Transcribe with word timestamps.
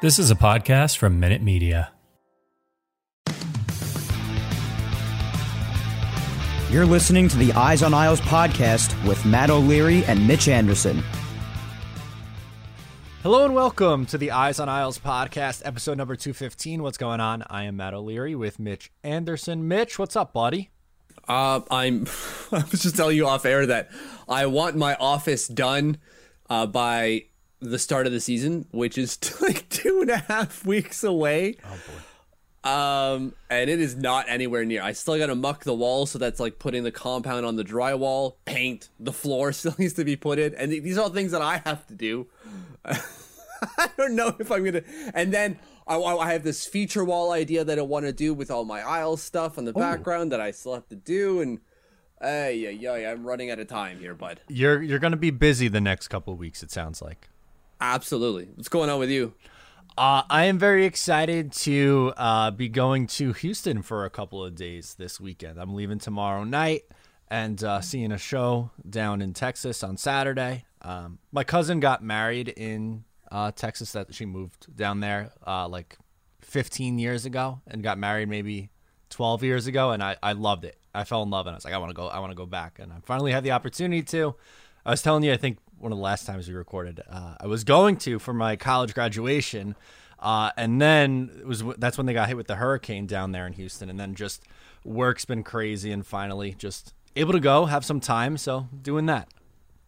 This 0.00 0.20
is 0.20 0.30
a 0.30 0.36
podcast 0.36 0.96
from 0.96 1.18
Minute 1.18 1.42
Media. 1.42 1.90
You're 6.70 6.86
listening 6.86 7.26
to 7.26 7.36
the 7.36 7.52
Eyes 7.54 7.82
on 7.82 7.92
Isles 7.92 8.20
podcast 8.20 8.94
with 9.08 9.24
Matt 9.26 9.50
O'Leary 9.50 10.04
and 10.04 10.28
Mitch 10.28 10.46
Anderson. 10.46 11.02
Hello 13.24 13.44
and 13.44 13.56
welcome 13.56 14.06
to 14.06 14.16
the 14.16 14.30
Eyes 14.30 14.60
on 14.60 14.68
Isles 14.68 15.00
podcast, 15.00 15.62
episode 15.64 15.98
number 15.98 16.14
215. 16.14 16.80
What's 16.84 16.96
going 16.96 17.18
on? 17.18 17.42
I 17.50 17.64
am 17.64 17.78
Matt 17.78 17.92
O'Leary 17.92 18.36
with 18.36 18.60
Mitch 18.60 18.92
Anderson. 19.02 19.66
Mitch, 19.66 19.98
what's 19.98 20.14
up, 20.14 20.32
buddy? 20.32 20.70
Uh, 21.26 21.62
I'm. 21.72 22.06
I 22.52 22.62
was 22.70 22.82
just 22.82 22.94
telling 22.94 23.16
you 23.16 23.26
off 23.26 23.44
air 23.44 23.66
that 23.66 23.90
I 24.28 24.46
want 24.46 24.76
my 24.76 24.94
office 24.94 25.48
done 25.48 25.96
uh, 26.48 26.66
by 26.66 27.24
the 27.60 27.78
start 27.78 28.06
of 28.06 28.12
the 28.12 28.20
season, 28.20 28.66
which 28.70 28.96
is 28.98 29.18
like 29.40 29.68
two 29.68 30.00
and 30.00 30.10
a 30.10 30.18
half 30.18 30.64
weeks 30.64 31.02
away. 31.04 31.56
Oh 31.64 31.68
boy. 31.68 32.02
Um, 32.64 33.34
and 33.48 33.70
it 33.70 33.80
is 33.80 33.96
not 33.96 34.26
anywhere 34.28 34.64
near. 34.64 34.82
I 34.82 34.92
still 34.92 35.16
gotta 35.16 35.34
muck 35.34 35.64
the 35.64 35.74
walls, 35.74 36.10
so 36.10 36.18
that's 36.18 36.40
like 36.40 36.58
putting 36.58 36.82
the 36.82 36.90
compound 36.90 37.46
on 37.46 37.56
the 37.56 37.64
drywall, 37.64 38.34
paint, 38.44 38.88
the 38.98 39.12
floor 39.12 39.52
still 39.52 39.74
needs 39.78 39.94
to 39.94 40.04
be 40.04 40.16
put 40.16 40.38
in, 40.38 40.54
and 40.54 40.70
th- 40.70 40.82
these 40.82 40.98
are 40.98 41.02
all 41.02 41.10
things 41.10 41.32
that 41.32 41.42
I 41.42 41.58
have 41.64 41.86
to 41.86 41.94
do. 41.94 42.26
I 42.84 43.88
don't 43.96 44.14
know 44.14 44.36
if 44.38 44.50
I'm 44.50 44.64
gonna. 44.64 44.82
And 45.14 45.32
then 45.32 45.58
I, 45.86 45.96
I 45.96 46.32
have 46.32 46.42
this 46.42 46.66
feature 46.66 47.04
wall 47.04 47.32
idea 47.32 47.64
that 47.64 47.78
I 47.78 47.82
want 47.82 48.06
to 48.06 48.12
do 48.12 48.34
with 48.34 48.50
all 48.50 48.64
my 48.64 48.82
aisle 48.82 49.16
stuff 49.16 49.56
on 49.56 49.64
the 49.64 49.72
background 49.72 50.32
that 50.32 50.40
I 50.40 50.50
still 50.50 50.74
have 50.74 50.88
to 50.88 50.96
do, 50.96 51.40
and 51.40 51.60
uh, 52.20 52.50
yeah, 52.52 52.70
yeah, 52.70 53.10
I'm 53.10 53.24
running 53.24 53.50
out 53.50 53.60
of 53.60 53.68
time 53.68 53.98
here, 53.98 54.14
bud. 54.14 54.40
You're 54.48 54.82
you're 54.82 54.98
gonna 54.98 55.16
be 55.16 55.30
busy 55.30 55.68
the 55.68 55.80
next 55.80 56.08
couple 56.08 56.32
of 56.32 56.38
weeks. 56.38 56.62
It 56.62 56.70
sounds 56.70 57.00
like. 57.00 57.28
Absolutely. 57.80 58.48
What's 58.54 58.68
going 58.68 58.90
on 58.90 58.98
with 58.98 59.10
you? 59.10 59.34
Uh, 59.96 60.22
I 60.30 60.44
am 60.44 60.58
very 60.58 60.84
excited 60.84 61.52
to 61.52 62.12
uh, 62.16 62.50
be 62.52 62.68
going 62.68 63.06
to 63.08 63.32
Houston 63.32 63.82
for 63.82 64.04
a 64.04 64.10
couple 64.10 64.44
of 64.44 64.54
days 64.54 64.94
this 64.94 65.20
weekend. 65.20 65.58
I'm 65.58 65.74
leaving 65.74 65.98
tomorrow 65.98 66.44
night 66.44 66.84
and 67.28 67.62
uh, 67.62 67.80
seeing 67.80 68.12
a 68.12 68.18
show 68.18 68.70
down 68.88 69.20
in 69.20 69.32
Texas 69.32 69.82
on 69.82 69.96
Saturday. 69.96 70.64
Um, 70.82 71.18
my 71.32 71.44
cousin 71.44 71.80
got 71.80 72.02
married 72.02 72.48
in 72.48 73.04
uh, 73.30 73.50
Texas. 73.50 73.92
That 73.92 74.14
she 74.14 74.24
moved 74.24 74.74
down 74.76 75.00
there 75.00 75.32
uh, 75.46 75.68
like 75.68 75.98
15 76.42 76.98
years 76.98 77.24
ago 77.24 77.60
and 77.66 77.82
got 77.82 77.98
married 77.98 78.28
maybe 78.28 78.70
12 79.10 79.42
years 79.42 79.66
ago, 79.66 79.90
and 79.90 80.02
I, 80.02 80.16
I 80.22 80.32
loved 80.32 80.64
it. 80.64 80.76
I 80.94 81.04
fell 81.04 81.22
in 81.22 81.30
love, 81.30 81.46
and 81.46 81.54
I 81.54 81.56
was 81.56 81.64
like, 81.64 81.74
I 81.74 81.78
want 81.78 81.90
to 81.90 81.94
go. 81.94 82.06
I 82.06 82.20
want 82.20 82.30
to 82.30 82.36
go 82.36 82.46
back, 82.46 82.78
and 82.78 82.92
I 82.92 82.96
finally 83.02 83.32
had 83.32 83.44
the 83.44 83.50
opportunity 83.50 84.02
to. 84.02 84.34
I 84.86 84.90
was 84.90 85.02
telling 85.02 85.22
you, 85.24 85.32
I 85.32 85.36
think 85.36 85.58
one 85.78 85.92
of 85.92 85.98
the 85.98 86.02
last 86.02 86.26
times 86.26 86.48
we 86.48 86.54
recorded, 86.54 87.02
uh, 87.08 87.34
I 87.40 87.46
was 87.46 87.64
going 87.64 87.96
to 87.98 88.18
for 88.18 88.32
my 88.32 88.56
college 88.56 88.94
graduation, 88.94 89.76
uh, 90.18 90.50
and 90.56 90.80
then 90.80 91.30
it 91.38 91.46
was 91.46 91.62
that's 91.78 91.96
when 91.96 92.06
they 92.06 92.12
got 92.12 92.28
hit 92.28 92.36
with 92.36 92.46
the 92.46 92.56
hurricane 92.56 93.06
down 93.06 93.32
there 93.32 93.46
in 93.46 93.52
Houston, 93.54 93.88
and 93.88 93.98
then 93.98 94.14
just 94.14 94.42
work's 94.84 95.24
been 95.24 95.42
crazy, 95.42 95.92
and 95.92 96.06
finally 96.06 96.54
just 96.58 96.94
able 97.16 97.32
to 97.32 97.40
go, 97.40 97.66
have 97.66 97.84
some 97.84 98.00
time, 98.00 98.36
so 98.36 98.68
doing 98.82 99.06
that. 99.06 99.28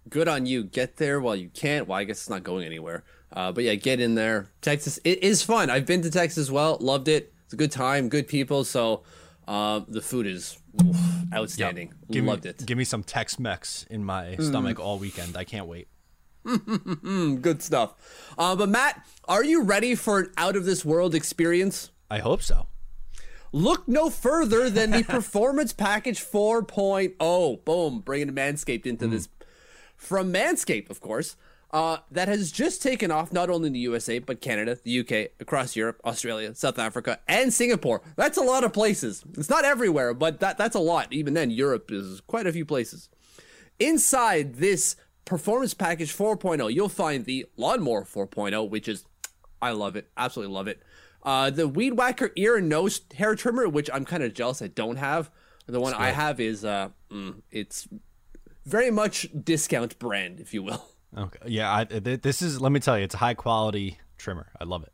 Good 0.08 0.28
on 0.28 0.46
you. 0.46 0.64
Get 0.64 0.96
there 0.96 1.20
while 1.20 1.36
you 1.36 1.50
can't. 1.50 1.86
Well, 1.86 1.98
I 1.98 2.04
guess 2.04 2.18
it's 2.18 2.30
not 2.30 2.42
going 2.42 2.64
anywhere. 2.64 3.04
Uh, 3.32 3.52
but 3.52 3.64
yeah, 3.64 3.74
get 3.74 4.00
in 4.00 4.14
there. 4.14 4.48
Texas, 4.60 4.98
it 5.04 5.22
is 5.22 5.42
fun. 5.42 5.70
I've 5.70 5.86
been 5.86 6.02
to 6.02 6.10
Texas 6.10 6.38
as 6.38 6.50
well. 6.50 6.78
Loved 6.80 7.06
it. 7.06 7.32
It's 7.44 7.54
a 7.54 7.56
good 7.56 7.70
time, 7.70 8.08
good 8.08 8.26
people. 8.26 8.64
So 8.64 9.02
uh, 9.46 9.80
the 9.86 10.00
food 10.00 10.26
is 10.26 10.58
oof, 10.82 10.96
outstanding. 11.32 11.94
Give 12.10 12.24
Loved 12.24 12.44
me, 12.44 12.50
it. 12.50 12.66
Give 12.66 12.78
me 12.78 12.84
some 12.84 13.02
Tex-Mex 13.02 13.86
in 13.90 14.04
my 14.04 14.36
stomach 14.36 14.78
all 14.78 14.98
weekend. 14.98 15.36
I 15.36 15.44
can't 15.44 15.66
wait. 15.66 15.88
Good 16.44 17.62
stuff. 17.62 17.94
Uh, 18.38 18.56
but 18.56 18.68
Matt, 18.68 19.04
are 19.26 19.44
you 19.44 19.62
ready 19.62 19.94
for 19.94 20.20
an 20.20 20.32
out 20.36 20.56
of 20.56 20.64
this 20.64 20.84
world 20.84 21.14
experience? 21.14 21.90
I 22.10 22.18
hope 22.18 22.42
so. 22.42 22.66
Look 23.52 23.88
no 23.88 24.10
further 24.10 24.70
than 24.70 24.92
the 24.92 25.02
Performance 25.02 25.72
Package 25.72 26.20
4.0. 26.20 27.64
Boom, 27.64 28.00
bringing 28.00 28.34
Manscaped 28.34 28.86
into 28.86 29.08
this. 29.08 29.28
From 29.96 30.32
Manscaped, 30.32 30.88
of 30.88 31.00
course, 31.00 31.36
uh, 31.72 31.98
that 32.10 32.28
has 32.28 32.50
just 32.50 32.82
taken 32.82 33.10
off 33.10 33.32
not 33.32 33.48
only 33.48 33.68
in 33.68 33.72
the 33.72 33.80
USA, 33.80 34.18
but 34.18 34.40
Canada, 34.40 34.76
the 34.82 35.00
UK, 35.00 35.32
across 35.40 35.76
Europe, 35.76 36.00
Australia, 36.04 36.54
South 36.54 36.78
Africa, 36.78 37.20
and 37.28 37.52
Singapore. 37.52 38.02
That's 38.16 38.38
a 38.38 38.42
lot 38.42 38.64
of 38.64 38.72
places. 38.72 39.24
It's 39.36 39.50
not 39.50 39.64
everywhere, 39.64 40.12
but 40.12 40.40
that, 40.40 40.58
that's 40.58 40.74
a 40.74 40.80
lot. 40.80 41.12
Even 41.12 41.34
then, 41.34 41.50
Europe 41.50 41.90
is 41.92 42.20
quite 42.22 42.46
a 42.46 42.52
few 42.52 42.64
places. 42.64 43.08
Inside 43.78 44.56
this 44.56 44.96
Performance 45.24 45.74
Package 45.74 46.16
4.0, 46.16 46.74
you'll 46.74 46.88
find 46.88 47.24
the 47.24 47.46
Lawnmower 47.56 48.04
4.0, 48.04 48.68
which 48.68 48.88
is, 48.88 49.04
I 49.62 49.70
love 49.70 49.94
it. 49.94 50.10
Absolutely 50.16 50.52
love 50.52 50.66
it. 50.66 50.82
Uh, 51.22 51.50
the 51.50 51.68
Weed 51.68 51.92
Whacker 51.92 52.32
ear 52.34 52.56
and 52.56 52.68
nose 52.68 53.02
hair 53.14 53.36
trimmer, 53.36 53.68
which 53.68 53.88
I'm 53.92 54.04
kind 54.04 54.22
of 54.24 54.34
jealous 54.34 54.60
I 54.60 54.68
don't 54.68 54.96
have. 54.96 55.30
The 55.66 55.80
one 55.80 55.94
I 55.94 56.10
have 56.10 56.40
is, 56.40 56.64
uh, 56.64 56.88
mm, 57.12 57.42
it's 57.52 57.86
very 58.64 58.90
much 58.90 59.28
discount 59.44 59.98
brand, 60.00 60.40
if 60.40 60.52
you 60.52 60.64
will. 60.64 60.84
Okay. 61.16 61.38
Yeah, 61.46 61.74
I, 61.74 61.84
th- 61.84 62.22
this 62.22 62.42
is. 62.42 62.60
Let 62.60 62.72
me 62.72 62.80
tell 62.80 62.96
you, 62.96 63.04
it's 63.04 63.14
a 63.14 63.18
high 63.18 63.34
quality 63.34 63.98
trimmer. 64.16 64.48
I 64.60 64.64
love 64.64 64.84
it. 64.84 64.92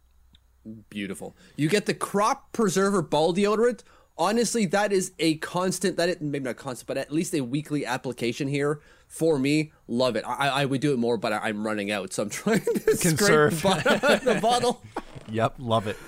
Beautiful. 0.89 1.37
You 1.57 1.69
get 1.69 1.87
the 1.87 1.95
Crop 1.95 2.53
Preserver 2.53 3.03
Ball 3.03 3.35
Deodorant. 3.35 3.83
Honestly, 4.19 4.65
that 4.67 4.93
is 4.93 5.13
a 5.19 5.37
constant. 5.37 5.97
That 5.99 6.09
is, 6.09 6.21
maybe 6.21 6.45
not 6.45 6.57
constant, 6.57 6.87
but 6.87 6.97
at 6.97 7.13
least 7.13 7.35
a 7.35 7.43
weekly 7.43 7.85
application 7.85 8.49
here 8.49 8.81
for 9.07 9.39
me. 9.39 9.73
Love 9.89 10.17
it. 10.17 10.25
I, 10.27 10.49
I 10.49 10.65
would 10.65 10.81
do 10.81 10.93
it 10.93 10.99
more, 10.99 11.19
but 11.19 11.33
I, 11.33 11.51
am 11.51 11.67
running 11.67 11.91
out, 11.91 12.13
so 12.13 12.23
I'm 12.23 12.31
trying 12.31 12.61
to 12.61 12.97
Conserve. 12.97 13.61
the 13.63 14.21
the 14.35 14.41
bottle. 14.41 14.83
Yep, 15.31 15.57
love 15.59 15.87
it. 15.87 15.99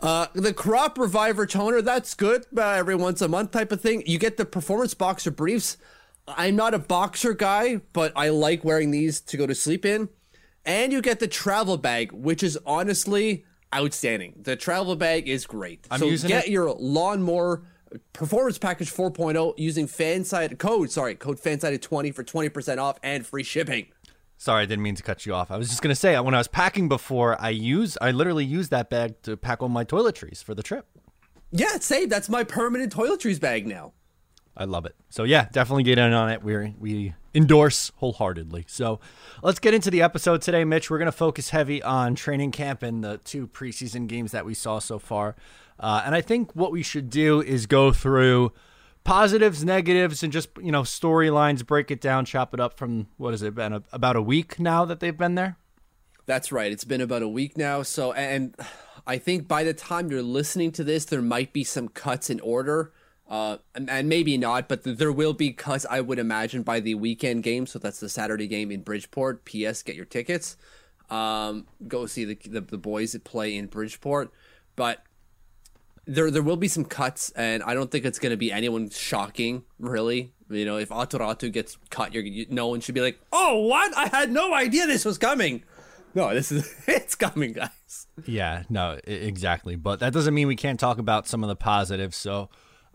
Uh, 0.00 0.26
the 0.34 0.52
Crop 0.52 0.98
Reviver 0.98 1.46
Toner, 1.46 1.82
that's 1.82 2.14
good. 2.14 2.44
Uh, 2.56 2.62
every 2.70 2.94
once 2.94 3.20
a 3.20 3.28
month 3.28 3.50
type 3.50 3.72
of 3.72 3.80
thing. 3.80 4.02
You 4.06 4.18
get 4.18 4.36
the 4.36 4.44
Performance 4.44 4.94
Boxer 4.94 5.30
Briefs. 5.30 5.76
I'm 6.36 6.56
not 6.56 6.74
a 6.74 6.78
boxer 6.78 7.34
guy, 7.34 7.80
but 7.92 8.12
I 8.14 8.28
like 8.28 8.64
wearing 8.64 8.90
these 8.90 9.20
to 9.22 9.36
go 9.36 9.46
to 9.46 9.54
sleep 9.54 9.84
in. 9.84 10.08
And 10.64 10.92
you 10.92 11.00
get 11.00 11.20
the 11.20 11.28
travel 11.28 11.78
bag, 11.78 12.12
which 12.12 12.42
is 12.42 12.58
honestly 12.66 13.44
outstanding. 13.74 14.34
The 14.42 14.56
travel 14.56 14.96
bag 14.96 15.28
is 15.28 15.46
great. 15.46 15.86
I'm 15.90 16.00
so 16.00 16.28
get 16.28 16.46
it. 16.46 16.50
your 16.50 16.72
lawnmower 16.72 17.62
performance 18.12 18.58
package 18.58 18.92
4.0 18.92 19.54
using 19.56 19.86
fanside 19.86 20.58
code, 20.58 20.90
sorry, 20.90 21.14
code 21.14 21.40
fansided20 21.40 22.14
for 22.14 22.22
20% 22.22 22.78
off 22.78 22.98
and 23.02 23.26
free 23.26 23.42
shipping. 23.42 23.86
Sorry, 24.36 24.62
I 24.62 24.66
didn't 24.66 24.82
mean 24.82 24.94
to 24.94 25.02
cut 25.02 25.26
you 25.26 25.34
off. 25.34 25.50
I 25.50 25.56
was 25.56 25.68
just 25.68 25.82
gonna 25.82 25.96
say 25.96 26.18
when 26.20 26.34
I 26.34 26.38
was 26.38 26.48
packing 26.48 26.88
before, 26.88 27.40
I 27.40 27.50
use 27.50 27.98
I 28.00 28.12
literally 28.12 28.44
used 28.44 28.70
that 28.70 28.88
bag 28.88 29.20
to 29.22 29.36
pack 29.36 29.62
all 29.62 29.68
my 29.68 29.84
toiletries 29.84 30.44
for 30.44 30.54
the 30.54 30.62
trip. 30.62 30.86
Yeah, 31.50 31.78
say 31.78 32.06
that's 32.06 32.28
my 32.28 32.44
permanent 32.44 32.94
toiletries 32.94 33.40
bag 33.40 33.66
now. 33.66 33.94
I 34.58 34.64
love 34.64 34.84
it. 34.86 34.96
So 35.08 35.22
yeah, 35.22 35.48
definitely 35.52 35.84
get 35.84 35.98
in 35.98 36.12
on 36.12 36.30
it. 36.30 36.42
We 36.42 36.74
we 36.78 37.14
endorse 37.34 37.92
wholeheartedly. 37.96 38.64
So 38.66 38.98
let's 39.42 39.60
get 39.60 39.72
into 39.72 39.90
the 39.90 40.02
episode 40.02 40.42
today, 40.42 40.64
Mitch. 40.64 40.90
We're 40.90 40.98
gonna 40.98 41.12
focus 41.12 41.50
heavy 41.50 41.82
on 41.82 42.16
training 42.16 42.50
camp 42.50 42.82
and 42.82 43.04
the 43.04 43.18
two 43.18 43.46
preseason 43.46 44.08
games 44.08 44.32
that 44.32 44.44
we 44.44 44.54
saw 44.54 44.80
so 44.80 44.98
far. 44.98 45.36
Uh, 45.78 46.02
and 46.04 46.14
I 46.14 46.20
think 46.20 46.56
what 46.56 46.72
we 46.72 46.82
should 46.82 47.08
do 47.08 47.40
is 47.40 47.66
go 47.66 47.92
through 47.92 48.52
positives, 49.04 49.64
negatives, 49.64 50.24
and 50.24 50.32
just 50.32 50.48
you 50.60 50.72
know 50.72 50.82
storylines. 50.82 51.64
Break 51.64 51.92
it 51.92 52.00
down, 52.00 52.24
chop 52.24 52.52
it 52.52 52.58
up 52.58 52.76
from 52.76 53.06
what 53.16 53.30
has 53.30 53.42
it 53.42 53.54
been 53.54 53.72
a, 53.72 53.82
about 53.92 54.16
a 54.16 54.22
week 54.22 54.58
now 54.58 54.84
that 54.84 54.98
they've 54.98 55.16
been 55.16 55.36
there. 55.36 55.56
That's 56.26 56.50
right. 56.52 56.70
It's 56.70 56.84
been 56.84 57.00
about 57.00 57.22
a 57.22 57.28
week 57.28 57.56
now. 57.56 57.82
So, 57.82 58.12
and 58.12 58.54
I 59.06 59.16
think 59.16 59.48
by 59.48 59.64
the 59.64 59.72
time 59.72 60.10
you're 60.10 60.20
listening 60.20 60.72
to 60.72 60.84
this, 60.84 61.06
there 61.06 61.22
might 61.22 61.54
be 61.54 61.64
some 61.64 61.88
cuts 61.88 62.28
in 62.28 62.40
order. 62.40 62.92
Uh, 63.28 63.58
and, 63.74 64.08
maybe 64.08 64.38
not, 64.38 64.68
but 64.68 64.84
there 64.84 65.12
will 65.12 65.34
be 65.34 65.52
cuts, 65.52 65.84
I 65.90 66.00
would 66.00 66.18
imagine, 66.18 66.62
by 66.62 66.80
the 66.80 66.94
weekend 66.94 67.42
game. 67.42 67.66
So 67.66 67.78
that's 67.78 68.00
the 68.00 68.08
Saturday 68.08 68.46
game 68.46 68.70
in 68.70 68.80
Bridgeport. 68.80 69.44
P.S. 69.44 69.82
Get 69.82 69.96
your 69.96 70.06
tickets. 70.06 70.56
Um, 71.10 71.66
go 71.86 72.06
see 72.06 72.24
the, 72.24 72.38
the, 72.48 72.62
the 72.62 72.78
boys 72.78 73.12
that 73.12 73.24
play 73.24 73.54
in 73.54 73.66
Bridgeport. 73.66 74.32
But 74.76 75.02
there 76.06 76.30
there 76.30 76.42
will 76.42 76.56
be 76.56 76.68
some 76.68 76.86
cuts, 76.86 77.30
and 77.36 77.62
I 77.62 77.74
don't 77.74 77.90
think 77.90 78.06
it's 78.06 78.18
going 78.18 78.30
to 78.30 78.36
be 78.36 78.50
anyone 78.50 78.88
shocking, 78.88 79.64
really. 79.78 80.32
You 80.48 80.64
know, 80.64 80.78
if 80.78 80.88
Aatu 80.88 81.20
Räty 81.20 81.52
gets 81.52 81.76
cut, 81.90 82.14
you're, 82.14 82.24
you, 82.24 82.46
no 82.48 82.68
one 82.68 82.80
should 82.80 82.94
be 82.94 83.02
like, 83.02 83.20
"Oh, 83.30 83.66
what? 83.66 83.94
I 83.96 84.08
had 84.08 84.32
no 84.32 84.54
idea 84.54 84.86
this 84.86 85.04
was 85.04 85.18
coming." 85.18 85.64
No, 86.14 86.32
this 86.32 86.50
is 86.50 86.74
it's 86.86 87.14
coming, 87.14 87.52
guys. 87.52 88.06
Yeah, 88.24 88.62
no, 88.70 88.98
exactly. 89.04 89.76
But 89.76 90.00
that 90.00 90.14
doesn't 90.14 90.32
mean 90.32 90.48
we 90.48 90.56
can't 90.56 90.80
talk 90.80 90.96
about 90.96 91.28
some 91.28 91.44
of 91.44 91.48
the 91.48 91.56
positives. 91.56 92.16
So 92.16 92.48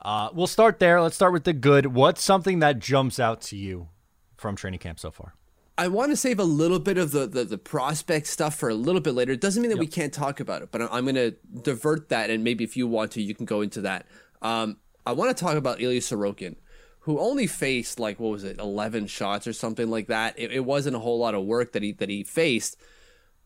uh, 0.03 0.29
we'll 0.33 0.47
start 0.47 0.79
there. 0.79 1.01
Let's 1.01 1.15
start 1.15 1.33
with 1.33 1.45
the 1.45 1.53
good. 1.53 1.87
What's 1.87 2.23
something 2.23 2.59
that 2.59 2.79
jumps 2.79 3.19
out 3.19 3.41
to 3.43 3.57
you 3.57 3.89
from 4.37 4.55
training 4.55 4.79
camp 4.79 4.99
so 4.99 5.11
far? 5.11 5.35
I 5.77 5.87
want 5.87 6.11
to 6.11 6.17
save 6.17 6.39
a 6.39 6.43
little 6.43 6.79
bit 6.79 6.97
of 6.97 7.11
the, 7.11 7.25
the, 7.25 7.45
the 7.45 7.57
prospect 7.57 8.27
stuff 8.27 8.55
for 8.55 8.69
a 8.69 8.75
little 8.75 9.01
bit 9.01 9.15
later. 9.15 9.31
It 9.31 9.41
doesn't 9.41 9.61
mean 9.61 9.69
that 9.69 9.77
yep. 9.77 9.81
we 9.81 9.87
can't 9.87 10.13
talk 10.13 10.39
about 10.39 10.61
it, 10.61 10.69
but 10.71 10.81
I'm, 10.83 10.89
I'm 10.91 11.05
going 11.05 11.15
to 11.15 11.35
divert 11.61 12.09
that, 12.09 12.29
and 12.29 12.43
maybe 12.43 12.63
if 12.63 12.77
you 12.77 12.87
want 12.87 13.11
to, 13.13 13.21
you 13.21 13.33
can 13.33 13.45
go 13.45 13.61
into 13.61 13.81
that. 13.81 14.05
Um, 14.41 14.77
I 15.05 15.13
want 15.13 15.35
to 15.35 15.43
talk 15.43 15.55
about 15.55 15.81
Ilya 15.81 16.01
Sorokin, 16.01 16.57
who 17.01 17.19
only 17.19 17.47
faced 17.47 17.99
like 17.99 18.19
what 18.19 18.31
was 18.31 18.43
it, 18.43 18.59
11 18.59 19.07
shots 19.07 19.47
or 19.47 19.53
something 19.53 19.89
like 19.89 20.07
that. 20.07 20.37
It, 20.37 20.51
it 20.51 20.65
wasn't 20.65 20.95
a 20.95 20.99
whole 20.99 21.17
lot 21.17 21.33
of 21.33 21.43
work 21.43 21.71
that 21.73 21.81
he 21.81 21.91
that 21.93 22.09
he 22.09 22.23
faced, 22.23 22.77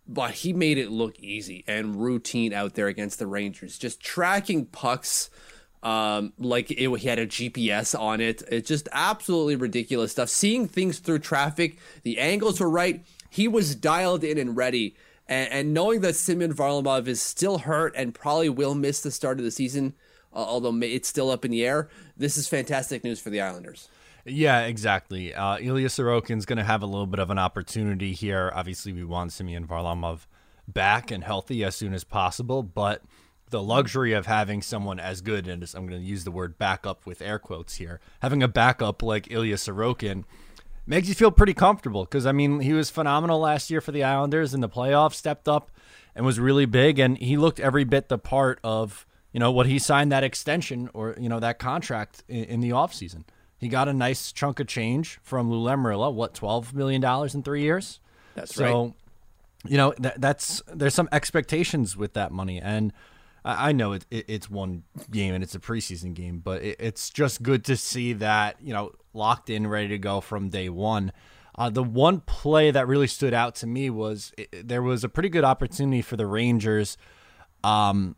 but 0.07 0.31
he 0.31 0.53
made 0.53 0.77
it 0.77 0.91
look 0.91 1.17
easy 1.19 1.63
and 1.65 1.95
routine 1.95 2.51
out 2.51 2.73
there 2.73 2.87
against 2.87 3.19
the 3.19 3.27
Rangers, 3.27 3.77
just 3.77 4.01
tracking 4.01 4.65
pucks 4.65 5.29
um, 5.83 6.33
like 6.39 6.71
it, 6.71 6.77
he 6.97 7.07
had 7.07 7.19
a 7.19 7.27
GPS 7.27 7.97
on 7.99 8.21
it. 8.21 8.43
It's 8.49 8.67
just 8.67 8.89
absolutely 8.91 9.55
ridiculous 9.55 10.11
stuff. 10.11 10.29
Seeing 10.29 10.67
things 10.67 10.99
through 10.99 11.19
traffic, 11.19 11.77
the 12.03 12.19
angles 12.19 12.59
were 12.59 12.69
right. 12.69 13.03
He 13.29 13.47
was 13.47 13.75
dialed 13.75 14.23
in 14.23 14.37
and 14.37 14.57
ready. 14.57 14.95
And, 15.27 15.51
and 15.51 15.73
knowing 15.73 16.01
that 16.01 16.15
Semyon 16.15 16.53
Varlamov 16.53 17.07
is 17.07 17.21
still 17.21 17.59
hurt 17.59 17.93
and 17.95 18.13
probably 18.13 18.49
will 18.49 18.75
miss 18.75 19.01
the 19.01 19.11
start 19.11 19.39
of 19.39 19.45
the 19.45 19.51
season, 19.51 19.93
uh, 20.33 20.37
although 20.37 20.75
it's 20.81 21.07
still 21.07 21.29
up 21.29 21.45
in 21.45 21.51
the 21.51 21.65
air, 21.65 21.89
this 22.15 22.37
is 22.37 22.47
fantastic 22.47 23.03
news 23.03 23.19
for 23.19 23.29
the 23.29 23.41
Islanders. 23.41 23.89
Yeah, 24.25 24.61
exactly. 24.65 25.33
Uh, 25.33 25.57
Ilya 25.59 25.87
Sorokin's 25.87 26.45
going 26.45 26.57
to 26.57 26.63
have 26.63 26.81
a 26.81 26.85
little 26.85 27.07
bit 27.07 27.19
of 27.19 27.29
an 27.29 27.37
opportunity 27.37 28.11
here. 28.11 28.51
Obviously, 28.53 28.91
we 28.91 29.03
want 29.05 29.31
Semyon 29.31 29.65
Varlamov 29.65 30.27
back 30.67 31.11
and 31.11 31.23
healthy 31.23 31.63
as 31.63 31.75
soon 31.75 31.93
as 31.93 32.03
possible, 32.03 32.61
but 32.61 33.01
the 33.49 33.61
luxury 33.61 34.13
of 34.13 34.25
having 34.25 34.61
someone 34.61 34.99
as 34.99 35.21
good, 35.21 35.47
and 35.47 35.63
I'm 35.73 35.87
going 35.87 36.01
to 36.01 36.07
use 36.07 36.23
the 36.23 36.31
word 36.31 36.57
backup 36.57 37.05
with 37.05 37.21
air 37.21 37.39
quotes 37.39 37.75
here, 37.75 37.99
having 38.21 38.43
a 38.43 38.47
backup 38.47 39.01
like 39.01 39.31
Ilya 39.31 39.55
Sorokin 39.55 40.25
makes 40.85 41.07
you 41.07 41.15
feel 41.15 41.31
pretty 41.31 41.53
comfortable 41.53 42.03
because, 42.03 42.25
I 42.25 42.31
mean, 42.31 42.59
he 42.61 42.73
was 42.73 42.89
phenomenal 42.89 43.39
last 43.39 43.69
year 43.69 43.81
for 43.81 43.91
the 43.91 44.03
Islanders 44.03 44.53
in 44.53 44.61
the 44.61 44.69
playoffs, 44.69 45.13
stepped 45.13 45.47
up 45.47 45.71
and 46.15 46.25
was 46.25 46.39
really 46.39 46.65
big, 46.65 46.99
and 46.99 47.17
he 47.17 47.37
looked 47.37 47.59
every 47.59 47.83
bit 47.83 48.09
the 48.09 48.17
part 48.17 48.59
of, 48.63 49.05
you 49.31 49.39
know, 49.39 49.51
what 49.51 49.65
he 49.67 49.79
signed 49.79 50.11
that 50.11 50.23
extension 50.23 50.89
or, 50.93 51.15
you 51.19 51.29
know, 51.29 51.39
that 51.39 51.59
contract 51.59 52.23
in, 52.27 52.43
in 52.45 52.59
the 52.61 52.71
offseason. 52.71 53.23
He 53.57 53.69
got 53.69 53.87
a 53.87 53.93
nice 53.93 54.31
chunk 54.31 54.59
of 54.59 54.67
change 54.67 55.19
from 55.23 55.49
Lou 55.49 55.63
Lamoriello, 55.63 56.13
what, 56.13 56.33
$12 56.33 56.73
million 56.73 57.03
in 57.33 57.43
three 57.43 57.61
years? 57.61 57.99
That's 58.35 58.57
right. 58.57 58.69
so, 58.69 58.83
right. 58.83 58.93
You 59.65 59.77
know, 59.77 59.93
that, 59.99 60.21
that's, 60.21 60.61
there's 60.67 60.93
some 60.93 61.09
expectations 61.11 61.97
with 61.97 62.13
that 62.13 62.31
money. 62.31 62.61
And, 62.61 62.93
I, 63.47 63.71
know 63.71 63.93
it, 63.93 64.05
it, 64.11 64.25
it's 64.27 64.49
one 64.49 64.83
game 65.09 65.33
and 65.33 65.43
it's 65.43 65.55
a 65.55 65.59
preseason 65.59 66.13
game, 66.13 66.39
but 66.39 66.61
it, 66.61 66.75
it's 66.79 67.09
just 67.09 67.41
good 67.41 67.63
to 67.65 67.77
see 67.77 68.13
that 68.13 68.57
you 68.61 68.73
know 68.73 68.91
locked 69.13 69.49
in, 69.49 69.67
ready 69.67 69.87
to 69.89 69.97
go 69.97 70.21
from 70.21 70.49
day 70.49 70.69
one. 70.69 71.11
Uh, 71.55 71.69
the 71.69 71.83
one 71.83 72.19
play 72.21 72.69
that 72.69 72.87
really 72.87 73.07
stood 73.07 73.33
out 73.33 73.55
to 73.55 73.67
me 73.67 73.89
was 73.89 74.31
it, 74.37 74.67
there 74.67 74.83
was 74.83 75.03
a 75.03 75.09
pretty 75.09 75.29
good 75.29 75.43
opportunity 75.43 76.01
for 76.01 76.15
the 76.15 76.27
Rangers. 76.27 76.97
Um, 77.63 78.15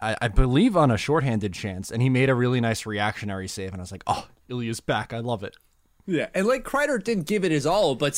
I, 0.00 0.16
I, 0.22 0.28
believe 0.28 0.76
on 0.76 0.90
a 0.90 0.96
shorthanded 0.96 1.52
chance, 1.52 1.90
and 1.90 2.00
he 2.00 2.08
made 2.08 2.30
a 2.30 2.34
really 2.34 2.60
nice 2.60 2.86
reactionary 2.86 3.48
save, 3.48 3.72
and 3.72 3.80
I 3.80 3.82
was 3.82 3.92
like, 3.92 4.04
"Oh, 4.06 4.26
Ilya's 4.48 4.80
back! 4.80 5.12
I 5.12 5.18
love 5.18 5.44
it." 5.44 5.54
Yeah, 6.10 6.28
and 6.34 6.46
like 6.46 6.64
Kreider 6.64 7.04
didn't 7.04 7.26
give 7.26 7.44
it 7.44 7.52
his 7.52 7.66
all, 7.66 7.94
but 7.94 8.14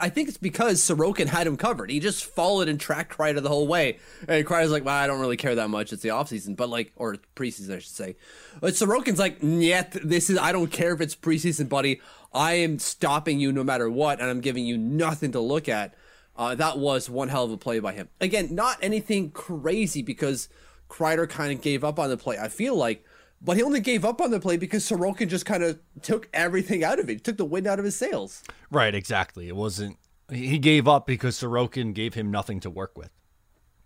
I 0.00 0.08
think 0.08 0.28
it's 0.28 0.38
because 0.38 0.80
Sorokin 0.80 1.26
had 1.26 1.44
him 1.44 1.56
covered. 1.56 1.90
He 1.90 1.98
just 1.98 2.24
followed 2.24 2.68
and 2.68 2.78
tracked 2.78 3.16
Kreider 3.16 3.42
the 3.42 3.48
whole 3.48 3.66
way. 3.66 3.98
And 4.28 4.46
Kreider's 4.46 4.70
like, 4.70 4.84
well, 4.84 4.94
I 4.94 5.08
don't 5.08 5.18
really 5.18 5.36
care 5.36 5.56
that 5.56 5.70
much. 5.70 5.92
It's 5.92 6.02
the 6.02 6.10
offseason, 6.10 6.54
but 6.54 6.68
like, 6.68 6.92
or 6.94 7.16
preseason, 7.34 7.74
I 7.74 7.80
should 7.80 7.90
say. 7.90 8.14
But 8.60 8.74
Sorokin's 8.74 9.18
like, 9.18 9.38
yet 9.42 9.90
this 10.04 10.30
is, 10.30 10.38
I 10.38 10.52
don't 10.52 10.70
care 10.70 10.94
if 10.94 11.00
it's 11.00 11.16
preseason, 11.16 11.68
buddy. 11.68 12.00
I 12.32 12.52
am 12.52 12.78
stopping 12.78 13.40
you 13.40 13.50
no 13.50 13.64
matter 13.64 13.90
what, 13.90 14.20
and 14.20 14.30
I'm 14.30 14.40
giving 14.40 14.64
you 14.64 14.78
nothing 14.78 15.32
to 15.32 15.40
look 15.40 15.68
at. 15.68 15.94
Uh, 16.36 16.54
that 16.54 16.78
was 16.78 17.10
one 17.10 17.26
hell 17.26 17.42
of 17.42 17.50
a 17.50 17.56
play 17.56 17.80
by 17.80 17.92
him. 17.92 18.08
Again, 18.20 18.54
not 18.54 18.78
anything 18.80 19.32
crazy 19.32 20.02
because 20.02 20.48
Kreider 20.88 21.28
kind 21.28 21.52
of 21.52 21.60
gave 21.60 21.82
up 21.82 21.98
on 21.98 22.08
the 22.08 22.16
play. 22.16 22.38
I 22.38 22.46
feel 22.46 22.76
like 22.76 23.04
but 23.42 23.56
he 23.56 23.62
only 23.62 23.80
gave 23.80 24.04
up 24.04 24.20
on 24.20 24.30
the 24.30 24.40
play 24.40 24.56
because 24.56 24.84
Sorokin 24.84 25.28
just 25.28 25.46
kind 25.46 25.62
of 25.62 25.78
took 26.02 26.28
everything 26.32 26.84
out 26.84 26.98
of 26.98 27.08
it. 27.08 27.12
He 27.14 27.18
took 27.18 27.38
the 27.38 27.44
wind 27.44 27.66
out 27.66 27.78
of 27.78 27.84
his 27.84 27.96
sails. 27.96 28.42
Right, 28.70 28.94
exactly. 28.94 29.48
It 29.48 29.56
wasn't 29.56 29.98
he 30.30 30.58
gave 30.58 30.86
up 30.86 31.06
because 31.06 31.40
Sorokin 31.40 31.92
gave 31.92 32.14
him 32.14 32.30
nothing 32.30 32.60
to 32.60 32.70
work 32.70 32.96
with. 32.96 33.10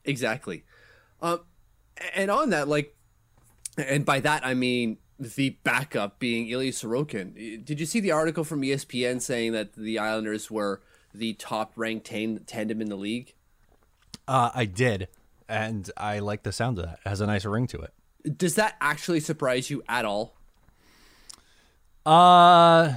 Exactly. 0.04 0.64
Um, 1.22 1.40
and 2.14 2.30
on 2.30 2.50
that, 2.50 2.68
like, 2.68 2.94
and 3.78 4.04
by 4.04 4.20
that 4.20 4.44
I 4.44 4.54
mean 4.54 4.98
the 5.18 5.50
backup 5.62 6.18
being 6.18 6.48
Ilya 6.48 6.72
Sorokin. 6.72 7.64
Did 7.64 7.80
you 7.80 7.86
see 7.86 8.00
the 8.00 8.10
article 8.10 8.44
from 8.44 8.62
ESPN 8.62 9.20
saying 9.20 9.52
that 9.52 9.74
the 9.74 9.98
Islanders 9.98 10.50
were 10.50 10.82
the 11.14 11.34
top 11.34 11.72
ranked 11.76 12.06
tan- 12.06 12.40
tandem 12.46 12.80
in 12.80 12.88
the 12.88 12.96
league? 12.96 13.34
Uh, 14.26 14.50
I 14.54 14.64
did, 14.64 15.08
and 15.48 15.88
I 15.96 16.18
like 16.18 16.42
the 16.42 16.52
sound 16.52 16.78
of 16.78 16.86
that. 16.86 16.98
It 17.04 17.08
has 17.08 17.20
a 17.20 17.26
nice 17.26 17.44
ring 17.44 17.66
to 17.68 17.78
it. 17.78 17.92
Does 18.24 18.54
that 18.54 18.76
actually 18.80 19.20
surprise 19.20 19.70
you 19.70 19.82
at 19.88 20.04
all? 20.04 20.36
Uh, 22.06 22.94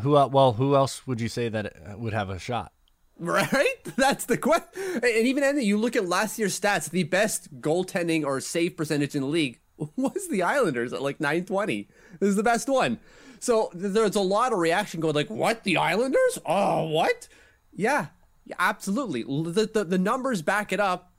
who? 0.00 0.12
Well, 0.12 0.52
who 0.52 0.74
else 0.74 1.06
would 1.06 1.20
you 1.20 1.28
say 1.28 1.48
that 1.48 1.98
would 1.98 2.12
have 2.12 2.30
a 2.30 2.38
shot? 2.38 2.72
Right, 3.18 3.76
that's 3.96 4.26
the 4.26 4.36
question. 4.36 4.68
And 4.94 5.26
even 5.26 5.42
then, 5.42 5.60
you 5.60 5.78
look 5.78 5.96
at 5.96 6.08
last 6.08 6.38
year's 6.38 6.58
stats. 6.58 6.90
The 6.90 7.04
best 7.04 7.60
goaltending 7.60 8.24
or 8.24 8.40
save 8.40 8.76
percentage 8.76 9.14
in 9.14 9.22
the 9.22 9.28
league 9.28 9.60
was 9.96 10.28
the 10.28 10.42
Islanders 10.42 10.92
at 10.92 11.02
like 11.02 11.20
920. 11.20 11.88
This 12.20 12.28
is 12.28 12.36
the 12.36 12.42
best 12.42 12.68
one. 12.68 12.98
So 13.40 13.70
there's 13.74 14.16
a 14.16 14.20
lot 14.20 14.52
of 14.52 14.58
reaction 14.58 15.00
going 15.00 15.14
like, 15.14 15.30
"What? 15.30 15.64
The 15.64 15.76
Islanders? 15.76 16.38
Oh, 16.46 16.84
what? 16.84 17.28
Yeah, 17.72 18.06
yeah 18.46 18.56
absolutely. 18.58 19.22
The, 19.22 19.70
the 19.72 19.84
the 19.84 19.98
numbers 19.98 20.42
back 20.42 20.72
it 20.72 20.80
up. 20.80 21.12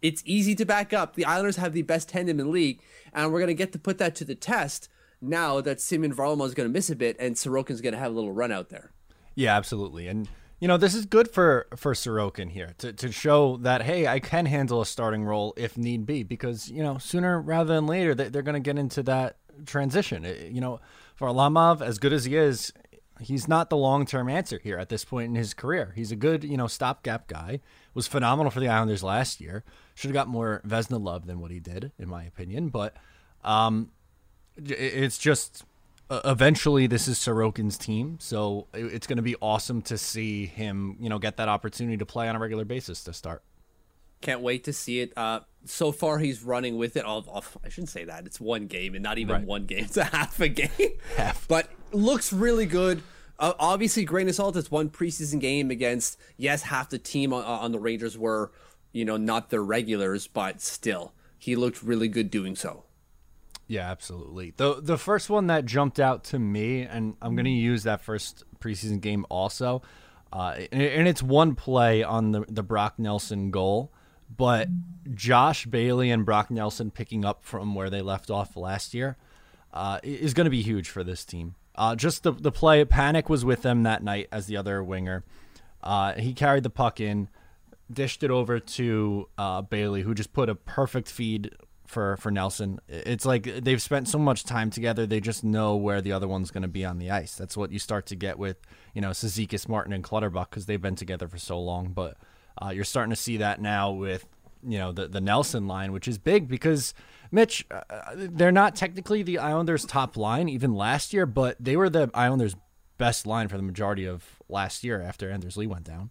It's 0.00 0.22
easy 0.24 0.54
to 0.56 0.64
back 0.64 0.92
up. 0.92 1.14
The 1.14 1.24
Islanders 1.24 1.56
have 1.56 1.72
the 1.72 1.82
best 1.82 2.08
tandem 2.08 2.38
in 2.40 2.46
the 2.46 2.52
league, 2.52 2.80
and 3.12 3.32
we're 3.32 3.40
going 3.40 3.48
to 3.48 3.54
get 3.54 3.72
to 3.72 3.78
put 3.78 3.98
that 3.98 4.14
to 4.16 4.24
the 4.24 4.34
test 4.34 4.88
now 5.20 5.60
that 5.60 5.80
Semyon 5.80 6.14
Varlamov 6.14 6.46
is 6.46 6.54
going 6.54 6.68
to 6.68 6.72
miss 6.72 6.90
a 6.90 6.96
bit 6.96 7.16
and 7.18 7.34
Sorokin's 7.34 7.80
going 7.80 7.94
to 7.94 7.98
have 7.98 8.12
a 8.12 8.14
little 8.14 8.32
run 8.32 8.52
out 8.52 8.68
there. 8.68 8.92
Yeah, 9.34 9.56
absolutely. 9.56 10.06
And 10.06 10.28
you 10.60 10.66
know, 10.66 10.76
this 10.76 10.94
is 10.94 11.06
good 11.06 11.30
for 11.30 11.68
for 11.76 11.94
Sorokin 11.94 12.50
here 12.50 12.74
to 12.78 12.92
to 12.92 13.12
show 13.12 13.56
that 13.58 13.82
hey, 13.82 14.06
I 14.06 14.18
can 14.18 14.46
handle 14.46 14.80
a 14.80 14.86
starting 14.86 15.24
role 15.24 15.54
if 15.56 15.78
need 15.78 16.06
be 16.06 16.24
because, 16.24 16.68
you 16.68 16.82
know, 16.82 16.98
sooner 16.98 17.40
rather 17.40 17.74
than 17.74 17.86
later 17.86 18.14
they, 18.14 18.28
they're 18.28 18.42
going 18.42 18.54
to 18.54 18.60
get 18.60 18.78
into 18.78 19.02
that 19.04 19.36
transition. 19.66 20.24
Eh, 20.24 20.48
you 20.50 20.60
know, 20.60 20.80
Varlamov 21.20 21.80
as 21.80 21.98
good 21.98 22.12
as 22.12 22.24
he 22.24 22.36
is, 22.36 22.72
he's 23.20 23.48
not 23.48 23.70
the 23.70 23.76
long 23.76 24.06
term 24.06 24.28
answer 24.28 24.60
here 24.62 24.78
at 24.78 24.88
this 24.88 25.04
point 25.04 25.28
in 25.28 25.34
his 25.34 25.54
career. 25.54 25.92
He's 25.94 26.12
a 26.12 26.16
good, 26.16 26.44
you 26.44 26.56
know, 26.56 26.66
stopgap 26.66 27.26
guy. 27.26 27.60
Was 27.94 28.06
phenomenal 28.06 28.50
for 28.50 28.60
the 28.60 28.68
Islanders 28.68 29.02
last 29.02 29.40
year. 29.40 29.64
Should 29.94 30.08
have 30.08 30.14
got 30.14 30.28
more 30.28 30.62
Vezina 30.66 31.02
love 31.02 31.26
than 31.26 31.40
what 31.40 31.50
he 31.50 31.58
did, 31.58 31.92
in 31.98 32.08
my 32.08 32.24
opinion. 32.24 32.68
But 32.68 32.96
um, 33.44 33.90
it's 34.56 35.18
just 35.18 35.64
uh, 36.10 36.20
eventually 36.24 36.86
this 36.86 37.08
is 37.08 37.18
Sorokin's 37.18 37.76
team, 37.76 38.18
so 38.20 38.66
it's 38.72 39.06
going 39.06 39.16
to 39.16 39.22
be 39.22 39.36
awesome 39.42 39.82
to 39.82 39.98
see 39.98 40.46
him, 40.46 40.96
you 41.00 41.08
know, 41.08 41.18
get 41.18 41.36
that 41.36 41.48
opportunity 41.48 41.96
to 41.96 42.06
play 42.06 42.28
on 42.28 42.36
a 42.36 42.38
regular 42.38 42.64
basis 42.64 43.02
to 43.04 43.12
start. 43.12 43.42
Can't 44.20 44.40
wait 44.40 44.64
to 44.64 44.72
see 44.72 45.00
it. 45.00 45.12
Uh, 45.16 45.40
so 45.64 45.92
far, 45.92 46.18
he's 46.18 46.42
running 46.42 46.76
with 46.76 46.96
it. 46.96 47.04
I 47.06 47.68
should 47.68 47.82
not 47.82 47.88
say 47.88 48.04
that. 48.04 48.26
It's 48.26 48.40
one 48.40 48.66
game 48.66 48.94
and 48.94 49.02
not 49.02 49.18
even 49.18 49.36
right. 49.36 49.44
one 49.44 49.66
game. 49.66 49.84
It's 49.84 49.96
a 49.96 50.04
half 50.04 50.40
a 50.40 50.48
game. 50.48 50.70
Half. 51.16 51.46
But 51.48 51.68
looks 51.92 52.32
really 52.32 52.66
good. 52.66 53.02
Uh, 53.38 53.52
obviously, 53.58 54.04
grain 54.04 54.28
of 54.28 54.34
salt. 54.34 54.56
It's 54.56 54.70
one 54.70 54.90
preseason 54.90 55.40
game 55.40 55.70
against, 55.70 56.18
yes, 56.36 56.62
half 56.62 56.90
the 56.90 56.98
team 56.98 57.32
on, 57.32 57.44
on 57.44 57.72
the 57.72 57.78
Rangers 57.78 58.18
were, 58.18 58.50
you 58.92 59.04
know, 59.04 59.16
not 59.16 59.50
their 59.50 59.62
regulars, 59.62 60.26
but 60.26 60.60
still, 60.60 61.12
he 61.38 61.54
looked 61.54 61.82
really 61.82 62.08
good 62.08 62.30
doing 62.30 62.56
so. 62.56 62.84
Yeah, 63.68 63.90
absolutely. 63.90 64.54
The 64.56 64.80
the 64.80 64.96
first 64.96 65.28
one 65.28 65.46
that 65.48 65.66
jumped 65.66 66.00
out 66.00 66.24
to 66.24 66.38
me, 66.38 66.82
and 66.82 67.14
I'm 67.20 67.36
going 67.36 67.44
to 67.44 67.50
use 67.50 67.82
that 67.82 68.00
first 68.00 68.44
preseason 68.60 69.00
game 69.00 69.26
also. 69.28 69.82
Uh, 70.32 70.56
and, 70.72 70.82
and 70.82 71.08
it's 71.08 71.22
one 71.22 71.54
play 71.54 72.02
on 72.02 72.32
the, 72.32 72.44
the 72.48 72.62
Brock 72.62 72.94
Nelson 72.98 73.50
goal, 73.50 73.92
but 74.34 74.68
Josh 75.14 75.66
Bailey 75.66 76.10
and 76.10 76.24
Brock 76.24 76.50
Nelson 76.50 76.90
picking 76.90 77.24
up 77.24 77.44
from 77.44 77.74
where 77.74 77.90
they 77.90 78.02
left 78.02 78.30
off 78.30 78.56
last 78.56 78.94
year 78.94 79.16
uh, 79.72 80.00
is 80.02 80.34
going 80.34 80.44
to 80.44 80.50
be 80.50 80.62
huge 80.62 80.88
for 80.88 81.02
this 81.04 81.24
team. 81.24 81.54
Uh, 81.74 81.94
just 81.94 82.24
the, 82.24 82.32
the 82.32 82.52
play, 82.52 82.84
Panik 82.84 83.28
was 83.28 83.44
with 83.44 83.62
them 83.62 83.84
that 83.84 84.02
night 84.02 84.28
as 84.32 84.46
the 84.46 84.56
other 84.56 84.82
winger. 84.82 85.24
Uh, 85.82 86.14
he 86.14 86.34
carried 86.34 86.64
the 86.64 86.70
puck 86.70 87.00
in, 87.00 87.28
dished 87.90 88.22
it 88.22 88.30
over 88.30 88.58
to 88.58 89.28
uh, 89.38 89.62
Bailey, 89.62 90.02
who 90.02 90.14
just 90.14 90.32
put 90.32 90.48
a 90.48 90.54
perfect 90.54 91.08
feed 91.08 91.54
for 91.86 92.16
for 92.18 92.30
Nelson. 92.30 92.80
It's 92.88 93.24
like 93.24 93.44
they've 93.44 93.80
spent 93.80 94.08
so 94.08 94.18
much 94.18 94.44
time 94.44 94.70
together; 94.70 95.06
they 95.06 95.20
just 95.20 95.42
know 95.42 95.76
where 95.76 96.00
the 96.00 96.12
other 96.12 96.28
one's 96.28 96.50
going 96.50 96.62
to 96.62 96.68
be 96.68 96.84
on 96.84 96.98
the 96.98 97.10
ice. 97.10 97.34
That's 97.36 97.56
what 97.56 97.72
you 97.72 97.78
start 97.78 98.06
to 98.06 98.16
get 98.16 98.38
with 98.38 98.58
you 98.92 99.00
know 99.00 99.10
Cizikas, 99.10 99.68
Martin, 99.68 99.92
and 99.92 100.04
Clutterbuck 100.04 100.50
because 100.50 100.66
they've 100.66 100.82
been 100.82 100.96
together 100.96 101.28
for 101.28 101.38
so 101.38 101.58
long. 101.60 101.92
But 101.92 102.16
uh, 102.60 102.70
you're 102.70 102.84
starting 102.84 103.10
to 103.10 103.16
see 103.16 103.38
that 103.38 103.60
now 103.60 103.92
with 103.92 104.26
you 104.62 104.78
know 104.78 104.92
the 104.92 105.08
the 105.08 105.20
Nelson 105.20 105.66
line, 105.66 105.92
which 105.92 106.08
is 106.08 106.18
big 106.18 106.48
because 106.48 106.94
Mitch, 107.30 107.66
uh, 107.70 107.82
they're 108.14 108.52
not 108.52 108.74
technically 108.74 109.22
the 109.22 109.38
Islanders' 109.38 109.84
top 109.84 110.16
line 110.16 110.48
even 110.48 110.74
last 110.74 111.12
year, 111.12 111.26
but 111.26 111.56
they 111.60 111.76
were 111.76 111.90
the 111.90 112.10
Islanders' 112.14 112.56
best 112.96 113.26
line 113.26 113.48
for 113.48 113.56
the 113.56 113.62
majority 113.62 114.06
of 114.06 114.24
last 114.48 114.82
year 114.82 115.00
after 115.00 115.30
Anders 115.30 115.56
Lee 115.56 115.66
went 115.66 115.84
down. 115.84 116.10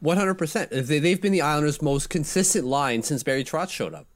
One 0.00 0.16
hundred 0.16 0.34
percent. 0.34 0.70
They've 0.70 1.20
been 1.20 1.32
the 1.32 1.42
Islanders' 1.42 1.82
most 1.82 2.08
consistent 2.08 2.66
line 2.66 3.02
since 3.02 3.22
Barry 3.22 3.44
Trotz 3.44 3.70
showed 3.70 3.94
up 3.94 4.06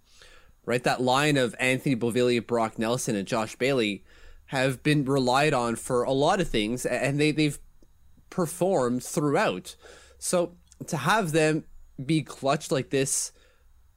right? 0.65 0.85
That 0.85 1.01
line 1.01 1.37
of 1.37 1.55
Anthony 1.59 1.97
Beauvillier, 1.97 2.47
Brock 2.47 2.79
Nelson, 2.79 3.17
and 3.17 3.27
Josh 3.27 3.57
Bailey 3.57 4.05
have 4.47 4.83
been 4.83 5.05
relied 5.05 5.55
on 5.55 5.77
for 5.77 6.03
a 6.03 6.13
lot 6.13 6.41
of 6.41 6.49
things, 6.49 6.87
and 6.87 7.21
they 7.21 7.33
they've 7.33 7.59
performed 8.31 9.03
throughout. 9.03 9.77
So 10.19 10.57
to 10.87 10.97
have 10.97 11.33
them 11.33 11.65
be 12.05 12.23
clutch 12.23 12.71
like 12.71 12.91
this, 12.91 13.33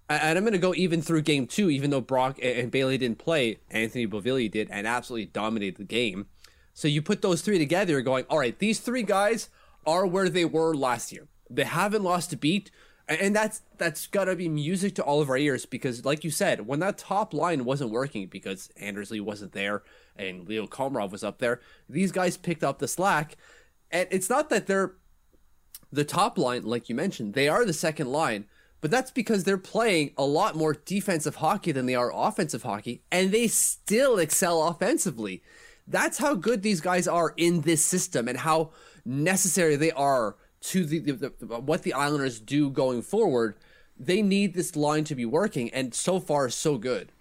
and 0.10 0.38
I'm 0.38 0.44
going 0.44 0.54
to 0.54 0.60
go 0.60 0.74
even 0.76 1.02
through 1.02 1.22
game 1.22 1.48
two, 1.48 1.70
even 1.70 1.90
though 1.90 2.02
Brock 2.02 2.38
and 2.42 2.70
Bailey 2.70 2.98
didn't 2.98 3.20
play, 3.20 3.60
Anthony 3.72 4.06
Beauvillier 4.06 4.52
did, 4.52 4.70
and 4.70 4.86
absolutely 4.86 5.28
dominated 5.28 5.78
the 5.78 5.86
game. 5.86 6.28
So 6.74 6.88
you 6.88 7.02
put 7.02 7.22
those 7.22 7.42
three 7.42 7.58
together, 7.58 8.02
going, 8.02 8.26
all 8.30 8.40
right, 8.40 8.58
these 8.58 8.80
three 8.80 9.04
guys 9.04 9.50
are 9.86 10.06
where 10.06 10.30
they 10.30 10.46
were 10.46 10.74
last 10.74 11.12
year. 11.12 11.28
They 11.50 11.64
haven't 11.64 12.04
lost 12.04 12.34
a 12.34 12.38
beat 12.38 12.72
and 13.08 13.36
that's 13.36 13.62
that's 13.78 14.08
gotta 14.08 14.36
be 14.36 14.48
music 14.48 14.96
to 14.96 15.04
all 15.04 15.22
of 15.22 15.30
our 15.30 15.38
ears 15.38 15.66
because, 15.66 16.06
like 16.06 16.24
you 16.24 16.32
said, 16.32 16.66
when 16.66 16.80
that 16.80 16.98
top 16.98 17.34
line 17.34 17.66
wasn't 17.66 17.92
working 17.92 18.28
because 18.28 18.70
Anders 18.78 19.12
Lee 19.12 19.20
wasn't 19.20 19.52
there 19.52 19.84
and 20.16 20.48
Leo 20.48 20.68
Komarov 20.68 21.12
was 21.12 21.24
up 21.24 21.40
there, 21.40 21.60
these 21.90 22.12
guys 22.12 22.38
picked 22.38 22.64
up 22.64 22.80
the 22.80 22.88
slack. 22.88 23.36
And 23.92 24.08
it's 24.10 24.30
not 24.30 24.50
that 24.50 24.68
they're 24.68 24.96
the 25.94 26.04
top 26.04 26.38
line, 26.38 26.64
like 26.64 26.90
you 26.90 26.96
mentioned, 26.96 27.34
they 27.34 27.48
are 27.48 27.66
the 27.66 27.74
second 27.74 28.12
line, 28.12 28.46
but 28.82 28.92
that's 28.92 29.12
because 29.12 29.44
they're 29.44 29.58
playing 29.58 30.12
a 30.18 30.26
lot 30.26 30.56
more 30.56 30.74
defensive 30.74 31.36
hockey 31.36 31.72
than 31.72 31.86
they 31.86 31.96
are 31.96 32.12
offensive 32.14 32.64
hockey, 32.64 33.04
and 33.12 33.32
they 33.32 33.48
still 33.48 34.18
excel 34.18 34.64
offensively. 34.64 35.44
That's 35.88 36.18
how 36.18 36.34
good 36.34 36.64
these 36.64 36.82
guys 36.82 37.08
are 37.08 37.34
in 37.38 37.62
this 37.62 37.86
system 37.86 38.28
and 38.28 38.40
how 38.40 38.72
necessary 39.06 39.76
they 39.76 39.92
are 39.92 40.36
to 40.62 40.86
the, 40.86 41.00
the, 41.00 41.34
the, 41.40 41.60
what 41.60 41.84
the 41.84 41.94
Islanders 41.94 42.40
do 42.40 42.70
going 42.70 43.02
forward, 43.02 43.56
they 44.00 44.22
need 44.22 44.54
this 44.54 44.76
line 44.76 45.04
to 45.06 45.16
be 45.16 45.26
working, 45.26 45.70
and 45.72 45.94
so 45.94 46.20
far 46.20 46.50
so 46.50 46.78
good. 46.78 47.12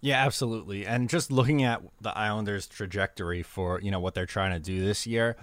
Yeah, 0.00 0.24
absolutely. 0.24 0.86
And 0.86 1.08
just 1.08 1.30
looking 1.30 1.62
at 1.62 1.82
the 2.00 2.16
Islanders' 2.16 2.66
trajectory 2.66 3.42
for 3.42 3.80
you 3.80 3.90
know 3.90 4.00
what 4.00 4.14
they're 4.14 4.26
trying 4.26 4.52
to 4.52 4.58
do 4.58 4.84
this 4.84 5.06
year, 5.06 5.36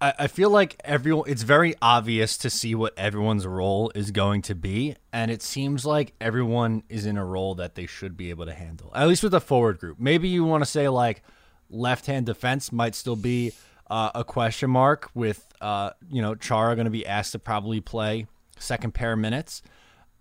I, 0.00 0.26
feel 0.26 0.50
like 0.50 0.80
everyone. 0.84 1.30
It's 1.30 1.42
very 1.42 1.74
obvious 1.80 2.36
to 2.38 2.50
see 2.50 2.74
what 2.74 2.92
everyone's 2.98 3.46
role 3.46 3.90
is 3.94 4.10
going 4.10 4.42
to 4.42 4.54
be, 4.54 4.96
and 5.12 5.30
it 5.30 5.40
seems 5.42 5.86
like 5.86 6.12
everyone 6.20 6.82
is 6.88 7.06
in 7.06 7.16
a 7.16 7.24
role 7.24 7.54
that 7.54 7.74
they 7.74 7.86
should 7.86 8.16
be 8.16 8.30
able 8.30 8.44
to 8.44 8.52
handle. 8.52 8.92
At 8.94 9.08
least 9.08 9.22
with 9.22 9.32
the 9.32 9.40
forward 9.40 9.78
group. 9.78 9.98
Maybe 9.98 10.28
you 10.28 10.44
want 10.44 10.62
to 10.62 10.70
say 10.70 10.88
like 10.88 11.22
left-hand 11.70 12.26
defense 12.26 12.70
might 12.70 12.94
still 12.94 13.16
be 13.16 13.52
uh, 13.88 14.10
a 14.14 14.24
question 14.24 14.70
mark 14.70 15.10
with 15.14 15.46
uh, 15.60 15.90
you 16.10 16.20
know 16.20 16.34
Chara 16.34 16.74
going 16.74 16.86
to 16.86 16.90
be 16.90 17.06
asked 17.06 17.32
to 17.32 17.38
probably 17.38 17.80
play 17.80 18.26
second 18.58 18.92
pair 18.92 19.16
minutes, 19.16 19.62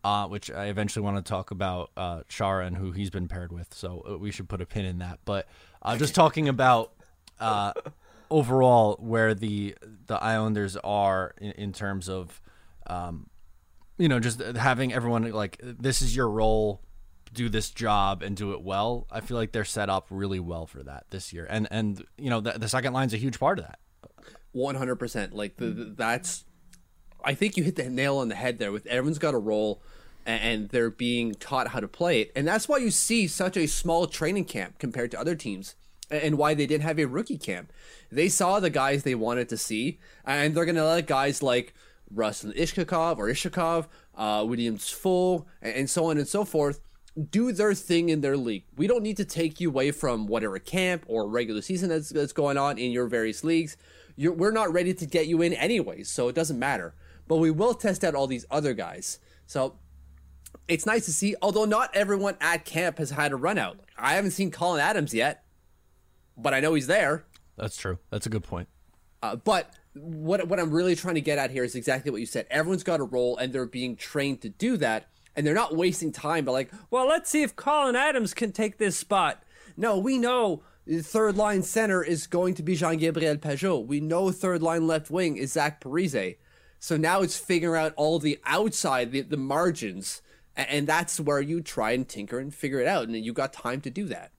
uh, 0.04 0.28
which 0.28 0.52
I 0.52 0.66
eventually 0.66 1.04
want 1.04 1.18
to 1.18 1.30
talk 1.30 1.52
about 1.52 1.92
uh, 1.98 2.22
Chara 2.30 2.66
and 2.66 2.78
who 2.78 2.92
he's 2.92 3.10
been 3.10 3.28
paired 3.28 3.52
with. 3.52 3.74
So 3.74 4.04
uh, 4.10 4.18
we 4.18 4.32
should 4.32 4.50
put 4.50 4.62
a 4.62 4.66
pin 4.66 4.86
in 4.86 5.00
that. 5.00 5.20
But 5.26 5.48
uh, 5.82 5.98
just 5.98 6.16
talking 6.16 6.48
about 6.48 6.94
uh, 7.40 7.74
overall 8.34 8.98
where 9.00 9.34
the 9.36 9.76
the 10.08 10.16
Islanders 10.16 10.76
are 10.78 11.36
in, 11.40 11.52
in 11.52 11.74
terms 11.74 12.10
of 12.10 12.42
um, 12.88 13.30
you 13.98 14.08
know 14.08 14.20
just 14.20 14.42
having 14.42 14.92
everyone 14.92 15.32
like 15.32 15.60
this 15.62 16.02
is 16.02 16.16
your 16.16 16.28
role 16.28 16.82
do 17.34 17.50
this 17.50 17.70
job 17.72 18.22
and 18.22 18.36
do 18.36 18.54
it 18.54 18.62
well. 18.62 19.08
I 19.12 19.22
feel 19.22 19.38
like 19.38 19.52
they're 19.52 19.66
set 19.66 19.90
up 19.90 20.08
really 20.10 20.40
well 20.40 20.66
for 20.66 20.84
that 20.84 21.06
this 21.10 21.34
year, 21.34 21.48
and 21.50 21.68
and 21.72 22.04
you 22.18 22.30
know 22.30 22.42
the, 22.42 22.54
the 22.54 22.70
second 22.70 22.94
line's 22.94 23.14
a 23.14 23.18
huge 23.18 23.40
part 23.40 23.60
of 23.60 23.66
that. 23.66 23.80
One 24.52 24.76
hundred 24.76 24.98
percent. 24.98 25.34
Like 25.34 25.58
the, 25.58 25.68
the, 25.68 25.86
that's, 25.86 26.46
I 27.24 27.34
think 27.34 27.58
you 27.58 27.64
hit 27.64 27.76
the 27.76 27.90
nail 27.90 28.18
on 28.18 28.30
the 28.30 28.36
head 28.36 28.60
there. 28.60 28.72
With 28.72 28.86
everyone's 28.88 29.20
got 29.20 29.34
a 29.34 29.40
role, 29.40 29.82
and 30.26 30.70
they're 30.70 30.92
being 30.92 31.34
taught 31.34 31.70
how 31.70 31.80
to 31.80 31.88
play 31.88 32.22
it, 32.22 32.32
and 32.36 32.48
that's 32.48 32.68
why 32.68 32.78
you 32.78 32.92
see 32.92 33.28
such 33.28 33.58
a 33.58 33.68
small 33.68 34.08
training 34.08 34.46
camp 34.46 34.78
compared 34.78 35.12
to 35.12 35.20
other 35.20 35.36
teams, 35.36 35.76
and 36.14 36.38
why 36.38 36.54
they 36.54 36.66
didn't 36.66 36.84
have 36.84 37.00
a 37.00 37.06
rookie 37.06 37.38
camp. 37.38 37.72
They 38.12 38.30
saw 38.30 38.60
the 38.60 38.70
guys 38.70 39.04
they 39.04 39.16
wanted 39.16 39.50
to 39.50 39.58
see, 39.58 40.00
and 40.26 40.56
they're 40.56 40.66
gonna 40.66 40.86
let 40.86 41.08
guys 41.08 41.42
like 41.42 41.74
Ruslan 42.14 42.56
Ishakov 42.56 43.18
or 43.18 43.28
Ishakov, 43.28 43.88
uh, 44.16 44.46
William 44.48 44.76
Dufour, 44.76 45.46
and 45.62 45.90
so 45.90 46.06
on 46.06 46.18
and 46.18 46.28
so 46.28 46.46
forth 46.46 46.80
do 47.30 47.52
their 47.52 47.74
thing 47.74 48.10
in 48.10 48.22
their 48.22 48.38
league. 48.38 48.64
We 48.76 48.88
don't 48.88 49.04
need 49.04 49.18
to 49.18 49.26
take 49.26 49.60
you 49.60 49.70
away 49.70 49.92
from 49.92 50.28
whatever 50.28 50.58
camp 50.60 51.06
or 51.08 51.28
regular 51.28 51.62
season 51.62 51.90
that's, 51.90 52.10
that's 52.10 52.34
going 52.34 52.58
on 52.58 52.78
in 52.78 52.92
your 52.92 53.08
various 53.08 53.44
leagues. 53.44 53.78
You're, 54.16 54.34
we're 54.34 54.52
not 54.52 54.74
ready 54.74 54.94
to 54.94 55.06
get 55.06 55.28
you 55.28 55.42
in 55.42 55.54
anyways, 55.54 56.10
so 56.10 56.28
it 56.28 56.36
doesn't 56.36 56.58
matter. 56.58 56.96
But 57.28 57.38
we 57.38 57.52
will 57.52 57.74
test 57.74 58.04
out 58.04 58.16
all 58.16 58.28
these 58.28 58.46
other 58.50 58.74
guys. 58.74 59.20
So 59.46 59.76
it's 60.68 60.86
nice 60.86 61.06
to 61.06 61.14
see, 61.14 61.36
although 61.42 61.66
not 61.66 61.96
everyone 61.96 62.36
at 62.42 62.66
camp 62.66 62.98
has 62.98 63.12
had 63.12 63.32
a 63.32 63.36
run 63.36 63.58
out. 63.58 63.80
I 63.98 64.14
haven't 64.14 64.32
seen 64.32 64.50
Colin 64.50 64.82
Adams 64.82 65.14
yet, 65.14 65.43
but 66.38 66.54
I 66.54 66.60
know 66.60 66.74
he's 66.74 66.88
there. 66.88 67.26
That's 67.58 67.78
true. 67.78 68.00
That's 68.10 68.26
a 68.26 68.30
good 68.30 68.44
point. 68.44 68.68
Uh, 69.22 69.36
but 69.36 69.74
what 69.94 70.48
what 70.48 70.60
I'm 70.60 70.72
really 70.72 70.96
trying 70.96 71.16
to 71.16 71.22
get 71.22 71.38
at 71.38 71.52
here 71.52 71.64
is 71.64 71.76
exactly 71.76 72.12
what 72.12 72.20
you 72.20 72.26
said. 72.26 72.48
Everyone's 72.50 72.84
got 72.84 73.00
a 73.00 73.04
role, 73.04 73.38
and 73.38 73.54
they're 73.54 73.66
being 73.66 73.96
trained 73.96 74.42
to 74.42 74.50
do 74.50 74.78
that 74.78 75.08
and 75.36 75.46
they're 75.46 75.54
not 75.54 75.76
wasting 75.76 76.12
time, 76.12 76.46
but 76.46 76.52
like, 76.52 76.72
well, 76.90 77.08
let's 77.08 77.30
see 77.30 77.44
if 77.44 77.56
Colin 77.56 77.96
Adams 77.96 78.34
can 78.34 78.52
take 78.52 78.78
this 78.78 78.98
spot. 78.98 79.44
No, 79.76 79.98
we 79.98 80.18
know 80.18 80.64
third 80.88 81.36
line 81.36 81.64
center 81.64 82.04
is 82.04 82.28
going 82.28 82.54
to 82.56 82.64
be 82.64 82.76
Jean 82.76 82.98
Gabriel 82.98 83.38
Pageau. 83.38 83.86
We 83.86 84.00
know 84.00 84.32
third 84.32 84.62
line 84.62 84.86
left 84.86 85.10
wing 85.10 85.38
is 85.38 85.54
Zach 85.54 85.82
Parise. 85.82 86.38
So 86.80 86.98
now 86.98 87.22
it's 87.22 87.38
figuring 87.38 87.82
out 87.82 87.94
all 87.96 88.20
the 88.20 88.40
outside, 88.46 89.12
the, 89.12 89.22
the 89.22 89.38
margins, 89.38 90.22
and 90.56 90.86
that's 90.86 91.20
where 91.20 91.40
you 91.40 91.62
try 91.62 91.92
and 91.92 92.08
tinker 92.08 92.40
and 92.40 92.54
figure 92.54 92.80
it 92.80 92.88
out, 92.88 93.08
and 93.08 93.16
you 93.16 93.34
got 93.34 93.54
time 93.54 93.80
to 93.82 93.90
do 93.90 94.06
that. 94.06 94.32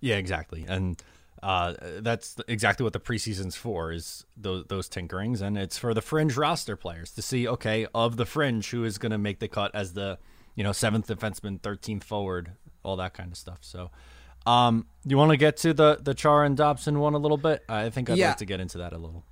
Yeah, 0.00 0.16
exactly, 0.16 0.64
and 0.68 1.02
uh, 1.42 1.74
that's 2.00 2.36
exactly 2.48 2.84
what 2.84 2.92
the 2.92 3.00
preseason's 3.00 3.56
for 3.56 3.92
is 3.92 4.24
those 4.36 4.64
those 4.68 4.88
tinkerings, 4.88 5.40
and 5.40 5.56
it's 5.58 5.78
for 5.78 5.94
the 5.94 6.02
fringe 6.02 6.36
roster 6.36 6.76
players 6.76 7.10
to 7.12 7.22
see 7.22 7.46
okay 7.48 7.86
of 7.94 8.16
the 8.16 8.26
fringe 8.26 8.70
who 8.70 8.84
is 8.84 8.98
going 8.98 9.12
to 9.12 9.18
make 9.18 9.38
the 9.38 9.48
cut 9.48 9.74
as 9.74 9.94
the 9.94 10.18
you 10.58 10.64
know, 10.64 10.72
seventh 10.72 11.06
defenseman, 11.06 11.62
thirteenth 11.62 12.02
forward, 12.02 12.50
all 12.82 12.96
that 12.96 13.14
kind 13.14 13.30
of 13.30 13.38
stuff. 13.38 13.58
So, 13.60 13.92
um, 14.44 14.86
you 15.06 15.16
want 15.16 15.30
to 15.30 15.36
get 15.36 15.56
to 15.58 15.72
the 15.72 15.98
the 16.02 16.14
Char 16.14 16.44
and 16.44 16.56
Dobson 16.56 16.98
one 16.98 17.14
a 17.14 17.18
little 17.18 17.36
bit? 17.36 17.62
I 17.68 17.90
think 17.90 18.10
I'd 18.10 18.18
yeah. 18.18 18.30
like 18.30 18.38
to 18.38 18.44
get 18.44 18.58
into 18.58 18.76
that 18.78 18.92
a 18.92 18.98
little. 18.98 19.22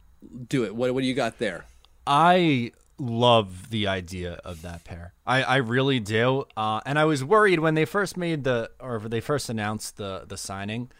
Do 0.46 0.64
it. 0.64 0.76
What 0.76 0.94
What 0.94 1.00
do 1.00 1.06
you 1.08 1.14
got 1.14 1.40
there? 1.40 1.64
I 2.06 2.70
love 2.96 3.70
the 3.70 3.88
idea 3.88 4.34
of 4.44 4.62
that 4.62 4.84
pair. 4.84 5.14
I, 5.26 5.42
I 5.42 5.56
really 5.56 5.98
do. 5.98 6.44
Uh, 6.56 6.80
and 6.86 6.96
I 6.96 7.04
was 7.06 7.24
worried 7.24 7.58
when 7.58 7.74
they 7.74 7.84
first 7.84 8.16
made 8.16 8.44
the 8.44 8.70
or 8.78 9.00
they 9.00 9.20
first 9.20 9.50
announced 9.50 9.96
the 9.96 10.26
the 10.28 10.36
signing. 10.36 10.92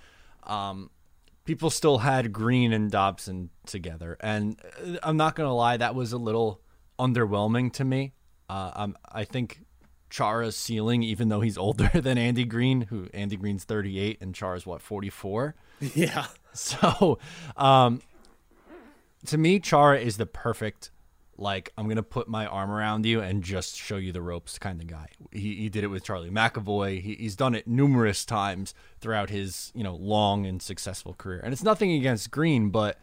Um, 0.43 0.91
people 1.47 1.71
still 1.71 1.99
had 1.99 2.33
Greene 2.33 2.73
and 2.73 2.91
Dobson 2.91 3.51
together, 3.65 4.17
and 4.21 4.61
uh, 4.85 4.99
I'm 5.03 5.17
not 5.17 5.35
gonna 5.35 5.55
lie, 5.55 5.79
that 5.79 5.95
was 5.95 6.13
a 6.13 6.19
little 6.19 6.61
underwhelming 6.99 7.73
to 7.75 7.85
me. 7.85 8.13
Uh, 8.49 8.73
um, 8.75 8.97
I 9.11 9.25
think 9.25 9.61
Chara's 10.11 10.57
ceiling, 10.57 11.03
even 11.03 11.29
though 11.29 11.41
he's 11.41 11.57
older 11.67 11.89
than 11.95 12.19
Andy 12.19 12.45
Greene, 12.45 12.83
who 12.83 13.09
Andy 13.15 13.37
Greene's 13.37 13.65
38 13.65 14.19
and 14.21 14.35
Chara's 14.35 14.67
what 14.67 14.83
44. 14.83 15.55
Yeah. 15.95 16.27
So, 16.55 17.19
um, 17.59 18.01
to 19.27 19.37
me, 19.37 19.61
Chara 19.61 19.99
is 19.99 20.17
the 20.17 20.25
perfect, 20.25 20.91
like 21.39 21.73
I'm 21.77 21.89
gonna 21.89 22.03
put 22.03 22.29
my 22.29 22.47
arm 22.47 22.71
around 22.71 23.07
you 23.07 23.21
and 23.21 23.43
just 23.43 23.77
show 23.77 23.97
you 23.97 24.13
the 24.13 24.23
ropes 24.23 24.59
kind 24.59 24.81
of 24.81 24.87
guy. 24.87 25.09
He, 25.33 25.57
he 25.57 25.69
did 25.69 25.85
it 25.85 25.89
with 25.89 26.05
Charlie 26.05 26.31
McAvoy. 26.31 27.01
He, 27.01 27.15
he's 27.15 27.37
done 27.37 27.55
it 27.55 27.67
numerous 27.67 28.25
times 28.25 28.75
throughout 29.01 29.31
his 29.31 29.73
you 29.75 29.85
know 29.85 29.95
long 29.95 30.47
and 30.47 30.61
successful 30.61 31.15
career. 31.15 31.41
And 31.43 31.53
it's 31.53 31.63
nothing 31.63 31.93
against 31.93 32.31
Greene, 32.31 32.71
but 32.71 32.99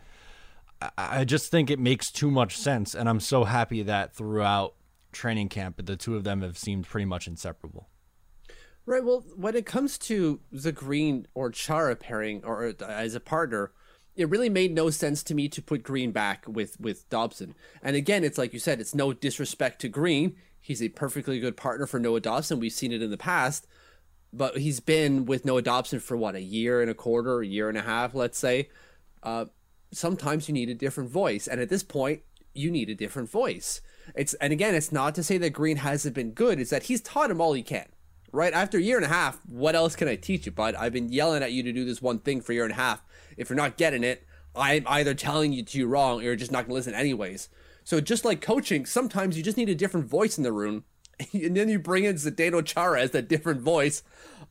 I, 0.81 0.91
I 0.97 1.25
just 1.25 1.51
think 1.51 1.69
it 1.69 1.79
makes 1.79 2.11
too 2.11 2.31
much 2.31 2.57
sense, 2.57 2.95
and 2.95 3.07
I'm 3.07 3.19
so 3.19 3.43
happy 3.43 3.83
that 3.83 4.13
throughout 4.13 4.75
training 5.11 5.49
camp, 5.49 5.83
the 5.85 5.95
two 5.95 6.15
of 6.15 6.23
them 6.23 6.41
have 6.41 6.57
seemed 6.57 6.85
pretty 6.85 7.05
much 7.05 7.27
inseparable. 7.27 7.87
Right. 8.85 9.03
Well, 9.03 9.23
when 9.35 9.55
it 9.55 9.65
comes 9.65 9.97
to 9.99 10.41
the 10.51 10.73
Greene 10.73 11.27
or 11.33 11.51
Chara 11.51 11.95
pairing, 11.95 12.43
or 12.43 12.65
uh, 12.67 12.83
as 12.85 13.15
a 13.15 13.21
partner, 13.21 13.71
it 14.15 14.29
really 14.29 14.49
made 14.49 14.73
no 14.73 14.89
sense 14.89 15.23
to 15.23 15.35
me 15.35 15.47
to 15.49 15.61
put 15.61 15.83
Greene 15.83 16.11
back 16.11 16.45
with 16.47 16.79
with 16.79 17.09
Dobson. 17.09 17.55
And 17.81 17.95
again, 17.95 18.23
it's 18.23 18.37
like 18.37 18.53
you 18.53 18.59
said, 18.59 18.79
it's 18.79 18.95
no 18.95 19.13
disrespect 19.13 19.81
to 19.81 19.89
Greene. 19.89 20.35
He's 20.59 20.81
a 20.81 20.89
perfectly 20.89 21.39
good 21.39 21.57
partner 21.57 21.87
for 21.87 21.99
Noah 21.99 22.21
Dobson. 22.21 22.59
We've 22.59 22.71
seen 22.71 22.91
it 22.91 23.01
in 23.01 23.11
the 23.11 23.17
past, 23.17 23.67
but 24.31 24.57
he's 24.57 24.79
been 24.79 25.25
with 25.25 25.45
Noah 25.45 25.61
Dobson 25.61 25.99
for 25.99 26.15
what 26.15 26.35
a 26.35 26.41
year 26.41 26.81
and 26.81 26.89
a 26.89 26.95
quarter, 26.95 27.41
a 27.41 27.45
year 27.45 27.69
and 27.69 27.77
a 27.77 27.81
half, 27.81 28.13
let's 28.13 28.37
say. 28.37 28.69
Uh, 29.21 29.45
sometimes 29.91 30.47
you 30.47 30.53
need 30.53 30.69
a 30.69 30.75
different 30.75 31.09
voice, 31.09 31.47
and 31.47 31.59
at 31.59 31.69
this 31.69 31.83
point, 31.83 32.21
you 32.53 32.71
need 32.71 32.89
a 32.89 32.95
different 32.95 33.29
voice. 33.29 33.81
It's 34.15 34.33
and 34.35 34.53
again, 34.53 34.75
it's 34.75 34.91
not 34.91 35.15
to 35.15 35.23
say 35.23 35.37
that 35.39 35.51
Greene 35.51 35.77
hasn't 35.77 36.15
been 36.15 36.31
good. 36.31 36.59
It's 36.59 36.69
that 36.69 36.83
he's 36.83 37.01
taught 37.01 37.31
him 37.31 37.41
all 37.41 37.53
he 37.53 37.63
can 37.63 37.87
right? 38.33 38.51
After 38.51 38.77
a 38.77 38.81
year 38.81 38.97
and 38.97 39.05
a 39.05 39.09
half, 39.09 39.39
what 39.45 39.75
else 39.75 39.95
can 39.95 40.07
I 40.09 40.15
teach 40.15 40.45
you, 40.45 40.51
bud? 40.51 40.75
I've 40.75 40.91
been 40.91 41.13
yelling 41.13 41.43
at 41.43 41.53
you 41.53 41.63
to 41.63 41.71
do 41.71 41.85
this 41.85 42.01
one 42.01 42.19
thing 42.19 42.41
for 42.41 42.51
a 42.51 42.55
year 42.55 42.63
and 42.63 42.73
a 42.73 42.75
half. 42.75 43.01
If 43.37 43.49
you're 43.49 43.57
not 43.57 43.77
getting 43.77 44.03
it, 44.03 44.25
I'm 44.55 44.85
either 44.87 45.13
telling 45.13 45.53
you 45.53 45.63
to 45.63 45.77
you 45.77 45.87
wrong 45.87 46.19
or 46.19 46.23
you're 46.23 46.35
just 46.35 46.51
not 46.51 46.61
going 46.61 46.69
to 46.69 46.73
listen 46.75 46.93
anyways. 46.93 47.49
So 47.83 47.99
just 47.99 48.25
like 48.25 48.41
coaching, 48.41 48.85
sometimes 48.85 49.35
you 49.35 49.43
just 49.43 49.57
need 49.57 49.69
a 49.69 49.75
different 49.75 50.07
voice 50.07 50.37
in 50.37 50.43
the 50.43 50.53
room. 50.53 50.85
And 51.31 51.55
then 51.55 51.69
you 51.69 51.77
bring 51.77 52.05
in 52.05 52.15
Zdeno 52.15 52.65
Chara 52.65 53.01
as 53.01 53.11
that 53.11 53.29
different 53.29 53.61
voice. 53.61 54.01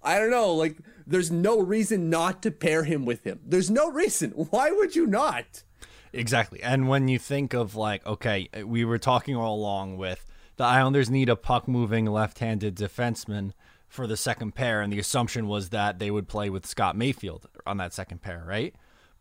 I 0.03 0.19
don't 0.19 0.31
know, 0.31 0.53
like 0.53 0.79
there's 1.07 1.31
no 1.31 1.61
reason 1.61 2.09
not 2.09 2.41
to 2.43 2.51
pair 2.53 2.85
him 2.85 3.05
with 3.05 3.25
him. 3.25 3.41
There's 3.45 3.71
no 3.71 3.91
reason. 3.91 4.31
Why 4.51 4.71
would 4.71 4.95
you 4.95 5.07
not? 5.07 5.65
Exactly. 6.13 6.63
And 6.63 6.89
when 6.89 7.09
you 7.09 7.19
think 7.19 7.53
of 7.53 7.75
like, 7.75 8.07
okay, 8.07 8.49
we 8.65 8.85
were 8.85 8.99
talking 8.99 9.35
all 9.35 9.57
along 9.57 9.97
with 9.97 10.25
the 10.57 10.65
Islanders 10.65 11.11
need 11.11 11.29
a 11.29 11.37
puck 11.37 11.67
moving 11.67 12.07
left 12.07 12.39
handed 12.39 12.77
defenseman 12.77 13.53
for 13.93 14.07
the 14.07 14.17
second 14.17 14.55
pair, 14.55 14.81
and 14.81 14.91
the 14.91 14.99
assumption 14.99 15.47
was 15.47 15.69
that 15.69 15.99
they 15.99 16.11
would 16.11 16.27
play 16.27 16.49
with 16.49 16.65
Scott 16.65 16.97
Mayfield 16.97 17.47
on 17.67 17.77
that 17.77 17.93
second 17.93 18.23
pair, 18.23 18.43
right? 18.49 18.75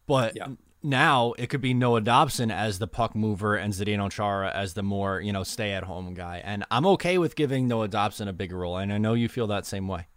But 0.07 0.33
yeah. 0.33 0.47
now 0.81 1.33
it 1.37 1.47
could 1.47 1.59
be 1.59 1.73
Noah 1.73 1.99
Dobson 1.99 2.49
as 2.49 2.79
the 2.79 2.87
puck 2.87 3.13
mover 3.13 3.57
and 3.57 3.73
Zdeno 3.73 4.09
Chara 4.09 4.49
as 4.49 4.73
the 4.73 4.81
more 4.81 5.19
you 5.19 5.33
know 5.33 5.43
stay 5.43 5.73
at 5.73 5.83
home 5.83 6.13
guy, 6.13 6.41
and 6.45 6.63
I'm 6.71 6.85
okay 6.85 7.17
with 7.17 7.35
giving 7.35 7.67
Noah 7.67 7.89
Dobson 7.89 8.29
a 8.29 8.33
bigger 8.33 8.59
role, 8.59 8.77
and 8.77 8.93
I 8.93 8.97
know 8.97 9.13
you 9.13 9.27
feel 9.27 9.45
that 9.47 9.65
same 9.65 9.89
way. 9.89 10.07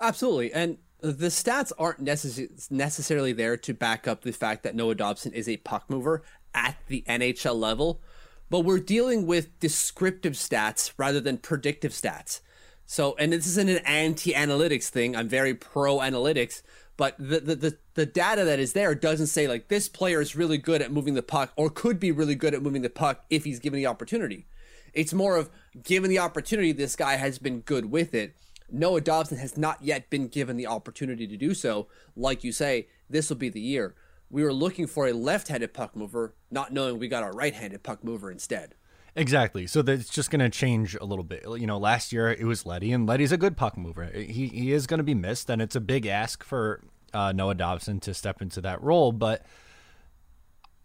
Absolutely, 0.00 0.54
and 0.54 0.78
the 1.00 1.26
stats 1.26 1.70
aren't 1.78 2.02
necess- 2.02 2.70
necessarily 2.70 3.34
there 3.34 3.58
to 3.58 3.74
back 3.74 4.08
up 4.08 4.22
the 4.22 4.32
fact 4.32 4.62
that 4.62 4.74
Noah 4.74 4.94
Dobson 4.94 5.34
is 5.34 5.50
a 5.50 5.58
puck 5.58 5.84
mover 5.90 6.22
at 6.54 6.78
the 6.86 7.04
NHL 7.06 7.58
level, 7.60 8.00
but 8.48 8.60
we're 8.60 8.78
dealing 8.78 9.26
with 9.26 9.60
descriptive 9.60 10.32
stats 10.32 10.94
rather 10.96 11.20
than 11.20 11.36
predictive 11.36 11.92
stats. 11.92 12.40
So, 12.86 13.16
and 13.18 13.32
this 13.32 13.46
isn't 13.48 13.68
an 13.68 13.84
anti-analytics 13.84 14.88
thing. 14.88 15.16
I'm 15.16 15.28
very 15.28 15.54
pro 15.54 15.98
analytics, 15.98 16.62
but 16.96 17.16
the, 17.18 17.40
the, 17.40 17.54
the 17.56 17.78
the 17.94 18.06
data 18.06 18.44
that 18.44 18.60
is 18.60 18.74
there 18.74 18.94
doesn't 18.94 19.26
say 19.26 19.48
like 19.48 19.68
this 19.68 19.88
player 19.88 20.20
is 20.20 20.36
really 20.36 20.58
good 20.58 20.82
at 20.82 20.92
moving 20.92 21.14
the 21.14 21.22
puck 21.22 21.52
or 21.56 21.68
could 21.68 21.98
be 21.98 22.12
really 22.12 22.34
good 22.34 22.54
at 22.54 22.62
moving 22.62 22.82
the 22.82 22.90
puck 22.90 23.24
if 23.28 23.44
he's 23.44 23.58
given 23.58 23.78
the 23.78 23.86
opportunity. 23.86 24.46
It's 24.92 25.12
more 25.12 25.36
of 25.36 25.50
given 25.82 26.10
the 26.10 26.18
opportunity, 26.18 26.72
this 26.72 26.96
guy 26.96 27.16
has 27.16 27.38
been 27.38 27.60
good 27.60 27.90
with 27.90 28.14
it. 28.14 28.36
Noah 28.70 29.00
Dobson 29.00 29.38
has 29.38 29.56
not 29.56 29.82
yet 29.82 30.10
been 30.10 30.28
given 30.28 30.56
the 30.56 30.66
opportunity 30.66 31.26
to 31.26 31.36
do 31.36 31.54
so. 31.54 31.88
Like 32.16 32.44
you 32.44 32.52
say, 32.52 32.88
this 33.08 33.28
will 33.28 33.36
be 33.36 33.48
the 33.48 33.60
year. 33.60 33.94
We 34.30 34.42
were 34.42 34.52
looking 34.52 34.86
for 34.86 35.06
a 35.06 35.12
left-handed 35.12 35.72
puck 35.72 35.94
mover, 35.94 36.34
not 36.50 36.72
knowing 36.72 36.98
we 36.98 37.08
got 37.08 37.22
a 37.22 37.30
right-handed 37.30 37.82
puck 37.82 38.02
mover 38.02 38.30
instead. 38.30 38.74
Exactly. 39.16 39.66
So 39.66 39.80
that's 39.80 40.10
just 40.10 40.30
going 40.30 40.40
to 40.40 40.50
change 40.50 40.94
a 40.94 41.04
little 41.04 41.24
bit. 41.24 41.42
You 41.46 41.66
know, 41.66 41.78
last 41.78 42.12
year 42.12 42.30
it 42.30 42.44
was 42.44 42.66
Leddy, 42.66 42.92
and 42.92 43.06
Leddy's 43.06 43.32
a 43.32 43.38
good 43.38 43.56
puck 43.56 43.76
mover. 43.76 44.04
He 44.04 44.48
he 44.48 44.72
is 44.72 44.86
going 44.86 44.98
to 44.98 45.04
be 45.04 45.14
missed, 45.14 45.48
and 45.48 45.62
it's 45.62 45.74
a 45.74 45.80
big 45.80 46.06
ask 46.06 46.44
for 46.44 46.82
uh, 47.14 47.32
Noah 47.32 47.54
Dobson 47.54 47.98
to 48.00 48.12
step 48.12 48.42
into 48.42 48.60
that 48.60 48.82
role. 48.82 49.12
But 49.12 49.44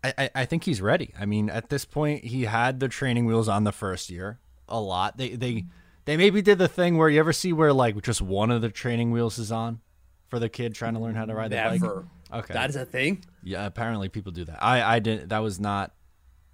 I, 0.04 0.30
I 0.34 0.46
think 0.46 0.64
he's 0.64 0.82
ready. 0.82 1.14
I 1.20 1.26
mean, 1.26 1.50
at 1.50 1.70
this 1.70 1.86
point, 1.86 2.24
he 2.24 2.44
had 2.46 2.80
the 2.80 2.88
training 2.88 3.26
wheels 3.26 3.48
on 3.48 3.66
the 3.66 3.72
first 3.72 4.10
year 4.10 4.40
a 4.68 4.80
lot. 4.80 5.18
They 5.18 5.36
they 5.36 5.66
they 6.06 6.18
maybe 6.18 6.42
did 6.42 6.58
the 6.58 6.68
thing 6.68 6.98
where 6.98 7.10
you 7.10 7.20
ever 7.20 7.34
see 7.34 7.54
where 7.54 7.74
like 7.74 8.02
just 8.02 8.22
one 8.22 8.50
of 8.50 8.62
the 8.62 8.70
training 8.70 9.12
wheels 9.12 9.38
is 9.38 9.52
on 9.52 9.82
for 10.30 10.40
the 10.40 10.50
kid 10.50 10.74
trying 10.74 10.94
to 10.94 11.00
learn 11.00 11.16
how 11.16 11.26
to 11.26 11.36
ride 11.36 11.52
the 11.52 11.58
Never. 11.58 12.02
bike. 12.32 12.44
Okay, 12.46 12.54
that 12.54 12.70
is 12.70 12.78
a 12.78 12.86
thing. 12.86 13.26
Yeah, 13.44 13.66
apparently 13.66 14.08
people 14.08 14.32
do 14.32 14.46
that. 14.46 14.64
I 14.64 14.96
I 14.96 15.00
didn't. 15.00 15.30
That 15.30 15.40
was 15.40 15.60
not 15.60 15.94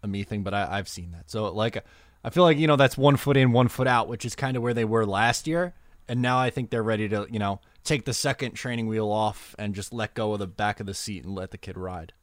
a 0.04 0.08
me 0.08 0.24
thing, 0.24 0.44
but 0.44 0.54
I, 0.54 0.78
I've 0.78 0.88
seen 0.88 1.12
that. 1.12 1.30
So 1.30 1.52
like, 1.52 1.84
I 2.24 2.30
feel 2.30 2.44
like 2.44 2.58
you 2.58 2.68
know 2.68 2.76
that's 2.76 2.98
one 2.98 3.18
foot 3.18 3.38
in, 3.38 3.52
one 3.52 3.68
foot 3.68 3.88
out, 3.88 4.08
which 4.08 4.26
is 4.26 4.36
kind 4.36 4.58
of 4.58 4.64
where 4.64 4.74
they 4.74 4.86
were 4.86 5.06
last 5.06 5.48
year, 5.48 5.74
and 6.08 6.22
now 6.22 6.40
I 6.40 6.50
think 6.50 6.70
they're 6.70 6.84
ready 6.84 7.08
to 7.10 7.28
you 7.30 7.40
know 7.40 7.60
take 7.84 8.06
the 8.06 8.14
second 8.14 8.54
training 8.54 8.88
wheel 8.88 9.10
off 9.10 9.56
and 9.58 9.74
just 9.74 9.94
let 9.94 10.14
go 10.14 10.34
of 10.34 10.40
the 10.40 10.48
back 10.48 10.80
of 10.80 10.86
the 10.86 10.94
seat 10.94 11.24
and 11.24 11.34
let 11.36 11.52
the 11.52 11.58
kid 11.58 11.78
ride. 11.78 12.14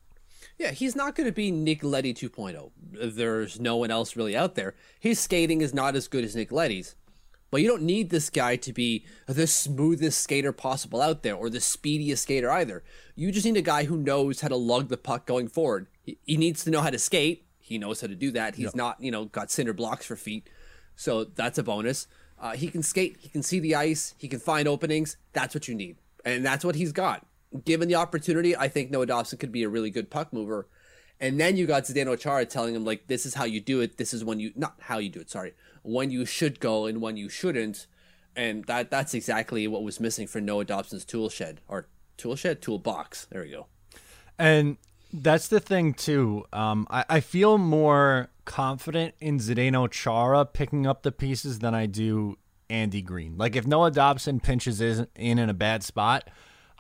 Yeah, 0.58 0.70
he's 0.70 0.94
not 0.94 1.16
going 1.16 1.26
to 1.26 1.32
be 1.32 1.50
Nick 1.50 1.82
Leddy 1.82 2.14
2.0. 2.14 2.70
There's 2.92 3.58
no 3.58 3.76
one 3.76 3.90
else 3.90 4.14
really 4.14 4.36
out 4.36 4.54
there. 4.54 4.74
His 5.00 5.18
skating 5.18 5.62
is 5.62 5.74
not 5.74 5.96
as 5.96 6.06
good 6.06 6.22
as 6.22 6.36
Nick 6.36 6.52
Leddy's. 6.52 6.94
But 7.50 7.62
you 7.62 7.68
don't 7.68 7.82
need 7.82 8.10
this 8.10 8.30
guy 8.30 8.56
to 8.56 8.72
be 8.72 9.06
the 9.26 9.46
smoothest 9.46 10.20
skater 10.20 10.52
possible 10.52 11.00
out 11.00 11.22
there 11.22 11.36
or 11.36 11.48
the 11.48 11.60
speediest 11.60 12.24
skater 12.24 12.50
either. 12.50 12.82
You 13.14 13.30
just 13.30 13.46
need 13.46 13.56
a 13.56 13.62
guy 13.62 13.84
who 13.84 13.96
knows 13.96 14.40
how 14.40 14.48
to 14.48 14.56
lug 14.56 14.88
the 14.88 14.96
puck 14.96 15.24
going 15.24 15.46
forward. 15.46 15.86
He 16.02 16.36
needs 16.36 16.64
to 16.64 16.70
know 16.70 16.80
how 16.80 16.90
to 16.90 16.98
skate, 16.98 17.43
he 17.64 17.78
knows 17.78 18.02
how 18.02 18.08
to 18.08 18.14
do 18.14 18.30
that. 18.32 18.56
He's 18.56 18.66
yep. 18.66 18.74
not, 18.74 19.00
you 19.00 19.10
know, 19.10 19.24
got 19.24 19.50
cinder 19.50 19.72
blocks 19.72 20.04
for 20.04 20.16
feet. 20.16 20.50
So 20.96 21.24
that's 21.24 21.56
a 21.56 21.62
bonus. 21.62 22.06
Uh, 22.38 22.52
he 22.52 22.68
can 22.68 22.82
skate. 22.82 23.16
He 23.20 23.30
can 23.30 23.42
see 23.42 23.58
the 23.58 23.74
ice. 23.74 24.14
He 24.18 24.28
can 24.28 24.38
find 24.38 24.68
openings. 24.68 25.16
That's 25.32 25.54
what 25.54 25.66
you 25.66 25.74
need. 25.74 25.96
And 26.26 26.44
that's 26.44 26.62
what 26.62 26.74
he's 26.74 26.92
got. 26.92 27.26
Given 27.64 27.88
the 27.88 27.94
opportunity, 27.94 28.54
I 28.54 28.68
think 28.68 28.90
Noah 28.90 29.06
Dobson 29.06 29.38
could 29.38 29.50
be 29.50 29.62
a 29.62 29.70
really 29.70 29.88
good 29.88 30.10
puck 30.10 30.30
mover. 30.30 30.68
And 31.18 31.40
then 31.40 31.56
you 31.56 31.66
got 31.66 31.84
Zdeno 31.84 32.20
Chara 32.20 32.44
telling 32.44 32.74
him, 32.74 32.84
like, 32.84 33.06
this 33.06 33.24
is 33.24 33.32
how 33.32 33.44
you 33.44 33.60
do 33.60 33.80
it. 33.80 33.96
This 33.96 34.12
is 34.12 34.22
when 34.22 34.40
you, 34.40 34.52
not 34.54 34.74
how 34.80 34.98
you 34.98 35.08
do 35.08 35.20
it, 35.20 35.30
sorry, 35.30 35.54
when 35.82 36.10
you 36.10 36.26
should 36.26 36.60
go 36.60 36.84
and 36.84 37.00
when 37.00 37.16
you 37.16 37.30
shouldn't. 37.30 37.86
And 38.36 38.64
that 38.66 38.90
that's 38.90 39.14
exactly 39.14 39.66
what 39.66 39.82
was 39.82 40.00
missing 40.00 40.26
for 40.26 40.42
Noah 40.42 40.66
Dobson's 40.66 41.06
tool 41.06 41.30
shed 41.30 41.62
or 41.66 41.86
tool 42.18 42.36
shed, 42.36 42.60
toolbox. 42.60 43.24
There 43.30 43.40
we 43.40 43.50
go. 43.52 43.68
And 44.38 44.76
that's 45.14 45.48
the 45.48 45.60
thing 45.60 45.94
too. 45.94 46.44
Um, 46.52 46.86
I, 46.90 47.04
I 47.08 47.20
feel 47.20 47.56
more 47.56 48.30
confident 48.44 49.14
in 49.20 49.38
Zdeno 49.38 49.90
Chara 49.90 50.44
picking 50.44 50.86
up 50.86 51.02
the 51.02 51.12
pieces 51.12 51.60
than 51.60 51.74
I 51.74 51.86
do 51.86 52.36
Andy 52.68 53.00
Greene. 53.00 53.36
Like 53.38 53.54
if 53.54 53.66
Noah 53.66 53.92
Dobson 53.92 54.40
pinches 54.40 54.80
in 54.80 55.06
in 55.16 55.38
a 55.38 55.54
bad 55.54 55.84
spot, 55.84 56.28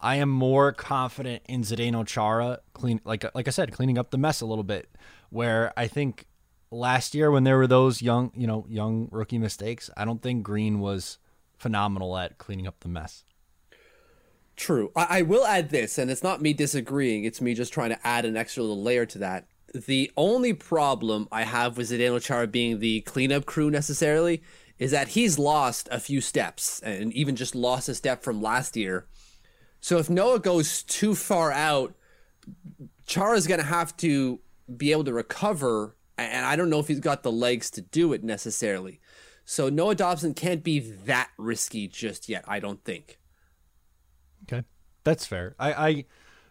I 0.00 0.16
am 0.16 0.28
more 0.28 0.72
confident 0.72 1.42
in 1.48 1.62
Zdeno 1.62 2.06
Chara 2.06 2.58
clean 2.72 3.00
like 3.04 3.24
like 3.34 3.46
I 3.46 3.52
said, 3.52 3.72
cleaning 3.72 3.98
up 3.98 4.10
the 4.10 4.18
mess 4.18 4.40
a 4.40 4.46
little 4.46 4.64
bit. 4.64 4.88
Where 5.30 5.72
I 5.76 5.86
think 5.86 6.26
last 6.70 7.14
year 7.14 7.30
when 7.30 7.44
there 7.44 7.56
were 7.56 7.68
those 7.68 8.02
young 8.02 8.32
you 8.34 8.48
know 8.48 8.66
young 8.68 9.08
rookie 9.12 9.38
mistakes, 9.38 9.90
I 9.96 10.04
don't 10.04 10.22
think 10.22 10.42
Greene 10.42 10.80
was 10.80 11.18
phenomenal 11.56 12.16
at 12.18 12.38
cleaning 12.38 12.66
up 12.66 12.80
the 12.80 12.88
mess. 12.88 13.24
True. 14.56 14.92
I, 14.94 15.18
I 15.18 15.22
will 15.22 15.44
add 15.44 15.70
this, 15.70 15.98
and 15.98 16.10
it's 16.10 16.22
not 16.22 16.42
me 16.42 16.52
disagreeing, 16.52 17.24
it's 17.24 17.40
me 17.40 17.54
just 17.54 17.72
trying 17.72 17.90
to 17.90 18.06
add 18.06 18.24
an 18.24 18.36
extra 18.36 18.62
little 18.62 18.82
layer 18.82 19.06
to 19.06 19.18
that. 19.18 19.46
The 19.74 20.12
only 20.16 20.52
problem 20.52 21.28
I 21.32 21.42
have 21.42 21.76
with 21.76 21.90
Zdeno 21.90 22.22
Chara 22.22 22.46
being 22.46 22.78
the 22.78 23.00
cleanup 23.00 23.44
crew 23.44 23.70
necessarily 23.70 24.42
is 24.78 24.92
that 24.92 25.08
he's 25.08 25.38
lost 25.38 25.88
a 25.90 25.98
few 25.98 26.20
steps 26.20 26.80
and 26.80 27.12
even 27.12 27.34
just 27.34 27.54
lost 27.54 27.88
a 27.88 27.94
step 27.94 28.22
from 28.22 28.40
last 28.40 28.76
year. 28.76 29.06
So 29.80 29.98
if 29.98 30.08
Noah 30.08 30.38
goes 30.38 30.82
too 30.84 31.14
far 31.14 31.50
out, 31.50 31.94
Chara's 33.06 33.46
going 33.46 33.60
to 33.60 33.66
have 33.66 33.96
to 33.98 34.40
be 34.76 34.92
able 34.92 35.04
to 35.04 35.12
recover, 35.12 35.96
and 36.16 36.46
I 36.46 36.56
don't 36.56 36.70
know 36.70 36.78
if 36.78 36.88
he's 36.88 37.00
got 37.00 37.22
the 37.22 37.32
legs 37.32 37.70
to 37.72 37.80
do 37.80 38.12
it 38.12 38.22
necessarily. 38.22 39.00
So 39.44 39.68
Noah 39.68 39.94
Dobson 39.94 40.34
can't 40.34 40.62
be 40.62 40.78
that 40.78 41.30
risky 41.36 41.86
just 41.86 42.28
yet, 42.28 42.44
I 42.48 42.60
don't 42.60 42.82
think. 42.84 43.18
Okay, 45.04 45.10
that's 45.10 45.26
fair. 45.26 45.54
I, 45.58 45.72
I 45.72 46.04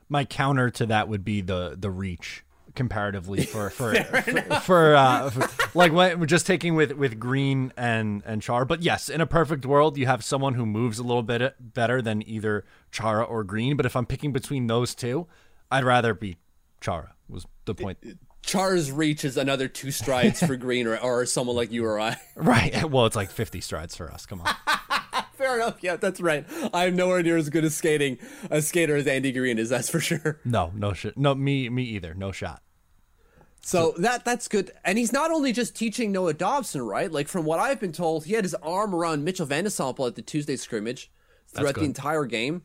my 0.10 0.26
counter 0.26 0.70
to 0.72 0.86
that 0.88 1.08
would 1.08 1.26
be 1.26 1.42
the 1.42 1.76
the 1.78 1.90
reach 1.90 2.44
comparatively 2.76 3.46
for 3.46 3.70
for 3.70 3.94
for, 4.04 4.60
for, 4.60 4.96
uh, 4.96 5.30
for, 5.30 5.78
like 5.78 5.92
what 5.92 6.20
we're 6.20 6.26
just 6.26 6.48
taking 6.48 6.76
with 6.76 6.94
with 6.94 7.20
Greene 7.20 7.74
and 7.78 8.24
and 8.26 8.42
Chara. 8.42 8.66
But 8.66 8.82
yes, 8.82 9.10
in 9.10 9.22
a 9.22 9.28
perfect 9.28 9.66
world, 9.66 9.98
you 9.98 10.06
have 10.06 10.24
someone 10.24 10.54
who 10.54 10.66
moves 10.66 11.00
a 11.00 11.04
little 11.04 11.24
bit 11.24 11.56
better 11.60 12.02
than 12.02 12.28
either 12.28 12.66
Chara 12.92 13.24
or 13.24 13.44
Greene. 13.44 13.78
But 13.78 13.86
if 13.86 13.96
I'm 13.96 14.06
picking 14.06 14.32
between 14.32 14.68
those 14.68 14.96
two, 14.96 15.28
I'd 15.72 15.84
rather 15.84 16.14
be 16.14 16.38
Chara. 16.82 17.14
Was 17.30 17.46
the 17.66 17.76
point? 17.76 17.98
Char's 18.44 18.92
reach 18.92 19.24
is 19.24 19.38
another 19.38 19.68
two 19.68 19.90
strides 19.90 20.42
for 20.46 20.56
Greene 20.58 20.86
or, 20.86 20.98
or 20.98 21.26
someone 21.26 21.56
like 21.56 21.72
you 21.72 21.86
or 21.86 22.00
I. 22.00 22.18
Right. 22.36 22.84
Well, 22.90 23.06
it's 23.06 23.16
like 23.16 23.32
50 23.32 23.62
strides 23.62 23.96
for 23.96 24.12
us. 24.12 24.26
Come 24.26 24.42
on. 24.42 24.54
Fair 25.44 25.58
enough. 25.58 25.84
Yeah, 25.84 25.98
that's 25.98 26.22
right. 26.22 26.46
I'm 26.74 26.96
nowhere 26.96 27.22
near 27.22 27.36
as 27.36 27.50
good 27.50 27.66
as 27.66 27.76
skating 27.76 28.18
a 28.50 28.62
skater 28.62 28.96
as 28.96 29.08
Andy 29.08 29.34
Greene 29.34 29.60
is. 29.60 29.70
That's 29.70 29.90
for 29.90 30.00
sure. 30.00 30.40
No, 30.46 30.72
no 30.74 30.94
shit. 30.94 31.18
No, 31.18 31.36
me, 31.36 31.68
me 31.70 31.84
either. 31.84 32.14
No 32.14 32.32
shot. 32.32 32.62
So 33.62 33.94
that 33.98 34.24
that's 34.24 34.48
good. 34.48 34.72
And 34.86 34.98
he's 34.98 35.12
not 35.12 35.32
only 35.32 35.52
just 35.52 35.76
teaching 35.76 36.12
Noah 36.14 36.34
Dobson, 36.34 36.82
right? 36.82 37.12
Like 37.12 37.28
from 37.28 37.44
what 37.44 37.60
I've 37.60 37.80
been 37.80 37.92
told, 37.92 38.26
he 38.26 38.34
had 38.34 38.46
his 38.46 38.56
arm 38.56 38.96
around 38.96 39.26
Mitchell 39.26 39.46
Vande 39.46 39.68
Sompel 39.68 40.08
at 40.08 40.16
the 40.16 40.22
Tuesday 40.22 40.56
scrimmage 40.56 41.12
throughout 41.48 41.76
the 41.76 41.84
entire 41.84 42.26
game. 42.26 42.64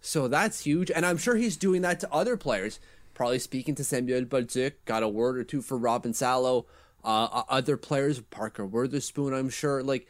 So 0.00 0.26
that's 0.26 0.60
huge. 0.64 0.90
And 0.90 1.06
I'm 1.06 1.18
sure 1.18 1.36
he's 1.36 1.56
doing 1.56 1.82
that 1.82 2.00
to 2.00 2.12
other 2.12 2.36
players. 2.36 2.80
Probably 3.14 3.38
speaking 3.38 3.74
to 3.76 3.84
Samuel 3.84 4.24
Bolduc, 4.24 4.72
got 4.84 5.02
a 5.04 5.08
word 5.08 5.38
or 5.38 5.44
two 5.44 5.62
for 5.62 5.78
Robin 5.78 6.12
Salo. 6.14 6.66
Uh, 7.04 7.42
other 7.48 7.76
players, 7.76 8.20
Parker 8.20 8.66
Wotherspoon, 8.66 9.32
I'm 9.32 9.48
sure. 9.48 9.82
Like, 9.82 10.08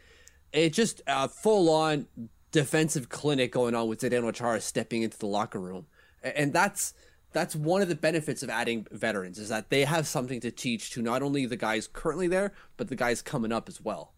it 0.53 0.73
just 0.73 1.01
a 1.07 1.27
full 1.29 1.69
on 1.69 2.07
defensive 2.51 3.09
clinic 3.09 3.51
going 3.51 3.75
on 3.75 3.87
with 3.87 4.01
Zdeno 4.01 4.33
Chara 4.33 4.61
stepping 4.61 5.03
into 5.03 5.17
the 5.17 5.27
locker 5.27 5.59
room. 5.59 5.85
And 6.23 6.51
that's 6.53 6.93
that's 7.31 7.55
one 7.55 7.81
of 7.81 7.89
the 7.89 7.95
benefits 7.95 8.41
of 8.41 8.49
adding 8.49 8.87
veterans 8.91 9.37
is 9.37 9.49
that 9.49 9.69
they 9.69 9.83
have 9.85 10.07
something 10.07 10.39
to 10.41 10.51
teach 10.51 10.91
to 10.91 11.01
not 11.01 11.21
only 11.21 11.45
the 11.45 11.57
guys 11.57 11.87
currently 11.87 12.27
there, 12.27 12.53
but 12.75 12.87
the 12.87 12.95
guys 12.95 13.21
coming 13.21 13.51
up 13.51 13.69
as 13.69 13.79
well. 13.79 14.13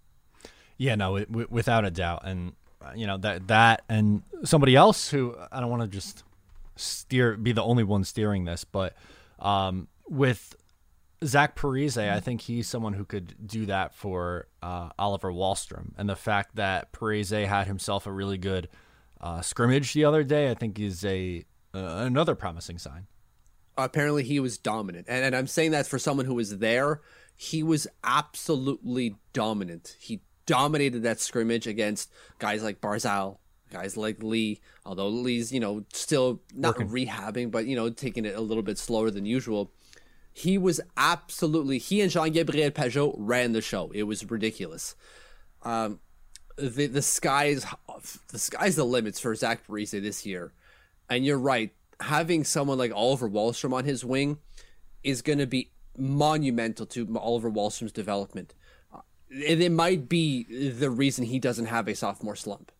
Yeah, 0.77 0.95
no, 0.95 1.19
w- 1.19 1.47
without 1.49 1.83
a 1.85 1.91
doubt, 1.91 2.21
and 2.23 2.53
uh, 2.81 2.93
you 2.95 3.05
know 3.05 3.17
that 3.17 3.47
that 3.47 3.83
and 3.89 4.23
somebody 4.43 4.75
else 4.75 5.09
who 5.09 5.35
I 5.51 5.59
don't 5.59 5.69
want 5.69 5.83
to 5.83 5.87
just 5.87 6.23
steer 6.75 7.35
be 7.35 7.51
the 7.51 7.63
only 7.63 7.83
one 7.83 8.03
steering 8.03 8.45
this, 8.45 8.63
but 8.63 8.95
um, 9.39 9.87
with 10.09 10.55
Zach 11.23 11.55
Parise, 11.55 11.97
I 11.97 12.19
think 12.19 12.41
he's 12.41 12.67
someone 12.67 12.93
who 12.93 13.05
could 13.05 13.35
do 13.45 13.65
that 13.67 13.93
for 13.93 14.47
uh, 14.63 14.89
Oliver 14.97 15.31
Wahlstrom, 15.31 15.91
and 15.97 16.09
the 16.09 16.15
fact 16.15 16.55
that 16.55 16.91
Parise 16.91 17.45
had 17.45 17.67
himself 17.67 18.07
a 18.07 18.11
really 18.11 18.37
good 18.39 18.69
uh, 19.19 19.41
scrimmage 19.41 19.93
the 19.93 20.03
other 20.03 20.23
day, 20.23 20.49
I 20.49 20.55
think 20.55 20.79
is 20.79 21.05
a 21.05 21.45
uh, 21.75 22.03
another 22.05 22.33
promising 22.35 22.79
sign. 22.79 23.05
apparently 23.77 24.23
he 24.23 24.39
was 24.39 24.57
dominant. 24.57 25.07
And, 25.09 25.23
and 25.25 25.35
I'm 25.35 25.47
saying 25.47 25.71
that 25.71 25.87
for 25.87 25.99
someone 25.99 26.25
who 26.25 26.35
was 26.35 26.57
there, 26.57 27.01
he 27.35 27.63
was 27.63 27.87
absolutely 28.03 29.15
dominant. 29.33 29.95
He 29.99 30.21
dominated 30.45 31.03
that 31.03 31.19
scrimmage 31.19 31.67
against 31.67 32.11
guys 32.39 32.63
like 32.63 32.81
Barzal, 32.81 33.37
guys 33.71 33.95
like 33.95 34.21
Lee, 34.21 34.59
although 34.85 35.07
Lee's, 35.07 35.51
you 35.51 35.59
know, 35.59 35.85
still 35.93 36.41
not 36.53 36.75
rehabbing, 36.75 37.51
but, 37.51 37.65
you 37.65 37.75
know, 37.75 37.89
taking 37.89 38.25
it 38.25 38.35
a 38.35 38.41
little 38.41 38.63
bit 38.63 38.77
slower 38.77 39.09
than 39.09 39.25
usual. 39.25 39.71
He 40.33 40.57
was 40.57 40.79
absolutely, 40.95 41.77
he 41.77 42.01
and 42.01 42.11
Jean 42.11 42.31
Gabriel 42.31 42.71
Pageau 42.71 43.13
ran 43.17 43.51
the 43.51 43.61
show. 43.61 43.91
It 43.93 44.03
was 44.03 44.29
ridiculous. 44.29 44.95
Um, 45.63 45.99
the 46.57 46.87
the 46.87 47.01
sky's 47.01 47.65
the 48.29 48.39
sky's 48.39 48.75
the 48.75 48.83
limits 48.83 49.19
for 49.19 49.33
Zach 49.35 49.65
Parise 49.65 49.91
this 49.91 50.25
year, 50.25 50.53
and 51.09 51.25
you're 51.25 51.37
right. 51.37 51.71
Having 51.99 52.45
someone 52.45 52.77
like 52.77 52.91
Oliver 52.93 53.29
Wahlstrom 53.29 53.73
on 53.73 53.85
his 53.85 54.03
wing 54.03 54.39
is 55.03 55.21
going 55.21 55.37
to 55.39 55.45
be 55.45 55.71
monumental 55.97 56.85
to 56.87 57.07
Oliver 57.17 57.51
Wahlstrom's 57.51 57.91
development. 57.91 58.53
And 59.29 59.61
it 59.61 59.71
might 59.71 60.09
be 60.09 60.71
the 60.71 60.89
reason 60.89 61.25
he 61.25 61.39
doesn't 61.39 61.67
have 61.67 61.87
a 61.87 61.95
sophomore 61.95 62.35
slump. 62.35 62.71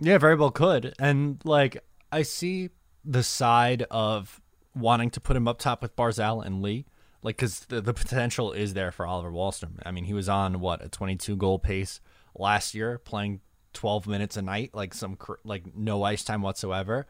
Yeah, 0.00 0.18
very 0.18 0.34
well 0.34 0.50
could. 0.50 0.94
And 0.98 1.40
like 1.44 1.84
I 2.10 2.22
see 2.22 2.70
the 3.04 3.22
side 3.22 3.84
of 3.90 4.40
wanting 4.76 5.10
to 5.10 5.20
put 5.20 5.36
him 5.36 5.48
up 5.48 5.58
top 5.58 5.82
with 5.82 5.96
Barzal 5.96 6.44
and 6.44 6.62
Lee, 6.62 6.86
like 7.22 7.36
because 7.36 7.60
the, 7.60 7.80
the 7.80 7.94
potential 7.94 8.52
is 8.52 8.74
there 8.74 8.92
for 8.92 9.06
Oliver 9.06 9.30
Wahlstrom. 9.30 9.80
I 9.84 9.90
mean, 9.90 10.04
he 10.04 10.14
was 10.14 10.28
on 10.28 10.60
what 10.60 10.84
a 10.84 10.88
22 10.88 11.36
goal 11.36 11.58
pace 11.58 12.00
last 12.34 12.74
year, 12.74 12.98
playing 12.98 13.40
12 13.72 14.06
minutes 14.06 14.36
a 14.36 14.42
night, 14.42 14.70
like 14.74 14.94
some 14.94 15.16
like 15.44 15.74
no 15.74 16.02
ice 16.02 16.24
time 16.24 16.42
whatsoever. 16.42 17.06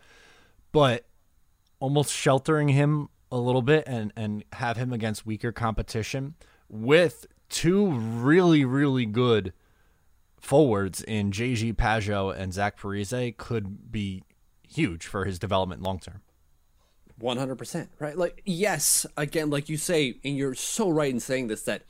But 0.73 1.07
almost 1.81 2.13
sheltering 2.13 2.69
him 2.69 3.09
a 3.31 3.39
little 3.39 3.63
bit 3.63 3.85
and 3.87 4.13
and 4.17 4.45
have 4.53 4.77
him 4.77 4.93
against 4.93 5.27
weaker 5.27 5.53
competition 5.53 6.35
with 6.69 7.27
two 7.49 7.91
really 7.91 8.65
really 8.65 9.05
good 9.05 9.53
forwards 10.41 11.03
in 11.03 11.33
JG 11.33 11.75
Pageau 11.75 12.35
and 12.35 12.53
Zach 12.53 12.79
Parise 12.79 13.37
could 13.37 13.91
be 13.91 14.23
huge 14.69 15.07
for 15.07 15.25
his 15.25 15.39
development 15.39 15.83
long 15.83 15.99
term. 15.99 16.21
100%, 17.21 17.89
right? 17.99 18.17
Like, 18.17 18.43
yes, 18.45 19.07
again, 19.17 19.51
like 19.51 19.69
you 19.69 19.77
say, 19.77 20.19
and 20.25 20.37
you're 20.37 20.55
so 20.55 20.91
right 20.91 21.13
in 21.13 21.21
saying 21.21 21.49
this, 21.49 21.63
that 21.63 21.83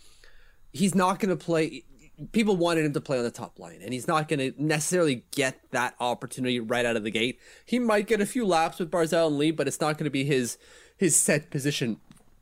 he's 0.72 0.94
not 0.94 1.18
going 1.18 1.36
to 1.36 1.44
play. 1.44 1.84
People 2.32 2.56
wanted 2.56 2.84
him 2.84 2.92
to 2.92 3.00
play 3.00 3.18
on 3.18 3.24
the 3.24 3.30
top 3.30 3.58
line, 3.58 3.80
and 3.82 3.92
he's 3.92 4.06
not 4.06 4.28
going 4.28 4.38
to 4.38 4.62
necessarily 4.62 5.24
get 5.32 5.60
that 5.72 5.94
opportunity 6.00 6.60
right 6.60 6.86
out 6.86 6.96
of 6.96 7.02
the 7.02 7.10
gate. 7.10 7.40
He 7.64 7.78
might 7.78 8.06
get 8.06 8.20
a 8.20 8.26
few 8.26 8.46
laps 8.46 8.78
with 8.78 8.90
Barzal 8.90 9.26
and 9.26 9.38
Lee, 9.38 9.50
but 9.50 9.66
it's 9.66 9.80
not 9.80 9.98
going 9.98 10.04
to 10.04 10.10
be 10.10 10.24
his 10.24 10.58
his 10.96 11.16
set 11.16 11.50
position. 11.50 11.98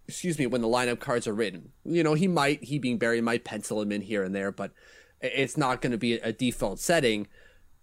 Excuse 0.06 0.38
me, 0.38 0.46
when 0.46 0.60
the 0.60 0.68
lineup 0.68 1.00
cards 1.00 1.26
are 1.26 1.34
written, 1.34 1.72
you 1.84 2.02
know, 2.02 2.14
he 2.14 2.28
might 2.28 2.62
he 2.62 2.78
being 2.78 2.98
Barry 2.98 3.20
might 3.20 3.44
pencil 3.44 3.80
him 3.80 3.90
in 3.90 4.02
here 4.02 4.22
and 4.22 4.34
there, 4.34 4.52
but 4.52 4.72
it's 5.20 5.56
not 5.56 5.80
going 5.80 5.92
to 5.92 5.98
be 5.98 6.14
a 6.14 6.32
default 6.32 6.78
setting, 6.78 7.26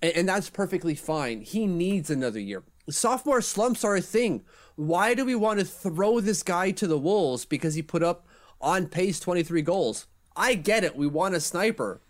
and, 0.02 0.14
and 0.16 0.30
that's 0.30 0.50
perfectly 0.50 0.96
fine. 0.96 1.42
He 1.42 1.66
needs 1.66 2.10
another 2.12 2.40
year. 2.40 2.64
Sophomore 2.90 3.42
slumps 3.42 3.84
are 3.84 3.96
a 3.96 4.02
thing. 4.02 4.44
Why 4.76 5.14
do 5.14 5.26
we 5.26 5.36
want 5.36 5.60
to 5.60 5.66
throw 5.66 6.20
this 6.20 6.44
guy 6.44 6.72
to 6.72 6.88
the 6.88 6.98
wolves 6.98 7.46
because 7.46 7.76
he 7.76 7.82
put 7.82 8.04
up 8.04 8.26
on 8.60 8.88
pace 8.88 9.20
23 9.20 9.62
goals? 9.62 10.08
I 10.36 10.56
get 10.56 10.84
it. 10.84 10.96
We 10.96 11.08
want 11.08 11.36
a 11.36 11.40
sniper. 11.40 12.02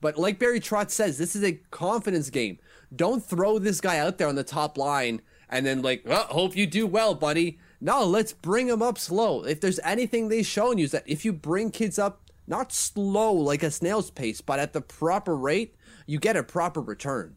But 0.00 0.16
like 0.16 0.38
Barry 0.38 0.60
Trotz 0.60 0.90
says, 0.90 1.18
this 1.18 1.34
is 1.34 1.42
a 1.42 1.60
confidence 1.70 2.30
game. 2.30 2.58
Don't 2.94 3.24
throw 3.24 3.58
this 3.58 3.80
guy 3.80 3.98
out 3.98 4.18
there 4.18 4.28
on 4.28 4.36
the 4.36 4.44
top 4.44 4.78
line 4.78 5.20
and 5.48 5.66
then 5.66 5.82
like, 5.82 6.02
well, 6.04 6.24
hope 6.24 6.56
you 6.56 6.66
do 6.66 6.86
well, 6.86 7.14
buddy. 7.14 7.58
No, 7.80 8.04
let's 8.04 8.32
bring 8.32 8.68
him 8.68 8.82
up 8.82 8.98
slow. 8.98 9.44
If 9.44 9.60
there's 9.60 9.80
anything 9.84 10.28
they've 10.28 10.46
shown 10.46 10.78
you 10.78 10.84
is 10.84 10.92
that 10.92 11.04
if 11.06 11.24
you 11.24 11.32
bring 11.32 11.70
kids 11.70 11.98
up 11.98 12.22
not 12.46 12.72
slow 12.72 13.32
like 13.32 13.62
a 13.62 13.70
snail's 13.70 14.10
pace, 14.10 14.40
but 14.40 14.58
at 14.58 14.72
the 14.72 14.80
proper 14.80 15.36
rate, 15.36 15.74
you 16.06 16.18
get 16.18 16.36
a 16.36 16.42
proper 16.42 16.80
return. 16.80 17.36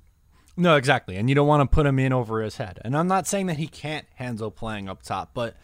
No, 0.61 0.75
exactly. 0.75 1.15
And 1.15 1.27
you 1.27 1.33
don't 1.33 1.47
want 1.47 1.67
to 1.67 1.73
put 1.73 1.87
him 1.87 1.97
in 1.97 2.13
over 2.13 2.39
his 2.39 2.57
head. 2.57 2.79
And 2.85 2.95
I'm 2.95 3.07
not 3.07 3.25
saying 3.25 3.47
that 3.47 3.57
he 3.57 3.65
can't 3.65 4.05
handle 4.13 4.51
playing 4.51 4.87
up 4.87 5.01
top, 5.01 5.31
but 5.33 5.55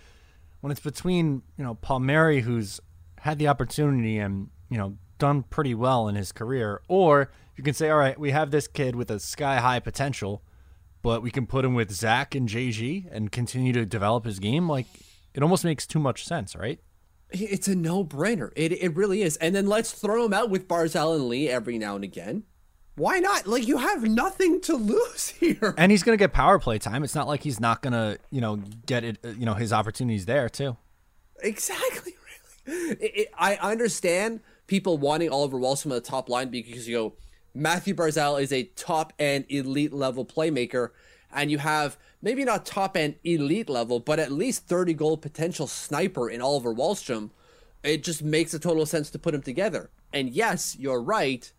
when 0.62 0.72
it's 0.72 0.82
between, 0.82 1.44
you 1.56 1.64
know, 1.64 1.76
Palmieri, 1.76 2.42
who's 2.42 2.80
had 3.20 3.38
the 3.38 3.48
opportunity 3.48 4.18
and, 4.18 4.50
you 4.72 4.78
know, 4.80 4.98
done 5.20 5.44
pretty 5.44 5.76
well 5.76 6.08
in 6.08 6.16
his 6.16 6.32
career, 6.32 6.82
or 6.88 7.30
you 7.56 7.64
can 7.64 7.76
say, 7.76 7.92
all 7.92 8.00
right, 8.00 8.20
we 8.20 8.32
have 8.32 8.50
this 8.50 8.68
kid 8.68 8.96
with 8.96 9.12
a 9.12 9.20
sky 9.20 9.60
high 9.60 9.80
potential, 9.80 10.42
but 11.04 11.22
we 11.22 11.30
can 11.30 11.46
put 11.46 11.64
him 11.64 11.76
with 11.76 11.92
Zach 11.92 12.34
and 12.34 12.50
JG 12.50 13.08
and 13.12 13.32
continue 13.32 13.74
to 13.74 13.86
develop 13.86 14.26
his 14.26 14.40
game. 14.40 14.68
Like, 14.68 14.88
it 15.36 15.44
almost 15.44 15.64
makes 15.64 15.86
too 15.86 16.00
much 16.00 16.26
sense, 16.26 16.56
right? 16.56 16.80
It's 17.30 17.68
a 17.68 17.76
no 17.76 18.04
brainer. 18.04 18.50
It, 18.56 18.72
it 18.72 18.96
really 18.96 19.22
is. 19.22 19.38
And 19.38 19.54
then 19.54 19.68
let's 19.68 19.92
throw 19.92 20.26
him 20.26 20.34
out 20.34 20.50
with 20.50 20.68
Barzal 20.68 21.14
and 21.14 21.28
Lee 21.28 21.50
every 21.50 21.78
now 21.78 21.94
and 21.94 22.04
again. 22.04 22.46
Why 22.98 23.20
not? 23.20 23.46
Like, 23.46 23.68
you 23.68 23.78
have 23.78 24.04
nothing 24.04 24.60
to 24.62 24.76
lose 24.76 25.28
here. 25.40 25.76
And 25.78 25.92
he's 25.92 26.02
going 26.02 26.18
to 26.18 26.22
get 26.22 26.34
power 26.34 26.58
play 26.58 26.80
time. 26.80 27.04
It's 27.04 27.14
not 27.14 27.28
like 27.28 27.44
he's 27.44 27.60
not 27.60 27.84
going 27.84 27.94
to, 27.94 28.18
you 28.32 28.42
know, 28.42 28.58
get 28.86 29.04
it, 29.04 29.20
uh, 29.24 29.30
you 29.30 29.46
know, 29.46 29.54
his 29.54 29.72
opportunities 29.72 30.26
there, 30.26 30.50
too. 30.50 30.76
Exactly. 31.42 32.14
Really. 32.68 32.90
It, 33.00 33.12
it, 33.16 33.28
I 33.38 33.56
understand 33.56 34.42
people 34.68 34.98
wanting 34.98 35.30
Oliver 35.30 35.58
Wahlstrom 35.58 35.96
at 35.96 36.04
the 36.04 36.10
top 36.10 36.28
line 36.28 36.50
because 36.50 36.86
you 36.86 36.98
go, 36.98 37.14
Mathew 37.54 37.96
Barzal 37.96 38.42
is 38.42 38.52
a 38.52 38.64
top 38.64 39.14
end 39.18 39.46
elite 39.48 39.94
level 39.94 40.26
playmaker, 40.26 40.90
and 41.32 41.50
you 41.50 41.60
have 41.60 41.98
maybe 42.22 42.44
not 42.44 42.66
top 42.66 42.98
end 42.98 43.16
elite 43.24 43.70
level, 43.70 44.02
but 44.02 44.20
at 44.20 44.34
least 44.34 44.68
30 44.68 44.94
goal 44.96 45.16
potential 45.16 45.66
sniper 45.66 46.30
in 46.30 46.42
Oliver 46.42 46.76
Wahlstrom. 46.76 47.30
It 47.84 48.04
just 48.04 48.22
makes 48.22 48.54
a 48.54 48.60
total 48.60 48.86
sense 48.86 49.10
to 49.12 49.20
put 49.20 49.32
them 49.32 49.42
together. 49.42 49.90
And 50.12 50.30
yes, 50.30 50.76
you're 50.78 51.02
right, 51.02 51.50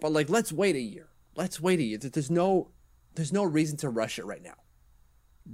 but 0.00 0.12
like 0.12 0.28
let's 0.28 0.52
wait 0.52 0.76
a 0.76 0.80
year. 0.80 1.08
Let's 1.36 1.60
wait 1.60 1.80
a 1.80 1.82
year. 1.82 1.98
There's 1.98 2.30
no 2.30 2.70
there's 3.14 3.32
no 3.32 3.44
reason 3.44 3.76
to 3.78 3.88
rush 3.88 4.18
it 4.18 4.24
right 4.24 4.42
now. 4.42 4.54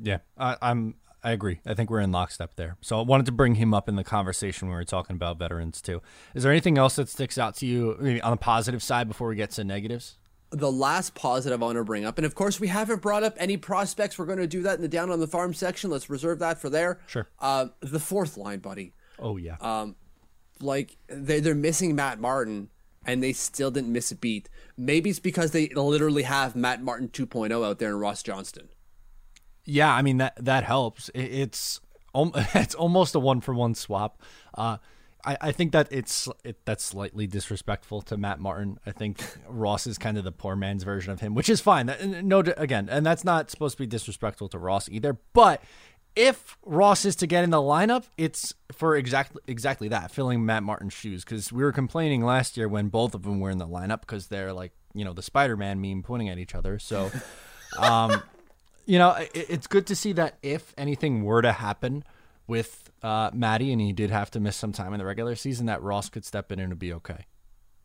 Yeah, 0.02 0.18
I, 0.36 0.56
I'm. 0.60 0.96
I 1.22 1.32
agree. 1.32 1.60
I 1.66 1.74
think 1.74 1.90
we're 1.90 2.00
in 2.00 2.12
lockstep 2.12 2.54
there. 2.54 2.76
So 2.82 3.00
I 3.00 3.02
wanted 3.02 3.26
to 3.26 3.32
bring 3.32 3.56
him 3.56 3.74
up 3.74 3.88
in 3.88 3.96
the 3.96 4.04
conversation 4.04 4.68
when 4.68 4.76
we 4.76 4.80
were 4.80 4.84
talking 4.84 5.16
about 5.16 5.38
veterans 5.40 5.82
too. 5.82 6.00
Is 6.36 6.44
there 6.44 6.52
anything 6.52 6.78
else 6.78 6.96
that 6.96 7.08
sticks 7.08 7.36
out 7.36 7.56
to 7.56 7.66
you 7.66 7.96
maybe 7.98 8.20
on 8.20 8.30
the 8.30 8.36
positive 8.36 8.80
side 8.80 9.08
before 9.08 9.28
we 9.28 9.34
get 9.34 9.50
to 9.52 9.64
negatives? 9.64 10.18
the 10.50 10.70
last 10.70 11.14
positive 11.14 11.60
I 11.60 11.64
want 11.64 11.76
to 11.76 11.84
bring 11.84 12.04
up, 12.04 12.18
and 12.18 12.24
of 12.24 12.34
course 12.34 12.60
we 12.60 12.68
haven't 12.68 13.02
brought 13.02 13.24
up 13.24 13.34
any 13.38 13.56
prospects. 13.56 14.18
We're 14.18 14.26
going 14.26 14.38
to 14.38 14.46
do 14.46 14.62
that 14.62 14.76
in 14.76 14.82
the 14.82 14.88
down 14.88 15.10
on 15.10 15.20
the 15.20 15.26
farm 15.26 15.54
section. 15.54 15.90
Let's 15.90 16.08
reserve 16.08 16.38
that 16.38 16.60
for 16.60 16.70
there. 16.70 17.00
Sure. 17.06 17.28
Uh, 17.38 17.66
the 17.80 17.98
fourth 17.98 18.36
line, 18.36 18.60
buddy. 18.60 18.92
Oh 19.18 19.36
yeah. 19.36 19.56
Um, 19.60 19.96
like 20.60 20.96
they 21.08 21.40
they're 21.40 21.54
missing 21.54 21.94
Matt 21.94 22.20
Martin, 22.20 22.68
and 23.06 23.22
they 23.22 23.32
still 23.32 23.70
didn't 23.70 23.92
miss 23.92 24.10
a 24.10 24.16
beat. 24.16 24.48
Maybe 24.76 25.10
it's 25.10 25.20
because 25.20 25.52
they 25.52 25.68
literally 25.68 26.24
have 26.24 26.56
Matt 26.56 26.82
Martin 26.82 27.08
2.0 27.08 27.64
out 27.64 27.78
there 27.78 27.90
in 27.90 27.98
Ross 27.98 28.22
Johnston. 28.22 28.68
Yeah, 29.64 29.92
I 29.92 30.02
mean 30.02 30.18
that 30.18 30.34
that 30.44 30.64
helps. 30.64 31.10
It's 31.14 31.80
it's 32.14 32.74
almost 32.74 33.14
a 33.14 33.18
one 33.18 33.40
for 33.40 33.54
one 33.54 33.74
swap. 33.74 34.22
Uh, 34.54 34.78
I, 35.24 35.36
I 35.40 35.52
think 35.52 35.72
that 35.72 35.88
it's 35.90 36.28
it, 36.44 36.64
that's 36.64 36.84
slightly 36.84 37.26
disrespectful 37.26 38.00
to 38.02 38.16
Matt 38.16 38.38
Martin. 38.38 38.78
I 38.86 38.92
think 38.92 39.22
Ross 39.48 39.86
is 39.86 39.98
kind 39.98 40.16
of 40.16 40.24
the 40.24 40.32
poor 40.32 40.54
man's 40.54 40.84
version 40.84 41.12
of 41.12 41.20
him, 41.20 41.34
which 41.34 41.48
is 41.48 41.60
fine. 41.60 41.92
No, 42.22 42.40
again, 42.56 42.88
and 42.88 43.04
that's 43.04 43.24
not 43.24 43.50
supposed 43.50 43.76
to 43.76 43.82
be 43.82 43.86
disrespectful 43.86 44.48
to 44.50 44.58
Ross 44.58 44.88
either. 44.88 45.18
But 45.32 45.62
if 46.16 46.56
Ross 46.64 47.04
is 47.04 47.14
to 47.16 47.26
get 47.26 47.44
in 47.44 47.50
the 47.50 47.58
lineup, 47.58 48.04
it's 48.16 48.54
for 48.72 48.96
exactly 48.96 49.42
exactly 49.46 49.88
that, 49.88 50.10
filling 50.10 50.44
Matt 50.44 50.62
Martin's 50.62 50.94
shoes. 50.94 51.22
Because 51.22 51.52
we 51.52 51.62
were 51.62 51.72
complaining 51.72 52.24
last 52.24 52.56
year 52.56 52.68
when 52.68 52.88
both 52.88 53.14
of 53.14 53.22
them 53.22 53.38
were 53.38 53.50
in 53.50 53.58
the 53.58 53.68
lineup 53.68 54.00
because 54.00 54.28
they're 54.28 54.52
like 54.52 54.72
you 54.94 55.04
know 55.04 55.12
the 55.12 55.22
Spider-Man 55.22 55.80
meme 55.80 56.02
pointing 56.02 56.30
at 56.30 56.38
each 56.38 56.54
other. 56.54 56.78
So, 56.78 57.12
um, 57.78 58.22
you 58.86 58.98
know, 58.98 59.10
it, 59.12 59.30
it's 59.34 59.66
good 59.66 59.86
to 59.88 59.94
see 59.94 60.12
that 60.14 60.38
if 60.42 60.74
anything 60.78 61.22
were 61.22 61.42
to 61.42 61.52
happen 61.52 62.02
with 62.46 62.90
uh, 63.02 63.30
Matty 63.34 63.70
and 63.70 63.80
he 63.80 63.92
did 63.92 64.10
have 64.10 64.30
to 64.32 64.40
miss 64.40 64.56
some 64.56 64.72
time 64.72 64.94
in 64.94 64.98
the 64.98 65.04
regular 65.04 65.36
season, 65.36 65.66
that 65.66 65.82
Ross 65.82 66.08
could 66.08 66.24
step 66.24 66.50
in 66.50 66.58
and 66.58 66.70
it'd 66.70 66.78
be 66.78 66.92
okay. 66.94 67.26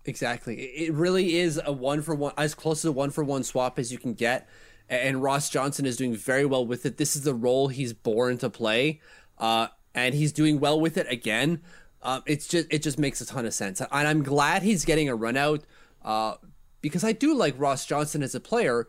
Exactly. 0.06 0.56
It 0.56 0.94
really 0.94 1.38
is 1.38 1.62
a 1.64 1.72
one 1.72 2.02
for 2.02 2.16
one, 2.16 2.34
as 2.38 2.56
close 2.56 2.82
to 2.82 2.90
a 2.90 2.92
one 2.92 3.12
for 3.12 3.24
one 3.24 3.44
swap 3.44 3.78
as 3.78 3.92
you 3.92 4.00
can 4.00 4.14
get. 4.14 4.48
And 4.92 5.24
Ross 5.24 5.50
Johnston 5.50 5.86
is 5.86 5.96
doing 5.96 6.14
very 6.16 6.46
well 6.46 6.66
with 6.66 6.86
it. 6.86 6.98
This 6.98 7.16
is 7.16 7.24
the 7.24 7.34
role 7.34 7.70
he's 7.70 7.94
born 7.94 8.38
to 8.40 8.50
play, 8.50 9.00
uh, 9.38 9.68
and 9.96 10.14
he's 10.14 10.34
doing 10.34 10.60
well 10.60 10.80
with 10.80 10.98
it 10.98 11.08
again. 11.10 11.62
Uh, 12.02 12.20
it's 12.26 12.48
just 12.48 12.68
it 12.70 12.84
just 12.84 13.00
makes 13.00 13.22
a 13.22 13.26
ton 13.26 13.46
of 13.46 13.54
sense, 13.54 13.80
and 13.80 14.08
I'm 14.08 14.22
glad 14.22 14.64
he's 14.64 14.86
getting 14.86 15.08
a 15.08 15.16
run 15.16 15.38
out 15.38 15.64
uh, 16.04 16.36
because 16.82 17.04
I 17.04 17.14
do 17.14 17.34
like 17.34 17.56
Ross 17.58 17.86
Johnston 17.86 18.22
as 18.22 18.36
a 18.36 18.40
player, 18.40 18.88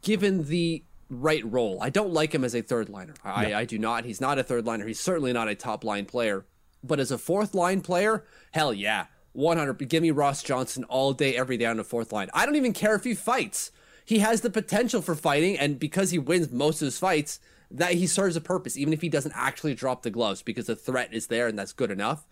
given 0.00 0.44
the 0.44 0.82
right 1.10 1.44
role. 1.44 1.78
I 1.82 1.90
don't 1.90 2.12
like 2.12 2.34
him 2.34 2.44
as 2.44 2.54
a 2.54 2.62
third 2.62 2.88
liner. 2.88 3.14
I, 3.22 3.48
yeah. 3.48 3.58
I 3.58 3.64
do 3.64 3.78
not. 3.78 4.04
He's 4.04 4.20
not 4.20 4.38
a 4.38 4.42
third 4.42 4.64
liner. 4.64 4.86
He's 4.86 5.00
certainly 5.00 5.32
not 5.32 5.48
a 5.48 5.54
top 5.54 5.84
line 5.84 6.06
player. 6.06 6.46
But 6.82 6.98
as 6.98 7.10
a 7.10 7.18
fourth 7.18 7.54
line 7.54 7.80
player, 7.80 8.24
hell 8.52 8.72
yeah. 8.72 9.06
100. 9.34 9.88
Give 9.88 10.02
me 10.02 10.10
Ross 10.10 10.42
Johnston 10.42 10.84
all 10.84 11.12
day, 11.12 11.36
every 11.36 11.56
day 11.56 11.66
on 11.66 11.76
the 11.76 11.84
fourth 11.84 12.12
line. 12.12 12.28
I 12.34 12.44
don't 12.44 12.56
even 12.56 12.72
care 12.72 12.94
if 12.94 13.04
he 13.04 13.14
fights. 13.14 13.70
He 14.04 14.18
has 14.18 14.40
the 14.40 14.50
potential 14.50 15.02
for 15.02 15.14
fighting, 15.14 15.58
and 15.58 15.78
because 15.78 16.10
he 16.10 16.18
wins 16.18 16.50
most 16.50 16.82
of 16.82 16.86
his 16.86 16.98
fights, 16.98 17.40
that 17.70 17.94
he 17.94 18.06
serves 18.06 18.36
a 18.36 18.40
purpose, 18.40 18.76
even 18.76 18.92
if 18.92 19.00
he 19.00 19.08
doesn't 19.08 19.32
actually 19.34 19.74
drop 19.74 20.02
the 20.02 20.10
gloves, 20.10 20.42
because 20.42 20.66
the 20.66 20.76
threat 20.76 21.12
is 21.12 21.28
there, 21.28 21.46
and 21.46 21.58
that's 21.58 21.72
good 21.72 21.90
enough. 21.90 22.26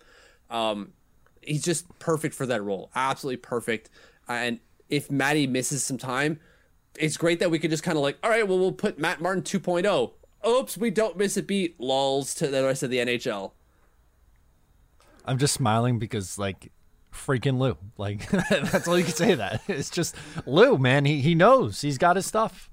Um, 0.49 0.93
he's 1.41 1.63
just 1.63 1.87
perfect 1.99 2.35
for 2.35 2.45
that 2.45 2.63
role. 2.63 2.91
Absolutely 2.95 3.37
perfect. 3.37 3.89
And 4.27 4.59
if 4.89 5.09
Matty 5.09 5.47
misses 5.47 5.83
some 5.83 5.97
time, 5.97 6.39
it's 6.97 7.17
great 7.17 7.39
that 7.39 7.49
we 7.49 7.59
could 7.59 7.71
just 7.71 7.83
kind 7.83 7.97
of 7.97 8.03
like, 8.03 8.17
all 8.23 8.29
right, 8.29 8.47
well, 8.47 8.59
we'll 8.59 8.71
put 8.71 8.99
Matt 8.99 9.21
Martin 9.21 9.43
2.0. 9.43 10.11
Oops, 10.47 10.77
we 10.77 10.89
don't 10.89 11.17
miss 11.17 11.37
a 11.37 11.43
beat. 11.43 11.79
Lulls 11.79 12.33
to 12.35 12.47
the 12.47 12.63
rest 12.63 12.83
of 12.83 12.89
the 12.89 12.97
NHL. 12.97 13.51
I'm 15.25 15.37
just 15.37 15.53
smiling 15.53 15.99
because 15.99 16.37
like 16.37 16.71
freaking 17.11 17.59
Lou. 17.59 17.77
Like 17.97 18.29
that's 18.49 18.87
all 18.87 18.97
you 18.97 19.05
can 19.05 19.13
say. 19.13 19.35
That 19.35 19.61
it's 19.67 19.89
just 19.89 20.15
Lou, 20.45 20.77
man. 20.77 21.05
He 21.05 21.21
he 21.21 21.35
knows. 21.35 21.81
He's 21.81 21.97
got 21.97 22.15
his 22.15 22.25
stuff. 22.25 22.69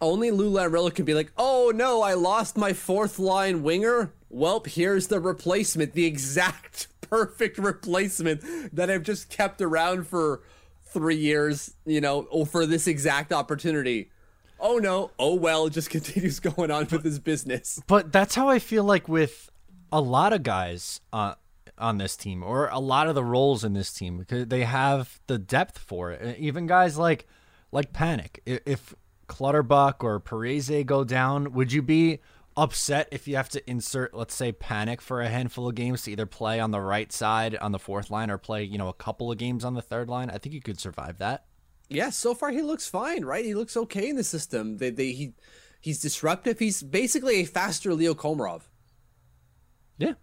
Only 0.00 0.30
Lou 0.30 0.50
Lamoriello 0.50 0.94
can 0.94 1.04
be 1.04 1.12
like, 1.12 1.30
oh 1.36 1.72
no, 1.74 2.00
I 2.02 2.14
lost 2.14 2.56
my 2.56 2.72
fourth 2.72 3.18
line 3.18 3.62
winger. 3.62 4.12
Welp, 4.32 4.66
here's 4.66 5.08
the 5.08 5.20
replacement, 5.20 5.92
the 5.92 6.06
exact 6.06 6.88
perfect 7.00 7.58
replacement 7.58 8.42
that 8.74 8.90
I've 8.90 9.02
just 9.02 9.28
kept 9.28 9.60
around 9.60 10.06
for 10.06 10.40
three 10.84 11.16
years, 11.16 11.74
you 11.84 12.00
know, 12.00 12.22
or 12.30 12.46
for 12.46 12.64
this 12.64 12.86
exact 12.86 13.32
opportunity. 13.32 14.10
Oh 14.58 14.78
no, 14.78 15.10
oh 15.18 15.34
well, 15.34 15.68
just 15.68 15.90
continues 15.90 16.40
going 16.40 16.70
on 16.70 16.86
with 16.90 17.04
his 17.04 17.18
business. 17.18 17.82
But 17.86 18.12
that's 18.12 18.34
how 18.34 18.48
I 18.48 18.58
feel 18.58 18.84
like 18.84 19.08
with 19.08 19.50
a 19.92 20.00
lot 20.00 20.32
of 20.32 20.42
guys 20.42 21.00
uh, 21.12 21.34
on 21.80 21.98
this 21.98 22.16
team, 22.16 22.42
or 22.42 22.68
a 22.68 22.78
lot 22.78 23.08
of 23.08 23.14
the 23.14 23.24
roles 23.24 23.64
in 23.64 23.72
this 23.72 23.92
team, 23.92 24.18
because 24.18 24.46
they 24.46 24.64
have 24.64 25.20
the 25.26 25.38
depth 25.38 25.78
for 25.78 26.12
it. 26.12 26.38
Even 26.38 26.66
guys 26.66 26.98
like 26.98 27.26
like 27.72 27.92
Panik. 27.92 28.38
If 28.46 28.94
Clutterbuck 29.26 30.04
or 30.04 30.20
Parise 30.20 30.84
go 30.86 31.04
down, 31.04 31.52
would 31.52 31.72
you 31.72 31.82
be 31.82 32.20
upset 32.56 33.08
if 33.12 33.28
you 33.28 33.36
have 33.36 33.48
to 33.48 33.70
insert, 33.70 34.12
let's 34.12 34.34
say, 34.34 34.52
Panik 34.52 35.00
for 35.00 35.20
a 35.20 35.28
handful 35.28 35.68
of 35.68 35.74
games 35.74 36.02
to 36.02 36.10
either 36.10 36.26
play 36.26 36.60
on 36.60 36.72
the 36.72 36.80
right 36.80 37.12
side 37.12 37.56
on 37.56 37.72
the 37.72 37.78
fourth 37.78 38.10
line 38.10 38.30
or 38.30 38.38
play, 38.38 38.64
you 38.64 38.76
know, 38.76 38.88
a 38.88 38.92
couple 38.92 39.30
of 39.30 39.38
games 39.38 39.64
on 39.64 39.74
the 39.74 39.82
third 39.82 40.08
line? 40.08 40.30
I 40.30 40.38
think 40.38 40.54
you 40.54 40.60
could 40.60 40.80
survive 40.80 41.18
that. 41.18 41.44
Yeah, 41.88 42.10
so 42.10 42.34
far 42.34 42.50
he 42.50 42.62
looks 42.62 42.88
fine, 42.88 43.24
right? 43.24 43.44
He 43.44 43.54
looks 43.54 43.76
okay 43.76 44.08
in 44.08 44.16
the 44.16 44.24
system. 44.24 44.78
They, 44.78 44.90
they, 44.90 45.12
he, 45.12 45.32
he's 45.80 46.00
disruptive. 46.00 46.58
He's 46.58 46.82
basically 46.82 47.36
a 47.36 47.44
faster 47.44 47.94
Leo 47.94 48.14
Komarov. 48.14 48.62
Yeah, 49.98 50.14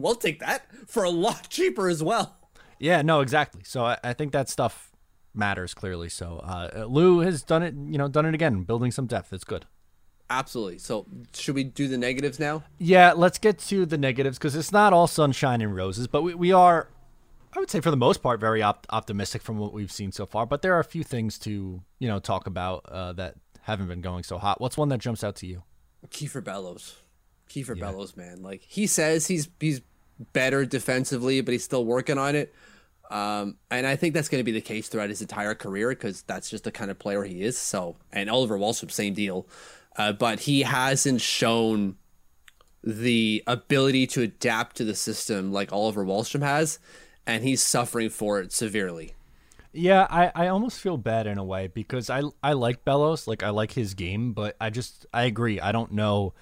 we'll 0.00 0.14
take 0.14 0.40
that 0.40 0.66
for 0.86 1.04
a 1.04 1.10
lot 1.10 1.48
cheaper 1.48 1.88
as 1.88 2.02
well. 2.02 2.36
Yeah, 2.78 3.02
no, 3.02 3.20
exactly. 3.20 3.62
So 3.64 3.84
I, 3.84 3.98
I 4.04 4.12
think 4.12 4.32
that 4.32 4.48
stuff 4.48 4.92
matters 5.34 5.74
clearly. 5.74 6.08
So 6.08 6.38
uh, 6.38 6.86
Lou 6.88 7.20
has 7.20 7.42
done 7.42 7.62
it, 7.62 7.74
you 7.74 7.98
know, 7.98 8.08
done 8.08 8.26
it 8.26 8.34
again, 8.34 8.62
building 8.62 8.90
some 8.90 9.06
depth. 9.06 9.32
It's 9.32 9.44
good. 9.44 9.66
Absolutely. 10.30 10.78
So, 10.78 11.06
should 11.32 11.54
we 11.54 11.64
do 11.64 11.88
the 11.88 11.96
negatives 11.96 12.38
now? 12.38 12.62
Yeah, 12.78 13.14
let's 13.14 13.38
get 13.38 13.58
to 13.60 13.86
the 13.86 13.96
negatives 13.96 14.36
because 14.36 14.54
it's 14.54 14.72
not 14.72 14.92
all 14.92 15.06
sunshine 15.06 15.62
and 15.62 15.74
roses, 15.74 16.06
but 16.06 16.22
we, 16.22 16.34
we 16.34 16.52
are, 16.52 16.88
I 17.56 17.60
would 17.60 17.70
say, 17.70 17.80
for 17.80 17.90
the 17.90 17.96
most 17.96 18.22
part, 18.22 18.38
very 18.38 18.60
op- 18.60 18.86
optimistic 18.90 19.40
from 19.40 19.56
what 19.56 19.72
we've 19.72 19.90
seen 19.90 20.12
so 20.12 20.26
far. 20.26 20.44
But 20.44 20.60
there 20.60 20.74
are 20.74 20.80
a 20.80 20.84
few 20.84 21.02
things 21.02 21.38
to, 21.40 21.82
you 21.98 22.08
know, 22.08 22.18
talk 22.18 22.46
about 22.46 22.84
uh, 22.90 23.14
that 23.14 23.36
haven't 23.62 23.88
been 23.88 24.02
going 24.02 24.22
so 24.22 24.36
hot. 24.36 24.60
What's 24.60 24.76
one 24.76 24.90
that 24.90 24.98
jumps 24.98 25.24
out 25.24 25.34
to 25.36 25.46
you? 25.46 25.62
Kiefer 26.08 26.44
Bellows. 26.44 26.96
Kiefer 27.48 27.74
yeah. 27.76 27.84
Bellows, 27.86 28.14
man. 28.14 28.42
Like 28.42 28.60
he 28.60 28.86
says 28.86 29.26
he's 29.26 29.48
he's 29.58 29.80
better 30.32 30.64
defensively, 30.64 31.40
but 31.40 31.52
he's 31.52 31.64
still 31.64 31.84
working 31.84 32.18
on 32.18 32.34
it. 32.34 32.54
Um, 33.10 33.56
and 33.70 33.86
I 33.86 33.96
think 33.96 34.14
that's 34.14 34.28
going 34.28 34.40
to 34.40 34.44
be 34.44 34.52
the 34.52 34.60
case 34.60 34.88
throughout 34.88 35.08
his 35.08 35.22
entire 35.22 35.54
career 35.54 35.90
because 35.90 36.22
that's 36.22 36.50
just 36.50 36.64
the 36.64 36.70
kind 36.70 36.90
of 36.90 36.98
player 36.98 37.24
he 37.24 37.42
is. 37.42 37.56
So, 37.58 37.96
and 38.12 38.28
Oliver 38.28 38.58
Wahlstrom, 38.58 38.90
same 38.90 39.14
deal. 39.14 39.46
Uh, 39.96 40.12
but 40.12 40.40
he 40.40 40.62
hasn't 40.62 41.20
shown 41.20 41.96
the 42.84 43.42
ability 43.46 44.06
to 44.08 44.22
adapt 44.22 44.76
to 44.76 44.84
the 44.84 44.94
system 44.94 45.52
like 45.52 45.72
Oliver 45.72 46.04
Wahlstrom 46.04 46.42
has, 46.42 46.78
and 47.26 47.42
he's 47.42 47.62
suffering 47.62 48.10
for 48.10 48.40
it 48.40 48.52
severely. 48.52 49.14
Yeah, 49.72 50.06
I, 50.08 50.30
I 50.34 50.48
almost 50.48 50.80
feel 50.80 50.96
bad 50.96 51.26
in 51.26 51.38
a 51.38 51.44
way 51.44 51.66
because 51.68 52.08
I 52.08 52.22
I 52.42 52.54
like 52.54 52.84
Bellows, 52.84 53.26
like 53.26 53.42
I 53.42 53.50
like 53.50 53.72
his 53.72 53.94
game, 53.94 54.32
but 54.32 54.56
I 54.60 54.70
just 54.70 55.06
I 55.12 55.24
agree. 55.24 55.60
I 55.60 55.72
don't 55.72 55.92
know 55.92 56.34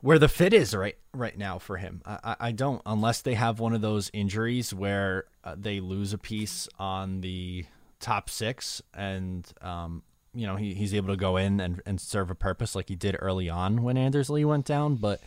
where 0.00 0.18
the 0.18 0.28
fit 0.28 0.52
is 0.52 0.74
right 0.74 0.96
right 1.14 1.36
now 1.36 1.58
for 1.58 1.76
him. 1.76 2.02
I, 2.04 2.36
I 2.40 2.52
don't 2.52 2.82
unless 2.86 3.22
they 3.22 3.34
have 3.34 3.60
one 3.60 3.74
of 3.74 3.80
those 3.80 4.10
injuries 4.12 4.72
where 4.74 5.24
uh, 5.44 5.54
they 5.58 5.80
lose 5.80 6.12
a 6.12 6.18
piece 6.18 6.68
on 6.78 7.20
the 7.20 7.64
top 7.98 8.30
six 8.30 8.82
and 8.94 9.46
um, 9.60 10.02
you 10.34 10.46
know 10.46 10.56
he, 10.56 10.74
he's 10.74 10.94
able 10.94 11.08
to 11.08 11.16
go 11.16 11.36
in 11.36 11.60
and, 11.60 11.82
and 11.86 12.00
serve 12.00 12.30
a 12.30 12.34
purpose 12.34 12.74
like 12.74 12.88
he 12.88 12.96
did 12.96 13.16
early 13.20 13.48
on 13.48 13.82
when 13.82 13.96
Anders 13.96 14.30
Lee 14.30 14.44
went 14.44 14.64
down. 14.64 14.96
But 14.96 15.20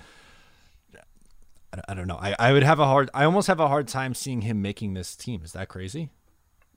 I, 1.73 1.82
I 1.89 1.93
don't 1.93 2.08
know. 2.08 2.19
I, 2.19 2.36
I 2.39 2.53
would 2.53 2.63
have 2.63 2.79
a 2.79 2.86
hard. 2.86 3.10
I 3.13 3.25
almost 3.25 3.47
have 3.47 3.60
a 3.60 3.67
hard 3.67 3.88
time 3.88 4.13
seeing 4.13 4.41
him 4.41 4.62
making 4.62 4.93
this 4.93 5.15
team. 5.15 5.41
Is 5.43 5.53
that 5.53 5.69
crazy? 5.69 6.10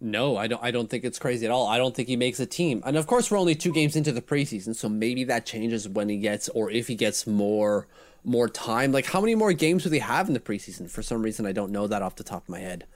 No, 0.01 0.37
I 0.37 0.47
don't. 0.47 0.63
I 0.63 0.71
don't 0.71 0.91
think 0.91 1.05
it's 1.05 1.19
crazy 1.19 1.47
at 1.47 1.53
all. 1.53 1.67
I 1.67 1.79
don't 1.79 1.95
think 1.95 2.09
he 2.09 2.17
makes 2.17 2.39
a 2.39 2.47
team. 2.47 2.83
And 2.85 2.97
of 2.97 3.07
course, 3.07 3.31
we're 3.31 3.39
only 3.39 3.55
two 3.55 3.73
games 3.73 3.97
into 3.97 4.13
the 4.13 4.21
preseason, 4.21 4.75
so 4.77 4.89
maybe 4.89 5.25
that 5.25 5.47
changes 5.47 5.89
when 5.89 6.09
he 6.11 6.19
gets, 6.19 6.49
or 6.51 6.71
if 6.71 6.87
he 6.87 6.95
gets 6.95 7.27
more 7.27 7.87
more 8.23 8.49
time. 8.49 8.93
Like, 8.93 9.07
how 9.07 9.21
many 9.21 9.35
more 9.35 9.55
games 9.55 9.85
do 9.85 9.89
they 9.89 10.01
have 10.01 10.29
in 10.29 10.35
the 10.35 10.41
preseason? 10.41 10.91
For 10.91 11.03
some 11.03 11.23
reason, 11.23 11.47
I 11.47 11.53
don't 11.53 11.73
know 11.73 11.87
that 11.87 12.03
off 12.03 12.17
the 12.17 12.25
top 12.25 12.43
of 12.43 12.49
my 12.51 12.59
head. 12.59 12.87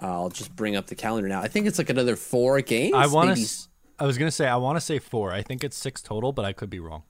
Uh, 0.00 0.06
I'll 0.06 0.30
just 0.30 0.54
bring 0.56 0.76
up 0.76 0.86
the 0.86 0.94
calendar 0.94 1.28
now. 1.28 1.42
I 1.42 1.48
think 1.48 1.66
it's 1.66 1.78
like 1.78 1.90
another 1.90 2.16
four 2.16 2.60
games. 2.62 2.94
I 2.96 3.06
want 3.08 3.36
to. 3.36 3.68
I 3.98 4.06
was 4.06 4.16
gonna 4.16 4.30
say 4.30 4.46
I 4.46 4.56
want 4.56 4.76
to 4.76 4.80
say 4.80 4.98
four. 4.98 5.32
I 5.32 5.42
think 5.42 5.64
it's 5.64 5.76
six 5.76 6.00
total, 6.00 6.32
but 6.32 6.44
I 6.44 6.54
could 6.54 6.70
be 6.70 6.78
wrong. 6.78 7.02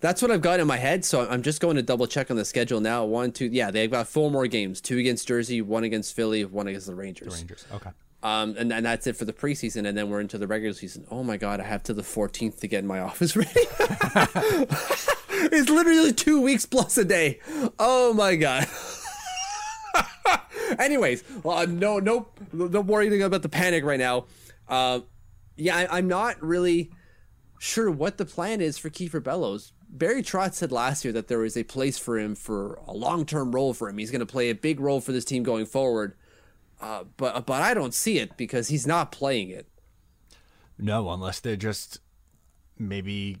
That's 0.00 0.20
what 0.20 0.32
I've 0.32 0.42
got 0.42 0.58
in 0.58 0.66
my 0.66 0.78
head, 0.78 1.04
so 1.04 1.28
I'm 1.28 1.42
just 1.42 1.60
going 1.60 1.76
to 1.76 1.82
double 1.82 2.08
check 2.08 2.28
on 2.28 2.36
the 2.36 2.44
schedule 2.44 2.80
now. 2.80 3.04
One, 3.04 3.30
two, 3.30 3.46
yeah, 3.46 3.70
they've 3.70 3.90
got 3.90 4.08
four 4.08 4.32
more 4.32 4.48
games: 4.48 4.80
two 4.80 4.98
against 4.98 5.28
Jersey, 5.28 5.62
one 5.62 5.84
against 5.84 6.16
Philly, 6.16 6.44
one 6.44 6.66
against 6.66 6.88
the 6.88 6.94
Rangers. 6.96 7.28
The 7.28 7.34
Rangers, 7.38 7.64
okay. 7.72 7.90
Um, 8.22 8.54
and, 8.56 8.72
and 8.72 8.86
that's 8.86 9.08
it 9.08 9.16
for 9.16 9.24
the 9.24 9.32
preseason, 9.32 9.86
and 9.86 9.98
then 9.98 10.08
we're 10.08 10.20
into 10.20 10.38
the 10.38 10.46
regular 10.46 10.74
season. 10.74 11.06
Oh 11.10 11.24
my 11.24 11.36
god, 11.36 11.60
I 11.60 11.64
have 11.64 11.82
to 11.84 11.94
the 11.94 12.02
14th 12.02 12.60
to 12.60 12.68
get 12.68 12.84
my 12.84 13.00
office 13.00 13.36
ready. 13.36 13.50
it's 15.50 15.68
literally 15.68 16.12
two 16.12 16.40
weeks 16.40 16.64
plus 16.64 16.96
a 16.98 17.04
day. 17.04 17.40
Oh 17.78 18.14
my 18.14 18.36
god. 18.36 18.68
Anyways, 20.78 21.24
uh, 21.44 21.66
no, 21.68 21.98
no, 21.98 22.28
don't 22.52 22.86
worry 22.86 23.22
about 23.22 23.42
the 23.42 23.48
panic 23.48 23.84
right 23.84 23.98
now. 23.98 24.26
Uh, 24.68 25.00
yeah, 25.56 25.76
I, 25.76 25.98
I'm 25.98 26.08
not 26.08 26.42
really 26.42 26.92
sure 27.58 27.90
what 27.90 28.18
the 28.18 28.24
plan 28.24 28.60
is 28.60 28.78
for 28.78 28.88
Kiefer 28.88 29.22
Bellows. 29.22 29.72
Barry 29.88 30.22
Trotz 30.22 30.54
said 30.54 30.72
last 30.72 31.04
year 31.04 31.12
that 31.12 31.28
there 31.28 31.38
was 31.38 31.56
a 31.56 31.64
place 31.64 31.98
for 31.98 32.18
him 32.18 32.34
for 32.34 32.80
a 32.86 32.92
long 32.92 33.26
term 33.26 33.52
role 33.52 33.74
for 33.74 33.88
him. 33.88 33.98
He's 33.98 34.10
going 34.10 34.20
to 34.20 34.26
play 34.26 34.48
a 34.48 34.54
big 34.54 34.80
role 34.80 35.00
for 35.00 35.12
this 35.12 35.24
team 35.24 35.42
going 35.42 35.66
forward. 35.66 36.14
Uh, 36.82 37.04
but 37.16 37.46
but 37.46 37.62
I 37.62 37.74
don't 37.74 37.94
see 37.94 38.18
it 38.18 38.36
because 38.36 38.68
he's 38.68 38.86
not 38.86 39.12
playing 39.12 39.50
it. 39.50 39.68
No, 40.78 41.10
unless 41.10 41.38
they're 41.38 41.56
just 41.56 42.00
maybe 42.76 43.38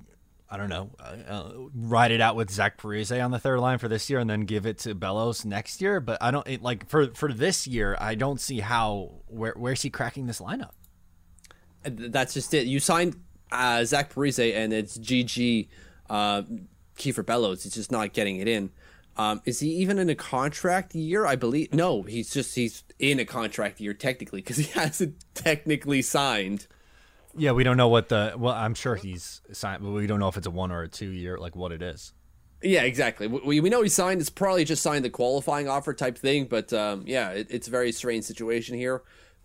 I 0.48 0.56
don't 0.58 0.68
know, 0.68 0.90
uh, 1.00 1.16
uh, 1.28 1.52
ride 1.74 2.12
it 2.12 2.20
out 2.20 2.36
with 2.36 2.50
Zach 2.50 2.78
Parise 2.80 3.24
on 3.24 3.30
the 3.30 3.38
third 3.38 3.58
line 3.58 3.78
for 3.78 3.88
this 3.88 4.08
year, 4.08 4.20
and 4.20 4.28
then 4.28 4.42
give 4.42 4.66
it 4.66 4.78
to 4.80 4.94
Bellows 4.94 5.44
next 5.44 5.80
year. 5.80 5.98
But 5.98 6.18
I 6.22 6.30
don't 6.30 6.46
it, 6.46 6.62
like 6.62 6.88
for 6.88 7.08
for 7.14 7.32
this 7.32 7.66
year. 7.66 7.96
I 7.98 8.14
don't 8.14 8.40
see 8.40 8.60
how 8.60 9.22
where 9.26 9.54
where's 9.56 9.82
he 9.82 9.90
cracking 9.90 10.26
this 10.26 10.40
lineup. 10.40 10.72
That's 11.84 12.34
just 12.34 12.54
it. 12.54 12.66
You 12.66 12.78
signed 12.78 13.16
uh, 13.50 13.84
Zach 13.84 14.12
Parise, 14.12 14.54
and 14.54 14.72
it's 14.72 14.98
GG. 14.98 15.68
Uh, 16.08 16.42
Kiefer 16.98 17.24
Bellows 17.24 17.64
It's 17.64 17.74
just 17.74 17.90
not 17.90 18.12
getting 18.12 18.36
it 18.36 18.46
in. 18.46 18.70
Um, 19.16 19.42
is 19.44 19.60
he 19.60 19.68
even 19.68 19.98
in 19.98 20.08
a 20.08 20.14
contract 20.14 20.94
year? 20.94 21.26
I 21.26 21.36
believe 21.36 21.74
no. 21.74 22.02
He's 22.02 22.30
just 22.30 22.54
he's 22.54 22.82
in 22.98 23.18
a 23.18 23.24
contract 23.24 23.80
year 23.80 23.92
technically 23.92 24.40
because 24.40 24.56
he 24.56 24.64
hasn't 24.80 25.16
technically 25.34 26.02
signed. 26.02 26.66
Yeah, 27.36 27.52
we 27.52 27.64
don't 27.64 27.76
know 27.76 27.88
what 27.88 28.08
the. 28.08 28.34
Well, 28.36 28.54
I'm 28.54 28.74
sure 28.74 28.94
he's 28.94 29.40
signed, 29.52 29.82
but 29.82 29.90
we 29.90 30.06
don't 30.06 30.20
know 30.20 30.28
if 30.28 30.36
it's 30.36 30.46
a 30.46 30.50
one 30.50 30.70
or 30.70 30.82
a 30.82 30.88
two 30.88 31.10
year, 31.10 31.38
like 31.38 31.56
what 31.56 31.72
it 31.72 31.82
is. 31.82 32.12
Yeah, 32.62 32.82
exactly. 32.82 33.26
We, 33.26 33.60
we 33.60 33.70
know 33.70 33.82
he 33.82 33.88
signed. 33.88 34.20
It's 34.20 34.30
probably 34.30 34.64
just 34.64 34.82
signed 34.82 35.04
the 35.04 35.10
qualifying 35.10 35.68
offer 35.68 35.94
type 35.94 36.16
thing. 36.16 36.46
But 36.46 36.72
um, 36.72 37.04
yeah, 37.06 37.30
it, 37.30 37.48
it's 37.50 37.68
a 37.68 37.70
very 37.70 37.92
strange 37.92 38.24
situation 38.24 38.76
here. 38.76 39.02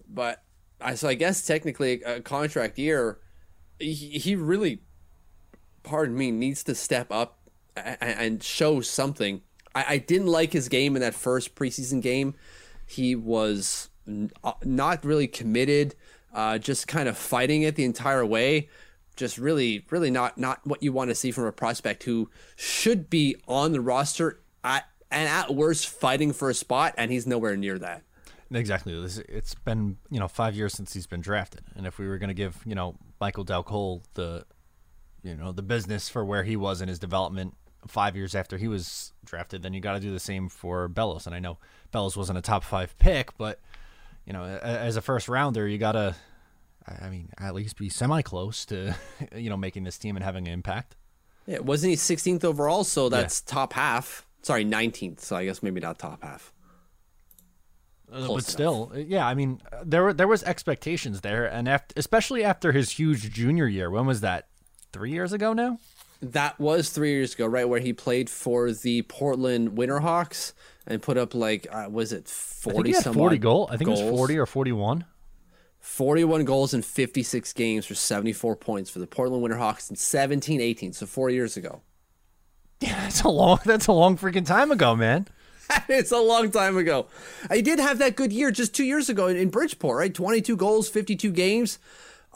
But 0.07 0.43
I 0.79 0.95
so 0.95 1.07
I 1.07 1.15
guess 1.15 1.45
technically 1.45 2.01
a 2.03 2.21
contract 2.21 2.77
year, 2.77 3.19
he, 3.79 3.93
he 3.93 4.35
really, 4.35 4.81
pardon 5.83 6.17
me, 6.17 6.31
needs 6.31 6.63
to 6.65 6.75
step 6.75 7.11
up 7.11 7.39
and, 7.75 7.97
and 8.01 8.43
show 8.43 8.81
something. 8.81 9.41
I, 9.77 9.93
I 9.93 9.97
didn't 9.99 10.27
like 10.27 10.53
his 10.53 10.69
game 10.69 10.95
in 10.95 11.01
that 11.01 11.13
first 11.13 11.53
preseason 11.53 12.01
game. 12.01 12.33
He 12.87 13.15
was 13.15 13.89
n- 14.07 14.31
uh, 14.43 14.53
not 14.63 15.05
really 15.05 15.27
committed, 15.27 15.93
uh, 16.33 16.57
just 16.57 16.87
kind 16.87 17.07
of 17.07 17.15
fighting 17.15 17.61
it 17.61 17.75
the 17.75 17.83
entire 17.83 18.25
way. 18.25 18.69
Just 19.15 19.37
really, 19.37 19.85
really 19.91 20.09
not 20.09 20.37
not 20.37 20.65
what 20.65 20.81
you 20.81 20.91
want 20.93 21.09
to 21.09 21.15
see 21.15 21.31
from 21.31 21.45
a 21.45 21.51
prospect 21.51 22.03
who 22.03 22.29
should 22.55 23.09
be 23.09 23.35
on 23.47 23.71
the 23.71 23.81
roster 23.81 24.39
at 24.63 24.85
and 25.11 25.29
at 25.29 25.53
worst 25.53 25.87
fighting 25.87 26.33
for 26.33 26.49
a 26.49 26.53
spot, 26.53 26.93
and 26.97 27.11
he's 27.11 27.27
nowhere 27.27 27.55
near 27.55 27.77
that. 27.79 28.03
Exactly. 28.51 28.93
It's 28.93 29.55
been 29.55 29.97
you 30.09 30.19
know 30.19 30.27
five 30.27 30.55
years 30.55 30.73
since 30.73 30.93
he's 30.93 31.07
been 31.07 31.21
drafted, 31.21 31.61
and 31.75 31.85
if 31.85 31.99
we 31.99 32.07
were 32.07 32.17
going 32.17 32.29
to 32.29 32.35
give 32.35 32.57
you 32.65 32.75
know 32.75 32.95
Michael 33.19 33.43
Dal 33.43 33.63
Colle 33.63 34.03
the 34.15 34.45
you 35.23 35.35
know 35.35 35.51
the 35.51 35.63
business 35.63 36.09
for 36.09 36.23
where 36.23 36.43
he 36.43 36.55
was 36.55 36.81
in 36.81 36.87
his 36.87 36.99
development 36.99 37.55
five 37.87 38.15
years 38.15 38.35
after 38.35 38.57
he 38.57 38.67
was 38.67 39.13
drafted, 39.25 39.63
then 39.63 39.73
you 39.73 39.81
got 39.81 39.93
to 39.93 39.99
do 39.99 40.11
the 40.11 40.19
same 40.19 40.49
for 40.49 40.87
Bellows. 40.87 41.25
And 41.25 41.35
I 41.35 41.39
know 41.39 41.57
Bellows 41.91 42.15
wasn't 42.17 42.37
a 42.37 42.41
top 42.41 42.63
five 42.63 42.97
pick, 42.99 43.37
but 43.37 43.59
you 44.25 44.33
know 44.33 44.43
as 44.43 44.95
a 44.95 45.01
first 45.01 45.27
rounder, 45.27 45.67
you 45.67 45.77
got 45.77 45.93
to 45.93 46.15
I 46.87 47.09
mean 47.09 47.29
at 47.37 47.53
least 47.55 47.77
be 47.77 47.89
semi 47.89 48.21
close 48.21 48.65
to 48.67 48.95
you 49.35 49.49
know 49.49 49.57
making 49.57 49.83
this 49.83 49.97
team 49.97 50.15
and 50.15 50.23
having 50.23 50.47
an 50.47 50.53
impact. 50.53 50.95
Yeah, 51.45 51.59
wasn't 51.59 51.91
he 51.91 51.95
16th 51.95 52.43
overall? 52.43 52.83
So 52.83 53.07
that's 53.09 53.39
top 53.41 53.73
half. 53.73 54.27
Sorry, 54.41 54.65
19th. 54.65 55.21
So 55.21 55.35
I 55.35 55.45
guess 55.45 55.63
maybe 55.63 55.79
not 55.79 55.97
top 55.97 56.21
half. 56.23 56.53
Uh, 58.11 58.17
Close 58.17 58.27
but 58.27 58.33
enough. 58.33 58.43
still, 58.43 58.91
uh, 58.93 58.99
yeah. 58.99 59.27
I 59.27 59.33
mean, 59.33 59.61
uh, 59.71 59.83
there 59.85 60.03
were 60.03 60.13
there 60.13 60.27
was 60.27 60.41
expectations 60.43 61.21
there, 61.21 61.45
and 61.45 61.67
after, 61.67 61.93
especially 61.97 62.43
after 62.43 62.71
his 62.71 62.91
huge 62.91 63.31
junior 63.31 63.67
year. 63.67 63.89
When 63.89 64.05
was 64.05 64.21
that? 64.21 64.47
Three 64.93 65.11
years 65.11 65.33
ago 65.33 65.51
now. 65.51 65.79
That 66.21 66.59
was 66.59 66.89
three 66.89 67.11
years 67.11 67.33
ago, 67.33 67.45
right? 67.45 67.67
Where 67.67 67.79
he 67.79 67.93
played 67.93 68.29
for 68.29 68.71
the 68.71 69.03
Portland 69.03 69.71
Winterhawks 69.71 70.53
and 70.85 71.01
put 71.01 71.17
up 71.17 71.35
like, 71.35 71.67
uh, 71.71 71.87
was 71.89 72.11
it 72.11 72.25
I 72.27 72.29
40 72.29 72.75
think 72.75 72.87
he 72.87 73.03
had 73.03 73.13
forty 73.13 73.37
goal. 73.37 73.67
I 73.71 73.77
think 73.77 73.89
it 73.89 73.91
was 73.91 74.01
forty 74.01 74.37
or 74.37 74.45
forty-one. 74.45 75.05
41 75.79 76.43
goals 76.43 76.73
in 76.73 76.81
56 76.81 77.53
games 77.53 77.85
for 77.85 77.95
74 77.95 78.57
points 78.57 78.89
for 78.89 78.99
the 78.99 79.07
Portland 79.07 79.41
Winterhawks 79.41 79.89
in 79.89 79.95
17 79.95 80.59
18. 80.59 80.91
So 80.91 81.05
four 81.05 81.29
years 81.29 81.55
ago. 81.55 81.81
Yeah, 82.81 82.99
that's 83.01 83.21
a 83.21 83.29
long. 83.29 83.59
That's 83.65 83.87
a 83.87 83.91
long 83.91 84.17
freaking 84.17 84.45
time 84.45 84.69
ago, 84.71 84.95
man. 84.95 85.27
it's 85.89 86.11
a 86.11 86.19
long 86.19 86.51
time 86.51 86.77
ago. 86.77 87.07
I 87.49 87.61
did 87.61 87.79
have 87.79 87.97
that 87.99 88.15
good 88.15 88.31
year 88.31 88.51
just 88.51 88.75
two 88.75 88.83
years 88.83 89.09
ago 89.09 89.27
in, 89.27 89.37
in 89.37 89.49
Bridgeport, 89.49 89.97
right? 89.97 90.13
22 90.13 90.55
goals, 90.55 90.89
52 90.89 91.31
games. 91.31 91.79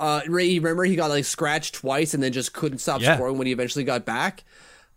Uh, 0.02 0.22
Ray, 0.28 0.58
remember 0.58 0.84
he 0.84 0.96
got 0.96 1.12
like 1.12 1.26
scratched 1.26 1.76
twice 1.76 2.14
and 2.16 2.24
then 2.24 2.34
just 2.34 2.54
couldn't 2.54 2.80
stop 2.80 3.02
Yeah. 3.02 3.16
scoring 3.16 3.38
when 3.38 3.46
he 3.48 3.54
eventually 3.54 3.86
got 3.86 4.04
back. 4.04 4.44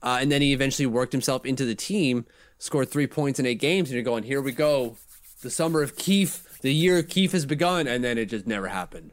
Uh, 0.02 0.18
and 0.20 0.32
then 0.32 0.40
he 0.42 0.52
eventually 0.52 0.86
worked 0.86 1.12
himself 1.12 1.44
into 1.46 1.64
the 1.64 1.74
team, 1.74 2.24
scored 2.58 2.88
three 2.90 3.06
points 3.06 3.38
in 3.38 3.46
eight 3.46 3.60
games, 3.60 3.90
and 3.90 3.94
you're 3.94 4.02
going, 4.02 4.22
here 4.24 4.40
we 4.40 4.52
go. 4.52 4.96
The 5.42 5.50
summer 5.50 5.82
of 5.82 5.96
Keefe, 5.96 6.58
the 6.62 6.72
year 6.72 7.02
Keefe 7.02 7.32
has 7.32 7.44
begun, 7.46 7.86
and 7.86 8.02
then 8.02 8.16
it 8.16 8.26
just 8.26 8.46
never 8.46 8.68
happened. 8.68 9.12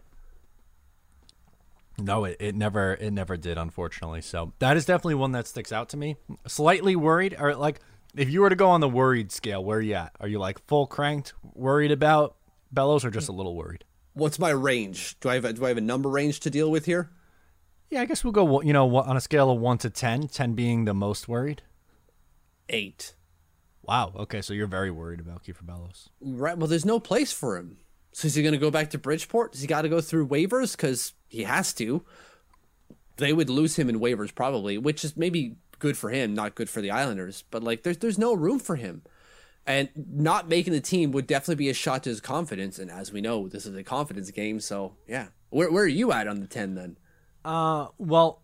No, 1.97 2.23
it, 2.25 2.37
it 2.39 2.55
never 2.55 2.93
it 2.95 3.11
never 3.11 3.37
did, 3.37 3.57
unfortunately. 3.57 4.21
So 4.21 4.53
that 4.59 4.75
is 4.77 4.85
definitely 4.85 5.15
one 5.15 5.33
that 5.33 5.45
sticks 5.45 5.71
out 5.71 5.89
to 5.89 5.97
me. 5.97 6.15
Slightly 6.47 6.95
worried, 6.95 7.35
or 7.39 7.53
like 7.55 7.79
if 8.15 8.29
you 8.29 8.41
were 8.41 8.49
to 8.49 8.55
go 8.55 8.69
on 8.69 8.79
the 8.81 8.89
worried 8.89 9.31
scale, 9.31 9.63
where 9.63 9.77
are 9.77 9.81
you 9.81 9.93
at? 9.95 10.13
Are 10.19 10.27
you 10.27 10.39
like 10.39 10.65
full 10.67 10.87
cranked, 10.87 11.33
worried 11.53 11.91
about 11.91 12.35
Bellows, 12.71 13.05
or 13.05 13.11
just 13.11 13.29
a 13.29 13.33
little 13.33 13.55
worried? 13.55 13.83
What's 14.13 14.39
my 14.39 14.49
range? 14.49 15.19
Do 15.19 15.29
I 15.29 15.35
have 15.35 15.45
a, 15.45 15.53
do 15.53 15.65
I 15.65 15.69
have 15.69 15.77
a 15.77 15.81
number 15.81 16.09
range 16.09 16.39
to 16.41 16.49
deal 16.49 16.69
with 16.69 16.85
here? 16.85 17.11
Yeah, 17.89 18.01
I 18.01 18.05
guess 18.05 18.23
we'll 18.23 18.33
go. 18.33 18.61
You 18.61 18.73
know, 18.73 18.95
on 18.95 19.17
a 19.17 19.21
scale 19.21 19.51
of 19.51 19.59
one 19.59 19.77
to 19.79 19.89
10, 19.89 20.27
10 20.27 20.53
being 20.53 20.85
the 20.85 20.93
most 20.93 21.27
worried. 21.27 21.61
Eight. 22.69 23.15
Wow. 23.83 24.13
Okay, 24.15 24.41
so 24.41 24.53
you're 24.53 24.67
very 24.67 24.91
worried 24.91 25.19
about 25.19 25.43
Kieffer 25.43 25.65
Bellows. 25.65 26.09
Right. 26.21 26.57
Well, 26.57 26.67
there's 26.67 26.85
no 26.85 26.99
place 26.99 27.31
for 27.31 27.57
him. 27.57 27.77
So 28.13 28.27
is 28.27 28.35
he 28.35 28.43
going 28.43 28.53
to 28.53 28.59
go 28.59 28.71
back 28.71 28.89
to 28.91 28.97
Bridgeport? 28.97 29.53
Does 29.53 29.61
he 29.61 29.67
got 29.67 29.83
to 29.83 29.89
go 29.89 30.01
through 30.01 30.27
waivers? 30.27 30.75
Because 30.75 31.13
he 31.27 31.43
has 31.43 31.73
to. 31.75 32.03
They 33.17 33.33
would 33.33 33.49
lose 33.49 33.77
him 33.77 33.89
in 33.89 33.99
waivers 33.99 34.33
probably, 34.33 34.77
which 34.77 35.03
is 35.03 35.15
maybe 35.15 35.55
good 35.79 35.97
for 35.97 36.09
him, 36.09 36.33
not 36.33 36.55
good 36.55 36.69
for 36.69 36.81
the 36.81 36.91
Islanders. 36.91 37.43
But 37.51 37.63
like, 37.63 37.83
there's 37.83 37.97
there's 37.97 38.17
no 38.17 38.33
room 38.33 38.59
for 38.59 38.75
him, 38.75 39.03
and 39.65 39.89
not 39.95 40.47
making 40.49 40.73
the 40.73 40.81
team 40.81 41.11
would 41.11 41.27
definitely 41.27 41.55
be 41.55 41.69
a 41.69 41.73
shot 41.73 42.03
to 42.03 42.09
his 42.09 42.21
confidence. 42.21 42.79
And 42.79 42.89
as 42.89 43.11
we 43.11 43.21
know, 43.21 43.47
this 43.47 43.65
is 43.65 43.75
a 43.75 43.83
confidence 43.83 44.31
game. 44.31 44.59
So 44.59 44.95
yeah, 45.07 45.27
where 45.49 45.71
where 45.71 45.83
are 45.83 45.87
you 45.87 46.11
at 46.11 46.27
on 46.27 46.39
the 46.39 46.47
ten 46.47 46.75
then? 46.75 46.97
Uh, 47.43 47.87
well, 47.97 48.41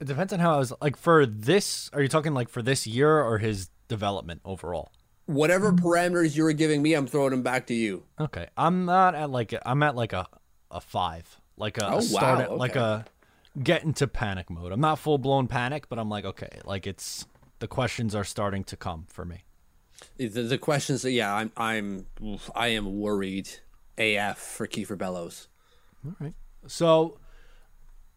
it 0.00 0.06
depends 0.06 0.32
on 0.32 0.40
how 0.40 0.54
I 0.54 0.58
was 0.58 0.72
like 0.80 0.96
for 0.96 1.26
this. 1.26 1.90
Are 1.92 2.02
you 2.02 2.08
talking 2.08 2.34
like 2.34 2.48
for 2.48 2.62
this 2.62 2.86
year 2.86 3.20
or 3.20 3.38
his 3.38 3.70
development 3.88 4.40
overall? 4.44 4.92
Whatever 5.26 5.72
parameters 5.72 6.36
you 6.36 6.44
were 6.44 6.52
giving 6.52 6.82
me, 6.82 6.94
I'm 6.94 7.06
throwing 7.08 7.30
them 7.30 7.42
back 7.42 7.66
to 7.66 7.74
you. 7.74 8.04
Okay, 8.20 8.46
I'm 8.56 8.84
not 8.84 9.14
at 9.16 9.30
like 9.30 9.52
a, 9.52 9.68
I'm 9.68 9.82
at 9.82 9.96
like 9.96 10.12
a 10.12 10.26
a 10.70 10.80
five, 10.80 11.40
like 11.56 11.78
a, 11.78 11.90
Oh, 11.94 11.98
a 11.98 12.02
start 12.02 12.38
wow, 12.38 12.44
at, 12.44 12.56
like 12.56 12.76
a 12.76 13.04
get 13.60 13.82
into 13.82 14.06
panic 14.06 14.50
mode. 14.50 14.70
I'm 14.70 14.80
not 14.80 14.98
full 15.00 15.18
blown 15.18 15.48
panic, 15.48 15.88
but 15.88 15.98
I'm 15.98 16.08
like 16.08 16.24
okay, 16.24 16.60
like 16.64 16.86
it's 16.86 17.26
the 17.58 17.66
questions 17.66 18.14
are 18.14 18.24
starting 18.24 18.62
to 18.64 18.76
come 18.76 19.06
for 19.08 19.24
me. 19.24 19.45
The, 20.18 20.28
the 20.28 20.58
questions 20.58 21.02
that 21.02 21.12
yeah, 21.12 21.34
I'm 21.34 21.52
I'm 21.56 22.06
I 22.54 22.68
am 22.68 22.98
worried 22.98 23.48
AF 23.98 24.38
for 24.38 24.66
Kieffer 24.66 24.96
Bellows. 24.96 25.48
All 26.04 26.14
right. 26.20 26.34
So, 26.66 27.18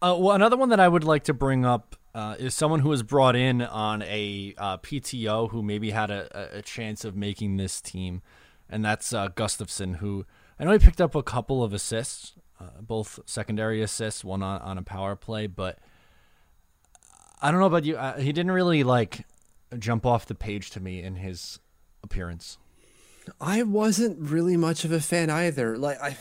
uh, 0.02 0.16
well, 0.18 0.34
another 0.34 0.56
one 0.56 0.70
that 0.70 0.80
I 0.80 0.88
would 0.88 1.04
like 1.04 1.24
to 1.24 1.34
bring 1.34 1.64
up 1.64 1.96
uh, 2.14 2.36
is 2.38 2.54
someone 2.54 2.80
who 2.80 2.88
was 2.88 3.02
brought 3.02 3.36
in 3.36 3.62
on 3.62 4.02
a 4.02 4.54
uh, 4.58 4.78
PTO 4.78 5.50
who 5.50 5.62
maybe 5.62 5.90
had 5.90 6.10
a, 6.10 6.58
a- 6.58 6.62
chance 6.62 7.04
of 7.04 7.16
making 7.16 7.56
this 7.56 7.80
team, 7.80 8.22
and 8.68 8.84
that's 8.84 9.12
uh, 9.12 9.28
Gustafsson, 9.28 9.96
who 9.96 10.26
I 10.58 10.64
know 10.64 10.72
he 10.72 10.78
picked 10.78 11.00
up 11.00 11.14
a 11.14 11.22
couple 11.22 11.62
of 11.62 11.72
assists, 11.72 12.34
uh, 12.60 12.80
both 12.80 13.20
secondary 13.26 13.82
assists, 13.82 14.24
one 14.24 14.42
on, 14.42 14.60
on 14.62 14.78
a 14.78 14.82
power 14.82 15.16
play, 15.16 15.46
but 15.46 15.78
I 17.40 17.50
don't 17.50 17.60
know 17.60 17.66
about 17.66 17.84
you. 17.84 17.96
Uh, 17.96 18.18
he 18.18 18.32
didn't 18.32 18.52
really 18.52 18.82
like 18.82 19.24
jump 19.78 20.04
off 20.04 20.26
the 20.26 20.34
page 20.34 20.70
to 20.70 20.80
me 20.80 21.02
in 21.02 21.16
his 21.16 21.60
appearance. 22.02 22.58
I 23.40 23.62
wasn't 23.62 24.18
really 24.18 24.56
much 24.56 24.84
of 24.84 24.92
a 24.92 25.00
fan 25.00 25.30
either. 25.30 25.76
Like 25.76 26.00
I, 26.00 26.16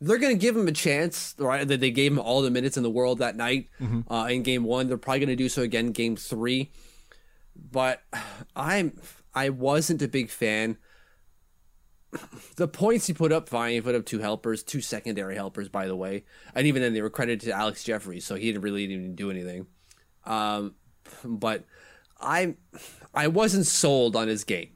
they're 0.00 0.18
gonna 0.18 0.34
give 0.34 0.56
him 0.56 0.68
a 0.68 0.72
chance, 0.72 1.34
right? 1.38 1.66
That 1.66 1.80
they 1.80 1.90
gave 1.90 2.12
him 2.12 2.18
all 2.18 2.42
the 2.42 2.50
minutes 2.50 2.76
in 2.76 2.82
the 2.82 2.90
world 2.90 3.18
that 3.18 3.36
night 3.36 3.68
uh, 4.10 4.28
in 4.30 4.42
game 4.42 4.64
one. 4.64 4.88
They're 4.88 4.98
probably 4.98 5.20
gonna 5.20 5.36
do 5.36 5.48
so 5.48 5.62
again 5.62 5.92
game 5.92 6.16
three. 6.16 6.70
But 7.54 8.02
I'm 8.56 8.98
I 9.34 9.50
wasn't 9.50 10.02
a 10.02 10.08
big 10.08 10.30
fan. 10.30 10.78
The 12.56 12.68
points 12.68 13.06
he 13.06 13.14
put 13.14 13.32
up, 13.32 13.48
fine. 13.48 13.72
He 13.72 13.80
put 13.80 13.94
up 13.94 14.04
two 14.04 14.18
helpers, 14.18 14.62
two 14.62 14.82
secondary 14.82 15.34
helpers, 15.34 15.70
by 15.70 15.86
the 15.86 15.96
way, 15.96 16.24
and 16.54 16.66
even 16.66 16.82
then 16.82 16.92
they 16.92 17.00
were 17.00 17.08
credited 17.08 17.40
to 17.48 17.52
Alex 17.52 17.84
Jeffries, 17.84 18.26
so 18.26 18.34
he 18.34 18.46
didn't 18.46 18.60
really 18.60 18.84
even 18.84 19.14
do 19.14 19.30
anything. 19.30 19.66
Um, 20.26 20.74
but 21.24 21.64
I, 22.20 22.56
I 23.14 23.28
wasn't 23.28 23.66
sold 23.66 24.14
on 24.14 24.28
his 24.28 24.44
game 24.44 24.72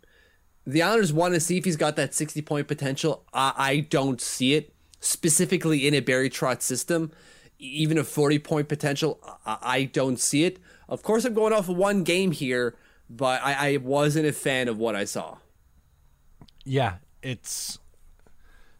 the 0.66 0.82
Islanders 0.82 1.12
want 1.12 1.34
to 1.34 1.40
see 1.40 1.56
if 1.56 1.64
he's 1.64 1.76
got 1.76 1.96
that 1.96 2.14
60 2.14 2.42
point 2.42 2.66
potential. 2.66 3.24
I, 3.32 3.52
I 3.56 3.80
don't 3.80 4.20
see 4.20 4.54
it 4.54 4.74
specifically 5.00 5.86
in 5.86 5.94
a 5.94 6.00
Barry 6.00 6.28
Trotz 6.28 6.62
system. 6.62 7.12
Even 7.58 7.96
a 7.96 8.04
40 8.04 8.38
point 8.40 8.68
potential, 8.68 9.18
I, 9.46 9.58
I 9.62 9.84
don't 9.84 10.18
see 10.18 10.44
it. 10.44 10.58
Of 10.88 11.02
course, 11.02 11.24
I'm 11.24 11.34
going 11.34 11.52
off 11.52 11.68
of 11.68 11.76
one 11.76 12.02
game 12.02 12.32
here, 12.32 12.76
but 13.08 13.40
I, 13.42 13.72
I 13.72 13.76
wasn't 13.78 14.26
a 14.26 14.32
fan 14.32 14.68
of 14.68 14.78
what 14.78 14.94
I 14.94 15.04
saw. 15.04 15.38
Yeah, 16.64 16.96
it's. 17.22 17.78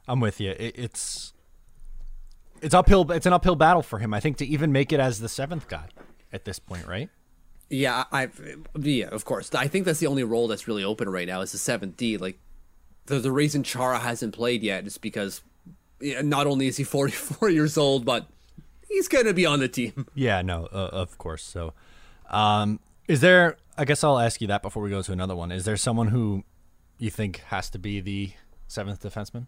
I'm 0.09 0.21
with 0.21 0.41
you. 0.41 0.51
It, 0.51 0.75
it's. 0.77 1.33
It's 2.61 2.75
uphill. 2.75 3.11
It's 3.13 3.27
an 3.27 3.33
uphill 3.33 3.57
battle 3.57 3.83
for 3.83 3.99
him. 3.99 4.13
I 4.13 4.21
think 4.21 4.39
to 4.39 4.47
even 4.47 4.73
make 4.73 4.93
it 4.93 5.01
as 5.01 5.21
the 5.21 5.29
seventh 5.29 5.69
guy 5.69 5.89
at 6.33 6.45
this 6.45 6.59
point, 6.59 6.87
right? 6.87 7.11
Yeah, 7.69 8.05
I, 8.13 8.29
yeah, 8.79 9.07
of 9.09 9.25
course. 9.25 9.53
I 9.55 9.67
think 9.67 9.85
that's 9.87 9.99
the 9.99 10.07
only 10.07 10.23
role 10.25 10.47
that's 10.49 10.69
really 10.69 10.85
open 10.85 11.09
right 11.09 11.27
now 11.27 11.41
is 11.41 11.53
the 11.53 11.59
seventh 11.59 11.97
D. 11.97 12.17
Like, 12.17 12.39
the 13.07 13.19
the 13.19 13.33
reason 13.33 13.63
Chara 13.63 13.99
hasn't 13.99 14.35
played 14.35 14.63
yet 14.63 14.87
is 14.87 14.99
because 14.99 15.43
yeah, 16.01 16.23
not 16.23 16.47
only 16.47 16.69
is 16.69 16.77
he 16.77 16.85
44 16.99 17.49
years 17.51 17.77
old, 17.77 18.05
but 18.05 18.27
he's 18.89 19.09
gonna 19.09 19.33
be 19.35 19.47
on 19.47 19.61
the 19.61 19.69
team. 19.69 20.07
Yeah, 20.15 20.43
no, 20.43 20.67
uh, 20.73 20.91
of 20.93 21.19
course. 21.19 21.43
So, 21.43 21.73
Um, 22.31 22.79
is 23.09 23.21
there? 23.21 23.57
I 23.79 23.85
guess 23.85 24.03
I'll 24.05 24.19
ask 24.19 24.41
you 24.41 24.47
that 24.47 24.63
before 24.63 24.83
we 24.83 24.91
go 24.91 25.03
to 25.03 25.13
another 25.13 25.35
one. 25.37 25.51
Is 25.53 25.65
there 25.65 25.77
someone 25.77 26.09
who 26.09 26.45
you 26.99 27.11
think 27.11 27.39
has 27.49 27.69
to 27.71 27.79
be 27.79 28.01
the 28.01 28.33
seventh 28.69 29.03
defenseman, 29.03 29.47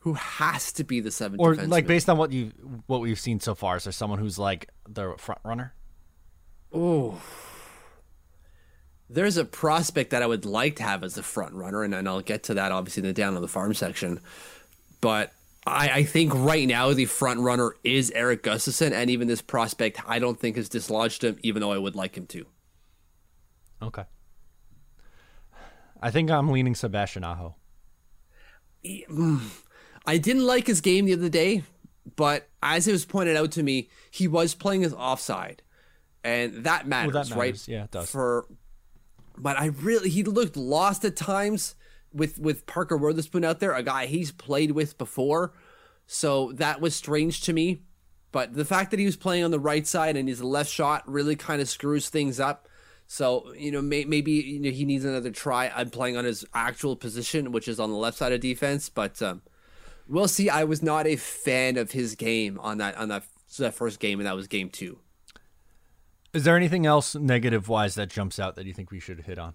Who 0.00 0.14
has 0.14 0.72
to 0.72 0.84
be 0.84 1.00
the 1.00 1.10
seventh 1.10 1.40
or 1.40 1.54
defenseman? 1.54 1.68
like 1.68 1.86
based 1.86 2.08
on 2.10 2.16
what 2.18 2.32
you 2.32 2.52
what 2.86 3.00
we've 3.02 3.20
seen 3.20 3.40
so 3.40 3.54
far? 3.54 3.76
Is 3.76 3.84
there 3.84 3.92
someone 3.92 4.18
who's 4.18 4.38
like 4.38 4.68
the 4.88 5.14
front 5.18 5.40
runner? 5.44 5.74
Oh. 6.72 7.20
There's 9.08 9.36
a 9.36 9.44
prospect 9.44 10.10
that 10.10 10.22
I 10.22 10.26
would 10.26 10.44
like 10.44 10.76
to 10.76 10.84
have 10.84 11.02
as 11.02 11.18
a 11.18 11.22
front 11.22 11.54
runner, 11.54 11.82
and, 11.82 11.94
and 11.94 12.08
I'll 12.08 12.20
get 12.20 12.44
to 12.44 12.54
that 12.54 12.70
obviously 12.70 13.02
in 13.02 13.08
the 13.08 13.12
down 13.12 13.34
on 13.34 13.42
the 13.42 13.48
farm 13.48 13.74
section. 13.74 14.20
But 15.00 15.32
I, 15.66 15.88
I 15.88 16.04
think 16.04 16.32
right 16.34 16.66
now 16.66 16.92
the 16.92 17.06
front 17.06 17.40
runner 17.40 17.74
is 17.82 18.10
Erik 18.12 18.42
Gustafsson, 18.42 18.92
and 18.92 19.10
even 19.10 19.28
this 19.28 19.42
prospect 19.42 20.00
I 20.06 20.18
don't 20.18 20.38
think 20.38 20.56
has 20.56 20.68
dislodged 20.68 21.24
him, 21.24 21.38
even 21.42 21.60
though 21.60 21.72
I 21.72 21.78
would 21.78 21.96
like 21.96 22.16
him 22.16 22.26
to. 22.28 22.46
Okay. 23.82 24.04
I 26.02 26.10
think 26.10 26.30
I'm 26.30 26.50
leaning 26.50 26.74
Sebastian 26.74 27.24
Aho. 27.24 27.56
Mm, 28.84 29.40
I 30.06 30.18
didn't 30.18 30.46
like 30.46 30.66
his 30.66 30.80
game 30.80 31.04
the 31.04 31.12
other 31.12 31.28
day, 31.28 31.62
but 32.16 32.48
as 32.62 32.88
it 32.88 32.92
was 32.92 33.04
pointed 33.04 33.36
out 33.36 33.50
to 33.52 33.62
me, 33.62 33.90
he 34.10 34.26
was 34.26 34.54
playing 34.54 34.80
his 34.80 34.94
offside, 34.94 35.62
and 36.24 36.64
that 36.64 36.86
matters, 36.86 37.14
matters. 37.14 37.32
right? 37.36 37.68
Yeah, 37.68 37.84
it 37.84 37.90
does. 37.90 38.10
For, 38.10 38.46
but 39.38 39.58
I 39.58 39.66
really 39.66 40.10
he 40.10 40.22
looked 40.22 40.56
lost 40.56 41.04
at 41.04 41.16
times 41.16 41.74
with 42.12 42.38
with 42.38 42.66
Parker 42.66 42.96
Wotherspoon 42.96 43.44
out 43.44 43.60
there, 43.60 43.72
a 43.72 43.82
guy 43.82 44.06
he's 44.06 44.32
played 44.32 44.72
with 44.72 44.98
before, 44.98 45.52
so 46.06 46.52
that 46.52 46.80
was 46.80 46.94
strange 46.94 47.42
to 47.42 47.52
me. 47.52 47.82
But 48.32 48.54
the 48.54 48.64
fact 48.64 48.90
that 48.92 49.00
he 49.00 49.06
was 49.06 49.16
playing 49.16 49.44
on 49.44 49.50
the 49.50 49.58
right 49.58 49.86
side 49.86 50.16
and 50.16 50.28
his 50.28 50.42
left 50.42 50.70
shot 50.70 51.02
really 51.06 51.34
kind 51.34 51.60
of 51.60 51.68
screws 51.68 52.08
things 52.08 52.38
up. 52.38 52.68
So 53.06 53.52
you 53.54 53.72
know, 53.72 53.82
may, 53.82 54.04
maybe 54.04 54.32
you 54.32 54.60
know, 54.60 54.70
he 54.70 54.84
needs 54.84 55.04
another 55.04 55.30
try. 55.30 55.72
I'm 55.74 55.90
playing 55.90 56.16
on 56.16 56.24
his 56.24 56.44
actual 56.54 56.94
position, 56.94 57.50
which 57.50 57.66
is 57.66 57.80
on 57.80 57.90
the 57.90 57.96
left 57.96 58.18
side 58.18 58.32
of 58.32 58.40
defense, 58.40 58.88
but. 58.88 59.20
Um, 59.22 59.42
We'll 60.10 60.26
see. 60.26 60.50
I 60.50 60.64
was 60.64 60.82
not 60.82 61.06
a 61.06 61.14
fan 61.14 61.76
of 61.76 61.92
his 61.92 62.16
game 62.16 62.58
on 62.60 62.78
that 62.78 62.96
on 62.96 63.10
that, 63.10 63.22
that 63.58 63.74
first 63.74 64.00
game, 64.00 64.18
and 64.18 64.26
that 64.26 64.34
was 64.34 64.48
game 64.48 64.68
two. 64.68 64.98
Is 66.32 66.44
there 66.44 66.56
anything 66.56 66.86
else 66.86 67.14
negative 67.14 67.68
wise 67.68 67.94
that 67.96 68.08
jumps 68.08 68.38
out 68.38 68.56
that 68.56 68.66
you 68.66 68.72
think 68.72 68.90
we 68.90 69.00
should 69.00 69.22
hit 69.22 69.38
on? 69.38 69.54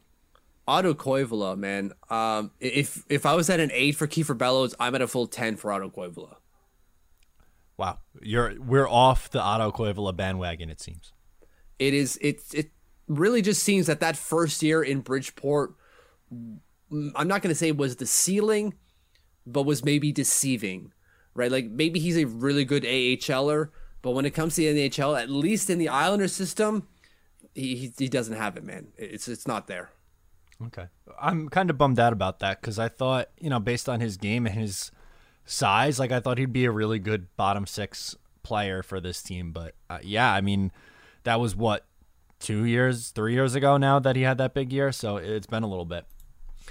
Otto 0.68 0.94
Koivula, 0.94 1.58
man. 1.58 1.94
Um, 2.10 2.52
if 2.60 3.04
if 3.08 3.26
I 3.26 3.36
was 3.36 3.50
at 3.50 3.60
an 3.60 3.72
eight 3.72 3.96
for 3.96 4.08
Kieffer 4.08 4.38
Bellows, 4.38 4.74
I'm 4.80 4.96
at 4.96 5.02
a 5.02 5.08
full 5.08 5.28
ten 5.28 5.56
for 5.56 5.72
Otto 5.72 5.90
Koivula. 5.90 6.36
Wow, 7.78 8.00
you're 8.22 8.60
we're 8.60 8.90
off 8.90 9.30
the 9.30 9.42
Otto 9.42 9.72
Koivula 9.72 10.16
bandwagon. 10.16 10.70
It 10.70 10.82
seems. 10.82 11.14
It 11.78 11.94
is. 11.94 12.18
It 12.22 12.42
it 12.54 12.72
really 13.08 13.42
just 13.42 13.62
seems 13.62 13.88
that 13.88 14.00
that 14.00 14.18
first 14.18 14.64
year 14.64 14.82
in 14.82 15.02
Bridgeport, 15.02 15.76
I'm 16.32 17.28
not 17.28 17.42
going 17.42 17.50
to 17.50 17.56
say 17.56 17.72
was 17.72 17.98
the 17.98 18.08
ceiling, 18.08 18.74
but 19.46 19.64
was 19.64 19.86
maybe 19.86 20.12
deceiving, 20.12 20.94
right? 21.34 21.52
Like 21.52 21.66
maybe 21.66 22.00
he's 22.00 22.18
a 22.18 22.26
really 22.26 22.66
good 22.66 22.84
AHLer, 22.84 23.70
but 24.06 24.12
when 24.12 24.24
it 24.24 24.36
comes 24.36 24.54
to 24.54 24.62
the 24.62 24.88
NHL, 24.88 25.20
at 25.20 25.32
least 25.32 25.68
in 25.68 25.80
the 25.80 25.90
Islander 25.90 26.28
system, 26.28 26.88
he 27.56 27.76
he, 27.76 27.92
he 27.98 28.08
doesn't 28.08 28.36
have 28.36 28.56
it, 28.56 28.64
man. 28.64 28.90
It's 29.00 29.28
it's 29.28 29.48
not 29.48 29.66
there. 29.66 29.90
Okay, 30.68 30.86
I'm 31.20 31.50
kind 31.50 31.72
of 31.72 31.80
bummed 31.80 32.00
out 32.00 32.14
about 32.14 32.38
that 32.42 32.62
because 32.62 32.78
I 32.78 32.88
thought 32.88 33.30
you 33.40 33.50
know 33.50 33.60
based 33.60 33.90
on 33.90 34.02
his 34.02 34.18
game 34.18 34.46
and 34.46 34.54
his 34.54 34.92
size, 35.44 35.98
like 35.98 36.12
I 36.12 36.20
thought 36.20 36.38
he'd 36.38 36.54
be 36.54 36.66
a 36.66 36.72
really 36.72 37.00
good 37.00 37.36
bottom 37.36 37.66
six 37.66 38.16
player 38.44 38.84
for 38.84 39.00
this 39.00 39.24
team. 39.24 39.52
But 39.52 39.74
uh, 39.90 39.98
yeah, 40.04 40.32
I 40.32 40.40
mean 40.40 40.72
that 41.24 41.40
was 41.40 41.56
what 41.56 41.88
two 42.40 42.64
years, 42.64 43.10
three 43.10 43.34
years 43.34 43.56
ago 43.56 43.78
now 43.78 43.98
that 43.98 44.16
he 44.16 44.22
had 44.22 44.38
that 44.38 44.54
big 44.54 44.72
year. 44.72 44.92
So 44.92 45.18
it's 45.18 45.48
been 45.48 45.64
a 45.64 45.68
little 45.68 45.84
bit. 45.84 46.06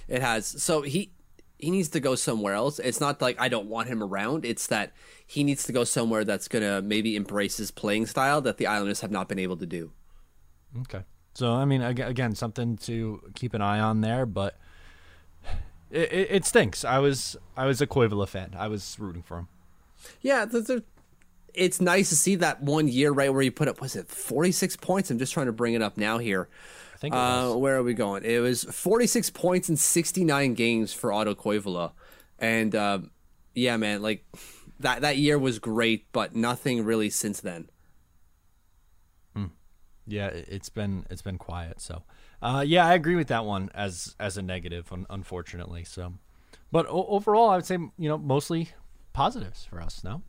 It 0.07 0.23
has. 0.23 0.47
So 0.63 0.83
he 0.83 1.11
he 1.59 1.71
needs 1.71 1.89
to 1.91 2.01
go 2.01 2.15
somewhere 2.15 2.55
else. 2.55 2.79
It's 2.79 3.01
not 3.01 3.23
like 3.23 3.41
I 3.41 3.49
don't 3.49 3.67
want 3.67 3.89
him 3.89 4.03
around. 4.03 4.45
It's 4.45 4.67
that 4.69 4.93
he 5.27 5.45
needs 5.45 5.65
to 5.65 5.73
go 5.73 5.85
somewhere 5.85 6.25
that's 6.25 6.49
gonna 6.49 6.83
maybe 6.83 7.17
embrace 7.17 7.57
his 7.57 7.71
playing 7.71 8.07
style 8.07 8.41
that 8.43 8.59
the 8.59 8.67
Islanders 8.67 9.01
have 9.01 9.11
not 9.11 9.29
been 9.29 9.39
able 9.39 9.57
to 9.59 9.67
do. 9.67 9.93
Okay. 10.81 11.05
So 11.35 11.53
I 11.53 11.65
mean, 11.65 11.83
ag- 11.83 12.01
again, 12.01 12.35
something 12.35 12.77
to 12.79 13.21
keep 13.35 13.55
an 13.55 13.63
eye 13.63 13.81
on 13.81 14.01
there, 14.01 14.27
but 14.27 14.59
it, 15.91 16.13
it, 16.13 16.29
it 16.31 16.45
stinks. 16.45 16.85
I 16.85 16.99
was 16.99 17.37
I 17.57 17.67
was 17.67 17.81
a 17.81 17.87
Koivula 17.87 18.29
fan. 18.29 18.55
I 18.57 18.69
was 18.69 18.97
rooting 18.99 19.23
for 19.23 19.39
him. 19.39 19.49
Yeah, 20.21 20.47
it's 21.55 21.81
nice 21.81 22.09
to 22.11 22.17
see 22.17 22.35
that 22.37 22.63
one 22.63 22.89
year 22.89 23.13
right 23.13 23.33
where 23.33 23.43
he 23.43 23.51
put 23.51 23.69
up 23.69 23.81
was 23.81 23.97
it 23.97 24.09
forty 24.09 24.53
six 24.53 24.77
points. 24.77 25.11
I'm 25.11 25.19
just 25.19 25.33
trying 25.33 25.47
to 25.47 25.53
bring 25.53 25.75
it 25.75 25.83
up 25.83 25.97
now 25.97 26.19
here. 26.19 26.49
I 27.05 27.11
think 27.11 27.15
it 27.15 27.19
Uh, 27.19 27.57
where 27.57 27.77
are 27.77 27.83
we 27.83 27.95
going? 27.95 28.25
It 28.25 28.39
was 28.41 28.65
46 28.65 29.31
points 29.31 29.69
in 29.69 29.77
69 29.77 30.55
games 30.55 30.93
for 30.93 31.13
Otto 31.13 31.35
Koivula, 31.35 31.93
and 32.39 32.75
uh, 32.75 32.99
yeah, 33.55 33.77
man, 33.77 34.03
like 34.03 34.25
that 34.81 35.03
that 35.03 35.17
year 35.19 35.39
was 35.39 35.59
great, 35.59 36.11
but 36.13 36.35
nothing 36.35 36.85
really 36.85 37.11
since 37.11 37.41
then. 37.41 37.69
Yeah, 40.07 40.27
it- 40.27 40.49
it's 40.51 40.69
been 40.69 41.07
it's 41.09 41.23
been 41.23 41.39
quiet. 41.39 41.81
So, 41.81 42.03
uh, 42.43 42.63
yeah, 42.67 42.87
I 42.87 42.93
agree 42.93 43.15
with 43.17 43.29
that 43.29 43.47
one 43.47 43.71
as 43.75 44.15
as 44.21 44.37
a 44.37 44.43
negative, 44.43 44.93
un- 44.93 45.07
unfortunately. 45.09 45.85
So, 45.85 46.13
but 46.71 46.85
o- 46.91 47.07
overall, 47.07 47.49
I 47.49 47.57
would 47.57 47.65
say 47.65 47.77
you 47.77 48.09
know 48.11 48.19
mostly 48.19 48.69
positives 49.15 49.65
for 49.65 49.81
us. 49.81 50.05
No. 50.05 50.21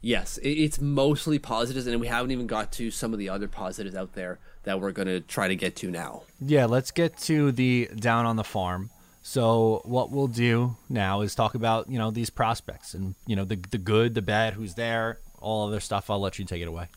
Yes, 0.00 0.38
it's 0.44 0.80
mostly 0.80 1.40
positives, 1.40 1.88
and 1.88 2.00
we 2.00 2.06
haven't 2.06 2.30
even 2.30 2.46
got 2.46 2.70
to 2.74 2.92
some 2.92 3.12
of 3.12 3.18
the 3.18 3.28
other 3.28 3.48
positives 3.48 3.96
out 3.96 4.12
there 4.12 4.38
that 4.66 4.80
we're 4.80 4.92
going 4.92 5.08
to 5.08 5.20
try 5.20 5.48
to 5.48 5.56
get 5.56 5.76
to 5.76 5.90
now. 5.90 6.24
Yeah, 6.40 6.66
let's 6.66 6.90
get 6.90 7.16
to 7.22 7.50
the 7.52 7.88
down 7.96 8.26
on 8.26 8.36
the 8.36 8.44
farm. 8.44 8.90
So 9.22 9.80
what 9.84 10.10
we'll 10.10 10.28
do 10.28 10.76
now 10.88 11.22
is 11.22 11.34
talk 11.34 11.54
about 11.54 11.88
you 11.88 11.98
know 11.98 12.10
these 12.12 12.30
prospects 12.30 12.94
and 12.94 13.14
you 13.26 13.34
know 13.34 13.44
the 13.44 13.56
the 13.56 13.78
good, 13.78 14.14
the 14.14 14.22
bad, 14.22 14.54
who's 14.54 14.74
there, 14.74 15.18
all 15.40 15.66
other 15.66 15.80
stuff. 15.80 16.10
I'll 16.10 16.20
let 16.20 16.38
you 16.38 16.44
take 16.44 16.62
it 16.62 16.68
away. 16.68 16.88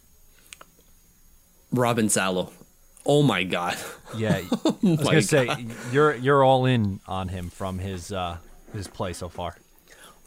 Robin 1.71 2.09
Salo. 2.09 2.51
Oh 3.05 3.23
my 3.23 3.43
god. 3.43 3.77
Yeah, 4.15 4.41
I 4.65 4.75
was 4.83 4.99
gonna 4.99 5.21
say 5.21 5.49
you're 5.91 6.13
you're 6.15 6.43
all 6.43 6.65
in 6.65 6.99
on 7.07 7.29
him 7.29 7.49
from 7.49 7.79
his 7.79 8.11
uh 8.11 8.37
his 8.73 8.87
play 8.87 9.13
so 9.13 9.29
far. 9.29 9.57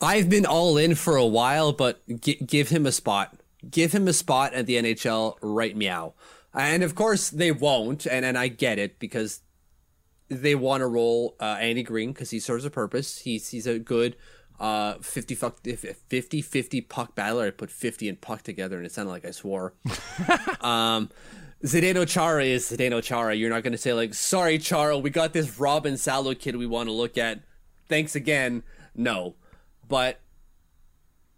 I've 0.01 0.28
been 0.28 0.47
all 0.47 0.76
in 0.78 0.97
for 0.97 1.16
a 1.16 1.26
while, 1.26 1.72
but 1.72 2.01
gi- 2.20 2.45
give 2.45 2.70
him 2.70 2.86
a 2.86 2.93
spot. 2.93 3.36
Give 3.70 3.93
him 3.93 4.09
a 4.09 4.12
spot 4.12 4.55
at 4.55 4.66
the 4.66 4.74
NHL 4.74 5.36
right 5.40 5.76
meow. 5.76 6.14
And 6.55 6.82
of 6.82 6.94
course 6.94 7.30
they 7.30 7.50
won't, 7.50 8.07
and, 8.07 8.24
and 8.24 8.36
I 8.36 8.48
get 8.48 8.78
it 8.78 8.98
because 8.98 9.40
they 10.28 10.55
want 10.55 10.80
to 10.80 10.86
roll 10.86 11.36
uh, 11.40 11.57
Andy 11.61 11.82
Greene 11.82 12.12
because 12.12 12.30
he 12.30 12.40
serves 12.40 12.64
a 12.64 12.70
purpose. 12.70 13.20
He's 13.20 13.48
he's 13.48 13.66
a 13.66 13.78
good 13.78 14.16
uh 14.61 14.94
50 15.00 15.34
fuck 15.34 15.64
50 15.64 16.42
50 16.42 16.80
puck 16.82 17.14
battler. 17.14 17.46
I 17.46 17.50
put 17.50 17.70
50 17.70 18.09
and 18.09 18.20
puck 18.20 18.42
together 18.42 18.76
and 18.76 18.86
it 18.86 18.92
sounded 18.92 19.11
like 19.11 19.24
I 19.24 19.30
swore. 19.30 19.74
um 20.61 21.11
Zdeno 21.64 22.09
Chara 22.09 22.44
is 22.44 22.70
Zdeno 22.70 23.03
Chara. 23.03 23.34
You're 23.34 23.50
not 23.50 23.62
going 23.62 23.72
to 23.72 23.78
say 23.78 23.92
like, 23.92 24.14
"Sorry 24.14 24.59
Chara, 24.59 24.98
we 24.98 25.11
got 25.11 25.32
this 25.32 25.61
Robin 25.61 25.96
Salo 25.96 26.34
kid 26.34 26.57
we 26.57 26.66
want 26.66 26.88
to 26.88 26.92
look 26.92 27.16
at. 27.16 27.40
Thanks 27.88 28.16
again." 28.16 28.64
No. 28.96 29.36
But 29.86 30.20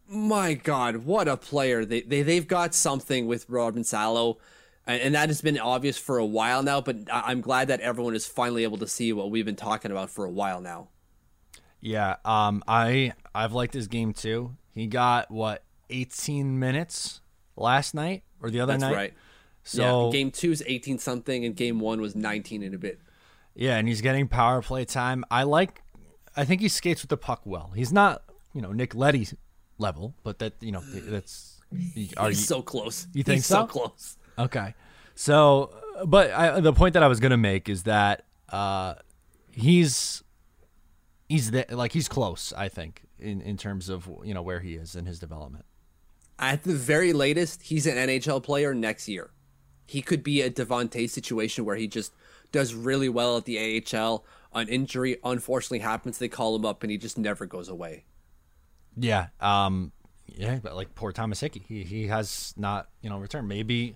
my 0.09 0.55
god, 0.55 0.99
what 0.99 1.29
a 1.29 1.37
player. 1.37 1.85
They 1.85 2.01
they 2.01 2.23
they've 2.23 2.49
got 2.49 2.75
something 2.75 3.27
with 3.27 3.49
Robin 3.51 3.85
Salo. 3.85 4.39
And, 4.87 5.14
that 5.14 5.28
has 5.30 5.41
been 5.41 5.59
obvious 5.59 5.97
for 5.97 6.18
a 6.18 6.26
while 6.26 6.62
now, 6.62 6.80
but 6.80 6.97
I'm 7.11 7.41
glad 7.41 7.68
that 7.68 7.80
everyone 7.80 8.14
is 8.14 8.26
finally 8.26 8.64
able 8.64 8.76
to 8.78 8.87
see 8.87 9.12
what 9.14 9.30
we've 9.30 9.47
been 9.47 9.57
talking 9.57 9.91
about 9.91 10.11
for 10.11 10.24
a 10.26 10.30
while 10.30 10.61
now. 10.61 10.89
Yeah, 11.80 12.16
um, 12.24 12.62
I 12.68 13.12
I've 13.35 13.53
liked 13.53 13.74
his 13.74 13.89
game 13.89 14.12
too. 14.12 14.57
He 14.74 14.87
got 14.87 15.30
what 15.30 15.62
18 15.91 16.59
minutes 16.59 17.20
last 17.57 17.95
night 17.95 18.24
or 18.41 18.51
the 18.51 18.61
other 18.61 18.72
That's 18.72 18.82
night. 18.82 18.95
right. 18.95 19.14
So 19.62 20.07
yeah, 20.07 20.12
game 20.12 20.30
two 20.30 20.51
is 20.51 20.62
18 20.66 20.99
something, 20.99 21.45
and 21.45 21.57
game 21.57 21.80
one 21.80 22.01
was 22.01 22.14
19 22.14 22.62
in 22.62 22.74
a 22.74 22.78
bit. 22.78 23.01
Yeah, 23.55 23.76
and 23.76 23.89
he's 23.89 24.01
getting 24.01 24.28
power 24.28 24.61
play 24.62 24.85
time. 24.85 25.24
I 25.30 25.45
like. 25.45 25.82
I 26.37 26.45
think 26.45 26.61
he 26.61 26.68
skates 26.68 27.03
with 27.03 27.11
the 27.11 27.16
puck 27.16 27.43
well. 27.45 27.72
He's 27.74 27.93
not, 27.93 28.22
you 28.53 28.61
know, 28.61 28.72
Nick 28.72 28.95
Leddy 28.95 29.28
level, 29.78 30.14
but 30.22 30.39
that 30.41 30.55
you 30.61 30.72
know 30.72 30.80
that's. 30.80 31.61
Are 32.16 32.28
He's 32.28 32.41
you, 32.41 32.47
so 32.47 32.62
close. 32.62 33.07
you 33.14 33.22
think 33.22 33.37
He's 33.37 33.47
so 33.47 33.61
so? 33.62 33.66
close. 33.66 34.16
Okay? 34.39 34.74
So, 35.14 35.70
but 36.07 36.32
I, 36.32 36.61
the 36.61 36.72
point 36.72 36.95
that 36.95 37.03
I 37.03 37.09
was 37.09 37.20
gonna 37.20 37.37
make 37.37 37.68
is 37.68 37.85
that 37.85 38.24
uh, 38.49 38.95
he's 39.51 40.22
he's 41.28 41.51
the, 41.51 41.66
like 41.70 41.93
he's 41.93 42.09
close. 42.09 42.53
I 42.57 42.68
think 42.68 43.03
in 43.18 43.41
in 43.41 43.57
terms 43.57 43.89
of 43.89 44.09
you 44.24 44.35
know 44.35 44.43
where 44.43 44.61
he 44.61 44.74
is 44.74 44.95
in 44.95 45.07
his 45.07 45.18
development. 45.18 45.64
At 46.39 46.64
the 46.64 46.74
very 46.74 47.12
latest, 47.12 47.62
he's 47.62 47.87
an 47.87 47.97
NHL 47.97 48.43
player 48.43 48.74
next 48.74 49.09
year. 49.09 49.30
He 49.87 50.03
could 50.03 50.24
be 50.24 50.41
a 50.41 50.51
Devon 50.51 50.89
Toews 50.89 51.11
situation 51.11 51.64
where 51.64 51.76
he 51.76 51.87
just 51.87 52.12
does 52.51 52.74
really 52.74 53.09
well 53.09 53.37
at 53.37 53.45
the 53.45 53.82
AHL. 53.93 54.24
An 54.53 54.68
injury 54.68 55.18
unfortunately 55.22 55.80
happens, 55.80 56.18
they 56.18 56.28
call 56.28 56.57
him 56.57 56.64
up, 56.64 56.82
and 56.82 56.91
he 56.91 56.99
just 56.99 57.18
never 57.18 57.47
goes 57.47 57.68
away. 57.68 58.05
Yeah. 58.97 59.28
Um. 59.41 59.93
Yeah, 60.26 60.59
but 60.62 60.74
like 60.74 60.95
poor 60.95 61.12
Thomas 61.12 61.39
Hickey, 61.39 61.62
he 61.68 61.85
he 61.85 62.07
has 62.09 62.55
not 62.57 62.89
you 63.01 63.11
know 63.11 63.18
returned. 63.18 63.49
Maybe 63.49 63.95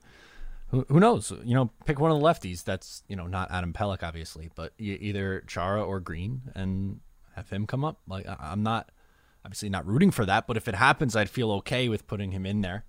who, 0.70 0.84
who 0.88 1.00
knows? 1.00 1.32
You 1.44 1.54
know, 1.54 1.70
pick 1.84 1.98
one 1.98 2.10
of 2.10 2.18
the 2.18 2.24
lefties. 2.24 2.64
That's 2.64 3.02
you 3.08 3.16
know 3.16 3.26
not 3.26 3.50
Adam 3.50 3.72
Pelech, 3.72 4.02
obviously, 4.02 4.50
but 4.54 4.72
either 4.78 5.42
Chara 5.46 5.82
or 5.82 6.00
Greene, 6.00 6.42
and 6.54 7.00
have 7.34 7.50
him 7.50 7.66
come 7.66 7.84
up. 7.84 8.00
Like 8.06 8.26
I'm 8.28 8.62
not 8.62 8.90
obviously 9.44 9.68
not 9.68 9.86
rooting 9.86 10.10
for 10.10 10.26
that, 10.26 10.46
but 10.46 10.56
if 10.56 10.68
it 10.68 10.74
happens, 10.74 11.16
I'd 11.16 11.30
feel 11.30 11.50
okay 11.52 11.88
with 11.88 12.06
putting 12.06 12.32
him 12.32 12.44
in 12.44 12.60
there. 12.60 12.84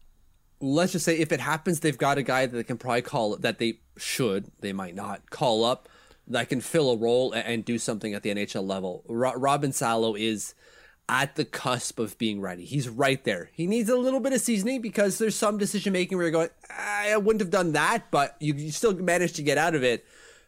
Let's 0.61 0.91
just 0.91 1.05
say 1.05 1.17
if 1.17 1.31
it 1.31 1.39
happens, 1.39 1.79
they've 1.79 1.97
got 1.97 2.17
a 2.17 2.23
guy 2.23 2.45
that 2.45 2.55
they 2.55 2.63
can 2.63 2.77
probably 2.77 3.01
call 3.01 3.37
that 3.37 3.59
they 3.59 3.79
should, 3.97 4.51
they 4.59 4.73
might 4.73 4.93
not 4.93 5.29
call 5.29 5.63
up 5.63 5.87
that 6.29 6.47
can 6.47 6.61
fill 6.61 6.91
a 6.91 6.97
role 6.97 7.33
and 7.33 7.65
do 7.65 7.77
something 7.77 8.13
at 8.13 8.23
the 8.23 8.29
NHL 8.29 8.65
level. 8.65 9.03
Robin 9.07 9.73
Salo 9.73 10.15
is 10.15 10.53
at 11.09 11.35
the 11.35 11.43
cusp 11.43 11.97
of 11.99 12.15
being 12.19 12.39
ready. 12.39 12.63
He's 12.63 12.87
right 12.87 13.21
there. 13.23 13.49
He 13.53 13.65
needs 13.65 13.89
a 13.89 13.97
little 13.97 14.19
bit 14.19 14.31
of 14.31 14.39
seasoning 14.39 14.79
because 14.79 15.17
there's 15.17 15.35
some 15.35 15.57
decision 15.57 15.91
making 15.91 16.17
where 16.17 16.27
you're 16.27 16.31
going, 16.31 16.49
I 16.69 17.17
wouldn't 17.17 17.41
have 17.41 17.49
done 17.49 17.71
that, 17.71 18.11
but 18.11 18.35
you, 18.39 18.53
you 18.53 18.71
still 18.71 18.93
managed 18.93 19.35
to 19.37 19.43
get 19.43 19.57
out 19.57 19.73
of 19.73 19.83
it. 19.83 20.05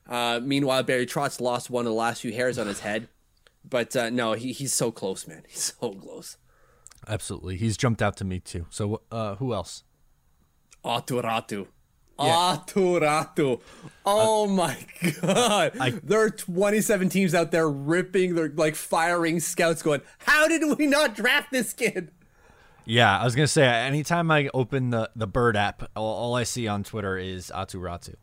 Uh, 0.08 0.40
meanwhile, 0.42 0.84
Barry 0.84 1.08
Trotz 1.08 1.42
lost 1.42 1.72
one 1.72 1.86
of 1.86 1.90
the 1.90 1.98
last 1.98 2.22
few 2.22 2.32
hairs 2.32 2.60
on 2.60 2.68
his 2.68 2.82
head. 2.82 3.10
But 3.68 3.96
uh, 3.96 4.12
no, 4.12 4.34
he, 4.34 4.52
he's 4.52 4.74
so 4.74 4.92
close, 4.92 5.28
man. 5.28 5.44
He's 5.48 5.74
so 5.80 5.94
close. 5.94 6.38
Absolutely. 7.08 7.58
He's 7.58 7.76
jumped 7.76 8.02
out 8.02 8.16
to 8.18 8.24
me 8.24 8.40
too. 8.40 8.68
So 8.70 9.02
uh, 9.12 9.36
who 9.36 9.54
else? 9.54 9.84
Aatu 10.86 11.24
Räty. 11.24 11.66
Yeah. 12.26 12.58
Aatu 12.58 13.02
Räty. 13.02 13.62
Oh 14.06 14.46
uh, 14.46 14.48
my 14.48 14.78
god. 15.22 15.74
I, 15.80 15.92
there 16.04 16.22
are 16.22 16.30
27 16.30 17.10
teams 17.10 17.36
out 17.36 17.52
there 17.52 17.70
ripping, 17.70 18.36
they're 18.36 18.50
like 18.50 18.76
firing 18.76 19.40
scouts 19.40 19.82
going, 19.82 20.02
How 20.20 20.48
did 20.48 20.78
we 20.78 20.88
not 20.88 21.16
draft 21.16 21.52
this 21.52 21.74
kid? 21.74 22.12
Yeah, 22.86 23.20
I 23.20 23.24
was 23.24 23.36
gonna 23.36 23.48
say 23.48 23.66
anytime 23.66 24.32
I 24.32 24.50
open 24.54 24.90
the, 24.90 25.10
the 25.16 25.28
bird 25.28 25.56
app, 25.56 25.84
all, 25.96 26.14
all 26.16 26.36
I 26.36 26.44
see 26.44 26.68
on 26.68 26.84
Twitter 26.84 27.18
is 27.18 27.52
Aatu 27.54 27.76
Räty. 27.76 28.16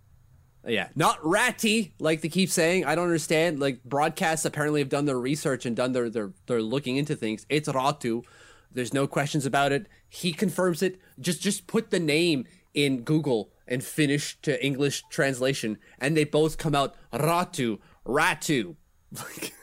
Yeah, 0.66 0.88
not 0.96 1.24
ratty, 1.24 1.94
like 2.00 2.20
they 2.20 2.28
keep 2.28 2.50
saying. 2.50 2.84
I 2.84 2.94
don't 2.94 3.04
understand. 3.04 3.60
Like 3.60 3.82
broadcasts 3.84 4.44
apparently 4.44 4.80
have 4.80 4.88
done 4.88 5.04
their 5.04 5.18
research 5.18 5.64
and 5.64 5.76
done 5.76 5.92
their 5.92 6.10
their 6.10 6.32
they're 6.46 6.60
looking 6.60 6.96
into 6.96 7.14
things. 7.14 7.46
It's 7.48 7.68
Ratu. 7.68 8.24
There's 8.72 8.92
no 8.92 9.06
questions 9.06 9.46
about 9.46 9.72
it. 9.72 9.86
He 10.08 10.32
confirms 10.32 10.82
it. 10.82 11.00
Just 11.20 11.40
just 11.40 11.66
put 11.66 11.90
the 11.90 12.00
name 12.00 12.44
in 12.74 13.02
Google 13.02 13.50
and 13.68 13.84
finish 13.84 14.40
to 14.42 14.64
English 14.64 15.04
translation, 15.10 15.78
and 15.98 16.16
they 16.16 16.24
both 16.24 16.58
come 16.58 16.74
out 16.74 16.96
Ratu, 17.12 17.78
Räty. 18.06 18.74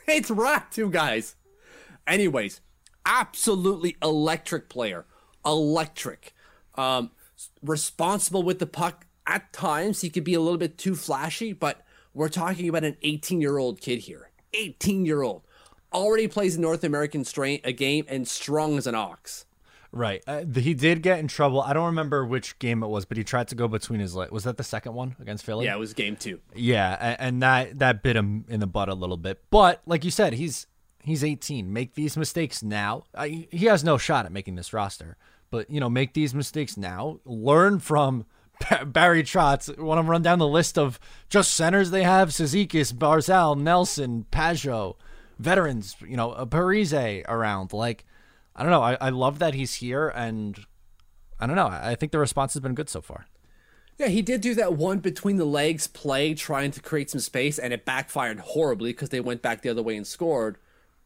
it's 0.08 0.30
Ratu, 0.30 0.92
guys. 0.92 1.36
Anyways, 2.08 2.62
absolutely 3.06 3.98
electric 4.02 4.70
player, 4.70 5.06
electric. 5.46 6.34
Um, 6.76 7.12
responsible 7.62 8.44
with 8.44 8.60
the 8.60 8.68
puck 8.68 9.06
at 9.26 9.52
times. 9.52 10.02
He 10.02 10.10
could 10.10 10.24
be 10.24 10.34
a 10.34 10.42
little 10.42 10.58
bit 10.58 10.78
too 10.78 10.96
flashy, 10.96 11.54
but 11.54 11.82
we're 12.14 12.30
talking 12.30 12.70
about 12.70 12.84
an 12.84 12.98
18 13.02 13.42
year 13.42 13.58
old 13.58 13.82
kid 13.82 14.00
here. 14.00 14.30
18 14.54 15.06
year 15.06 15.22
old 15.22 15.44
already 15.94 16.28
plays 16.28 16.58
North 16.58 16.84
American 16.84 17.26
a 17.64 17.72
game 17.72 18.06
and 18.08 18.28
strong 18.28 18.78
as 18.78 18.86
an 18.86 18.96
ox. 18.96 19.46
Right. 19.96 20.22
Uh, 20.28 20.44
he 20.54 20.74
did 20.74 21.02
get 21.02 21.20
in 21.20 21.30
trouble. 21.30 21.62
I 21.62 21.72
don't 21.72 21.86
remember 21.86 22.26
which 22.26 22.60
game 22.60 22.84
it 22.84 22.88
was, 22.88 23.06
but 23.06 23.16
he 23.16 23.24
tried 23.24 23.48
to 23.48 23.56
go 23.56 23.70
between 23.70 24.02
his 24.02 24.14
legs. 24.14 24.30
Was 24.30 24.44
that 24.44 24.58
the 24.58 24.64
second 24.64 24.94
one 24.94 25.16
against 25.22 25.46
Philly? 25.46 25.66
Yeah, 25.66 25.76
it 25.76 25.80
was 25.80 25.94
game 25.94 26.18
two. 26.18 26.42
Yeah, 26.54 26.98
and, 27.00 27.18
and 27.20 27.42
that 27.42 27.80
that 27.80 28.04
bit 28.04 28.18
him 28.18 28.44
in 28.50 28.60
the 28.60 28.68
butt 28.68 28.90
a 28.90 28.94
little 28.94 29.16
bit. 29.16 29.42
But 29.50 29.82
like 29.86 30.04
you 30.04 30.12
said, 30.12 30.34
he's 30.34 30.68
he's 31.02 31.24
18. 31.24 31.72
Make 31.72 31.94
these 31.94 32.18
mistakes 32.18 32.62
now. 32.62 33.06
I, 33.16 33.48
he 33.50 33.68
has 33.68 33.86
no 33.86 33.98
shot 33.98 34.26
at 34.26 34.34
making 34.34 34.56
this 34.56 34.74
roster. 34.74 35.16
But 35.50 35.70
you 35.70 35.80
know, 35.80 35.90
make 35.90 36.14
these 36.14 36.36
mistakes 36.36 36.76
now. 36.76 37.22
Learn 37.24 37.80
from 37.80 38.26
Barry 38.86 39.24
Trotz. 39.24 39.78
Want 39.78 40.06
to 40.06 40.12
run 40.12 40.22
down 40.22 40.40
the 40.40 40.48
list 40.48 40.78
of 40.78 41.00
just 41.30 41.54
centers 41.54 41.92
they 41.92 42.04
have: 42.04 42.30
Cizikas, 42.32 42.92
Barzal, 42.92 43.58
Nelson, 43.58 44.26
Pageau, 44.30 44.98
veterans. 45.40 45.96
You 46.06 46.18
know, 46.18 46.32
Parise 46.50 47.24
around. 47.30 47.72
Like 47.72 48.06
I 48.56 48.64
don't 48.64 48.72
know. 48.72 48.82
I, 48.82 48.98
I 49.02 49.10
love 49.10 49.40
that 49.40 49.54
he's 49.54 49.76
here, 49.76 50.10
and 50.10 50.66
I 51.40 51.48
don't 51.48 51.56
know. 51.56 51.68
I 51.68 51.96
think 51.96 52.12
the 52.12 52.20
response 52.20 52.54
has 52.54 52.62
been 52.62 52.76
good 52.76 52.90
so 52.90 53.02
far. 53.02 53.28
Yeah, 53.98 54.08
he 54.08 54.22
did 54.22 54.42
do 54.42 54.56
that 54.56 54.74
one 54.74 55.00
between 55.00 55.38
the 55.38 55.46
legs 55.46 55.88
play, 55.88 56.34
trying 56.34 56.72
to 56.72 56.82
create 56.82 57.10
some 57.10 57.22
space, 57.22 57.58
and 57.58 57.74
it 57.74 57.86
backfired 57.86 58.40
horribly 58.40 58.92
because 58.92 59.10
they 59.10 59.22
went 59.22 59.42
back 59.42 59.62
the 59.62 59.70
other 59.70 59.84
way 59.84 59.96
and 59.96 60.06
scored. 60.06 60.58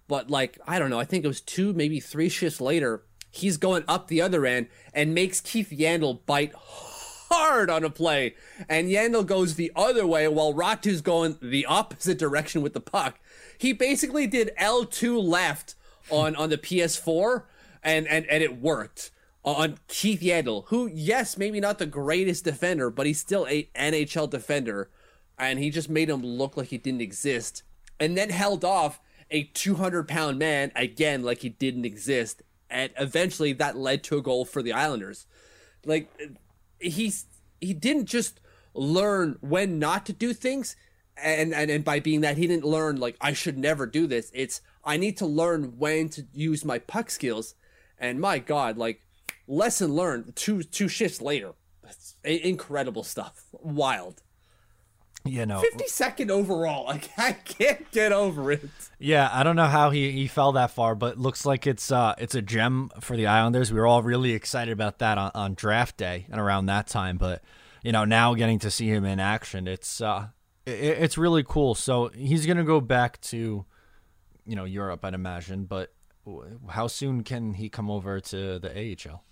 But 0.08 0.30
like, 0.30 0.60
I 0.68 0.80
don't 0.80 0.90
know. 0.90 1.00
I 1.00 1.06
think 1.06 1.24
it 1.24 1.28
was 1.28 1.42
two, 1.42 1.74
maybe 1.74 2.00
three 2.00 2.30
shifts 2.30 2.60
later. 2.60 3.04
He's 3.32 3.58
going 3.58 3.84
up 3.88 4.08
the 4.08 4.22
other 4.22 4.46
end 4.46 4.68
and 4.92 5.14
makes 5.14 5.40
Keith 5.40 5.70
Yandle 5.70 6.26
bite 6.26 6.54
hard 6.56 7.70
on 7.70 7.84
a 7.84 7.92
play, 7.92 8.36
and 8.68 8.90
Yandle 8.90 9.26
goes 9.26 9.54
the 9.54 9.72
other 9.76 10.08
way 10.08 10.28
while 10.28 10.54
Ratu's 10.54 11.02
going 11.02 11.38
the 11.42 11.68
opposite 11.68 12.18
direction 12.18 12.64
with 12.64 12.74
the 12.74 12.80
puck. 12.80 13.20
He 13.58 13.72
basically 13.72 14.26
did 14.26 14.52
L2 14.60 15.24
left 15.24 15.76
on 16.10 16.36
on 16.36 16.50
the 16.50 16.58
PS4, 16.58 17.44
and 17.84 18.08
and 18.08 18.26
and 18.28 18.44
it 18.44 18.62
worked 18.62 19.12
on 19.44 19.78
Keith 19.88 20.22
Yandle, 20.22 20.66
who 20.68 20.88
yes, 20.88 21.38
maybe 21.38 21.60
not 21.60 21.80
the 21.80 21.86
greatest 21.86 22.44
defender, 22.44 22.90
but 22.90 23.06
he's 23.06 23.20
still 23.20 23.48
a 23.50 23.70
NHL 23.76 24.30
defender, 24.30 24.90
and 25.38 25.60
he 25.60 25.70
just 25.70 25.90
made 25.90 26.10
him 26.10 26.22
look 26.22 26.58
like 26.58 26.68
he 26.68 26.78
didn't 26.78 27.02
exist, 27.02 27.64
and 28.00 28.18
then 28.18 28.30
held 28.30 28.66
off 28.66 29.00
a 29.32 29.44
200 29.44 30.08
pound 30.08 30.40
man 30.40 30.72
again 30.76 31.24
like 31.24 31.42
he 31.42 31.50
didn't 31.50 31.86
exist, 31.86 32.42
and 32.70 32.92
eventually 32.98 33.54
that 33.54 33.78
led 33.78 34.04
to 34.04 34.18
a 34.18 34.22
goal 34.22 34.46
for 34.46 34.62
the 34.62 34.74
Islanders. 34.74 35.26
Like 35.86 36.10
he's 36.80 37.26
he 37.62 37.74
didn't 37.74 38.06
just 38.06 38.40
learn 38.74 39.38
when 39.42 39.80
not 39.80 40.06
to 40.06 40.14
do 40.14 40.34
things 40.34 40.76
and, 41.22 41.54
and 41.54 41.70
and 41.70 41.84
by 41.84 42.00
being 42.00 42.22
that 42.22 42.38
he 42.38 42.48
didn't 42.48 42.66
learn 42.66 43.00
like 43.00 43.16
I 43.22 43.34
should 43.34 43.58
never 43.58 43.86
do 43.86 44.08
this. 44.08 44.32
It's 44.34 44.62
I 44.84 44.98
need 44.98 45.18
to 45.18 45.26
learn 45.26 45.78
when 45.78 46.10
to 46.10 46.26
use 46.34 46.66
my 46.66 46.80
puck 46.80 47.10
skills. 47.10 47.56
And 47.98 48.20
my 48.20 48.40
God, 48.40 48.78
like 48.78 49.02
lesson 49.48 49.94
learned 49.94 50.36
two 50.36 50.64
two 50.64 50.88
shifts 50.88 51.22
later. 51.22 51.54
That's 51.84 52.16
incredible 52.24 53.04
stuff. 53.04 53.44
Wild. 53.52 54.22
You 55.26 55.46
know, 55.46 55.62
52nd 55.62 56.30
overall. 56.32 56.86
Like 56.90 57.10
I 57.18 57.34
can't 57.34 57.92
get 57.92 58.12
over 58.12 58.52
it. 58.52 58.70
Yeah, 59.00 59.30
I 59.32 59.44
don't 59.44 59.58
know 59.58 59.66
how 59.66 59.90
he, 59.90 60.12
he 60.12 60.28
fell 60.28 60.54
that 60.54 60.72
far, 60.72 60.96
but 60.96 61.20
looks 61.20 61.46
like 61.46 61.68
it's 61.68 61.92
uh 61.92 62.16
it's 62.18 62.36
a 62.36 62.42
gem 62.42 62.90
for 63.02 63.18
the 63.18 63.28
Islanders. 63.28 63.72
We 63.72 63.80
were 63.80 63.86
all 63.86 64.02
really 64.02 64.32
excited 64.32 64.72
about 64.72 65.00
that 65.00 65.18
on, 65.18 65.32
on 65.36 65.54
draft 65.56 65.98
day 65.98 66.26
and 66.32 66.40
around 66.40 66.68
that 66.68 66.88
time, 66.88 67.18
but 67.18 67.44
you 67.84 67.92
know, 67.92 68.06
now 68.06 68.34
getting 68.34 68.60
to 68.60 68.72
see 68.72 68.88
him 68.88 69.06
in 69.06 69.20
action, 69.20 69.68
it's 69.68 70.02
uh 70.02 70.28
it's 70.70 71.18
really 71.18 71.44
cool. 71.44 71.76
So 71.76 72.10
he's 72.10 72.46
gonna 72.46 72.64
go 72.64 72.82
back 72.82 73.20
to, 73.22 73.66
you 74.46 74.56
know, 74.56 74.66
Europe, 74.66 75.04
I'd 75.04 75.14
imagine. 75.14 75.66
But 75.66 75.94
how 76.70 76.88
soon 76.88 77.24
can 77.24 77.54
he 77.54 77.70
come 77.70 77.90
over 77.90 78.20
to 78.20 78.60
the 78.60 78.70
AHL? 78.70 79.24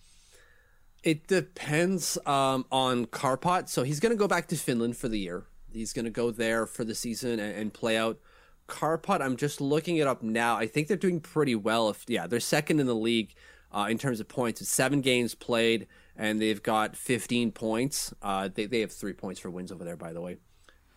It 1.04 1.28
depends 1.28 2.18
um, 2.26 2.66
on 2.72 3.06
Kärpät. 3.06 3.70
So 3.70 3.84
he's 3.84 4.00
gonna 4.00 4.16
go 4.16 4.28
back 4.28 4.48
to 4.48 4.56
Finland 4.56 4.98
for 4.98 5.08
the 5.08 5.20
year. 5.20 5.46
He's 5.72 5.94
gonna 5.94 6.10
go 6.10 6.32
there 6.32 6.66
for 6.66 6.84
the 6.84 6.96
season 6.96 7.40
and, 7.40 7.56
and 7.56 7.74
play 7.74 7.98
out. 7.98 8.20
Kärpät, 8.68 9.22
I'm 9.22 9.38
just 9.38 9.62
looking 9.62 9.98
it 9.98 10.08
up 10.08 10.22
now. 10.22 10.58
I 10.58 10.68
think 10.68 10.88
they're 10.88 10.98
doing 10.98 11.22
pretty 11.22 11.56
well. 11.56 11.90
If 11.90 12.04
yeah, 12.08 12.28
they're 12.28 12.40
second 12.40 12.80
in 12.80 12.88
the 12.88 12.96
league 12.96 13.34
uh, 13.72 13.88
in 13.90 13.98
terms 13.98 14.20
of 14.20 14.28
points. 14.28 14.62
It's 14.62 14.70
seven 14.70 15.02
games 15.02 15.36
played, 15.36 15.88
and 16.16 16.42
they've 16.42 16.62
got 16.62 16.96
15 16.96 17.52
points. 17.52 18.14
Uh, 18.22 18.50
they 18.54 18.66
they 18.66 18.82
have 18.82 18.92
three 18.92 19.14
points 19.14 19.40
for 19.40 19.50
wins 19.50 19.72
over 19.72 19.84
there, 19.84 19.98
by 19.98 20.14
the 20.14 20.22
way. 20.22 20.38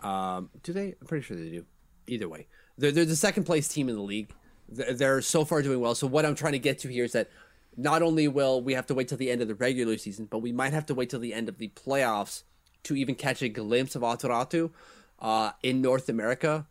Um, 0.03 0.51
do 0.63 0.73
they? 0.73 0.95
I'm 1.01 1.07
pretty 1.07 1.25
sure 1.25 1.37
they 1.37 1.51
do. 1.51 1.65
Either 2.07 2.29
way, 2.29 2.47
they're, 2.79 2.93
they're 2.93 3.05
the 3.05 3.17
second 3.17 3.45
place 3.45 3.69
team 3.69 3.89
in 3.89 3.95
the 3.95 4.03
league. 4.03 4.33
They're 4.69 5.21
so 5.21 5.45
far 5.45 5.63
doing 5.63 5.81
well. 5.81 5.95
So 5.95 6.07
what 6.07 6.25
I'm 6.25 6.35
trying 6.35 6.53
to 6.53 6.59
get 6.59 6.79
to 6.81 6.89
here 6.89 7.05
is 7.05 7.13
that 7.13 7.31
not 7.77 8.03
only 8.03 8.29
will 8.29 8.63
we 8.63 8.75
have 8.75 8.87
to 8.87 8.95
wait 8.95 9.09
till 9.09 9.19
the 9.19 9.31
end 9.31 9.43
of 9.43 9.49
the 9.49 9.55
regular 9.55 9.97
season, 9.97 10.27
but 10.27 10.39
we 10.39 10.53
might 10.53 10.73
have 10.73 10.87
to 10.87 10.95
wait 10.95 11.11
till 11.11 11.21
the 11.21 11.35
end 11.35 11.49
of 11.49 11.59
the 11.59 11.69
playoffs 11.69 12.45
to 12.85 12.95
even 12.95 13.15
catch 13.15 13.43
a 13.43 13.49
glimpse 13.49 13.95
of 13.95 14.03
Aatu 14.03 14.29
Räty 14.29 14.71
uh, 15.19 15.53
in 15.63 15.81
North 15.81 16.09
America. 16.09 16.67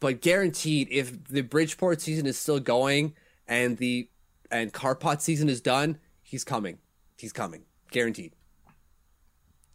But 0.00 0.20
guaranteed, 0.20 0.88
if 0.90 1.24
the 1.24 1.42
Bridgeport 1.42 2.00
season 2.00 2.26
is 2.26 2.38
still 2.38 2.60
going 2.60 3.14
and 3.48 3.78
the 3.78 4.08
and 4.50 4.72
Kärpät 4.72 5.20
season 5.20 5.48
is 5.48 5.60
done, 5.60 5.98
he's 6.22 6.44
coming. 6.44 6.78
He's 7.18 7.32
coming. 7.32 7.64
Guaranteed. 7.90 8.32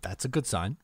That's 0.02 0.24
a 0.24 0.28
good 0.28 0.46
sign. 0.46 0.78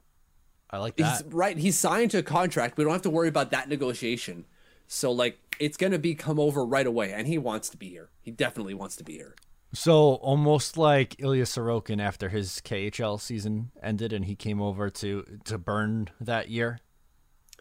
I 0.73 0.79
like 0.79 0.95
that. 0.97 1.23
He's, 1.23 1.33
right. 1.33 1.55
He's 1.55 1.77
signed 1.77 2.09
to 2.11 2.17
a 2.17 2.23
contract. 2.23 2.77
We 2.77 2.83
don't 2.83 2.93
have 2.93 3.03
to 3.03 3.09
worry 3.11 3.27
about 3.27 3.51
that 3.51 3.69
negotiation. 3.69 4.45
So 4.87 5.11
like 5.11 5.37
it's 5.59 5.77
gonna 5.77 5.99
be 5.99 6.15
come 6.15 6.39
over 6.39 6.65
right 6.65 6.87
away, 6.87 7.13
and 7.13 7.27
he 7.27 7.37
wants 7.37 7.69
to 7.69 7.77
be 7.77 7.89
here. 7.89 8.09
He 8.21 8.31
definitely 8.31 8.73
wants 8.73 8.95
to 8.95 9.03
be 9.03 9.13
here. 9.13 9.35
So 9.71 10.15
almost 10.15 10.75
like 10.75 11.15
Ilya 11.19 11.45
Sorokin 11.45 12.01
after 12.01 12.29
his 12.29 12.59
KHL 12.65 13.21
season 13.21 13.71
ended, 13.83 14.13
and 14.13 14.25
he 14.25 14.35
came 14.35 14.61
over 14.61 14.89
to 14.89 15.39
to 15.45 15.57
burn 15.59 16.09
that 16.19 16.49
year. 16.49 16.79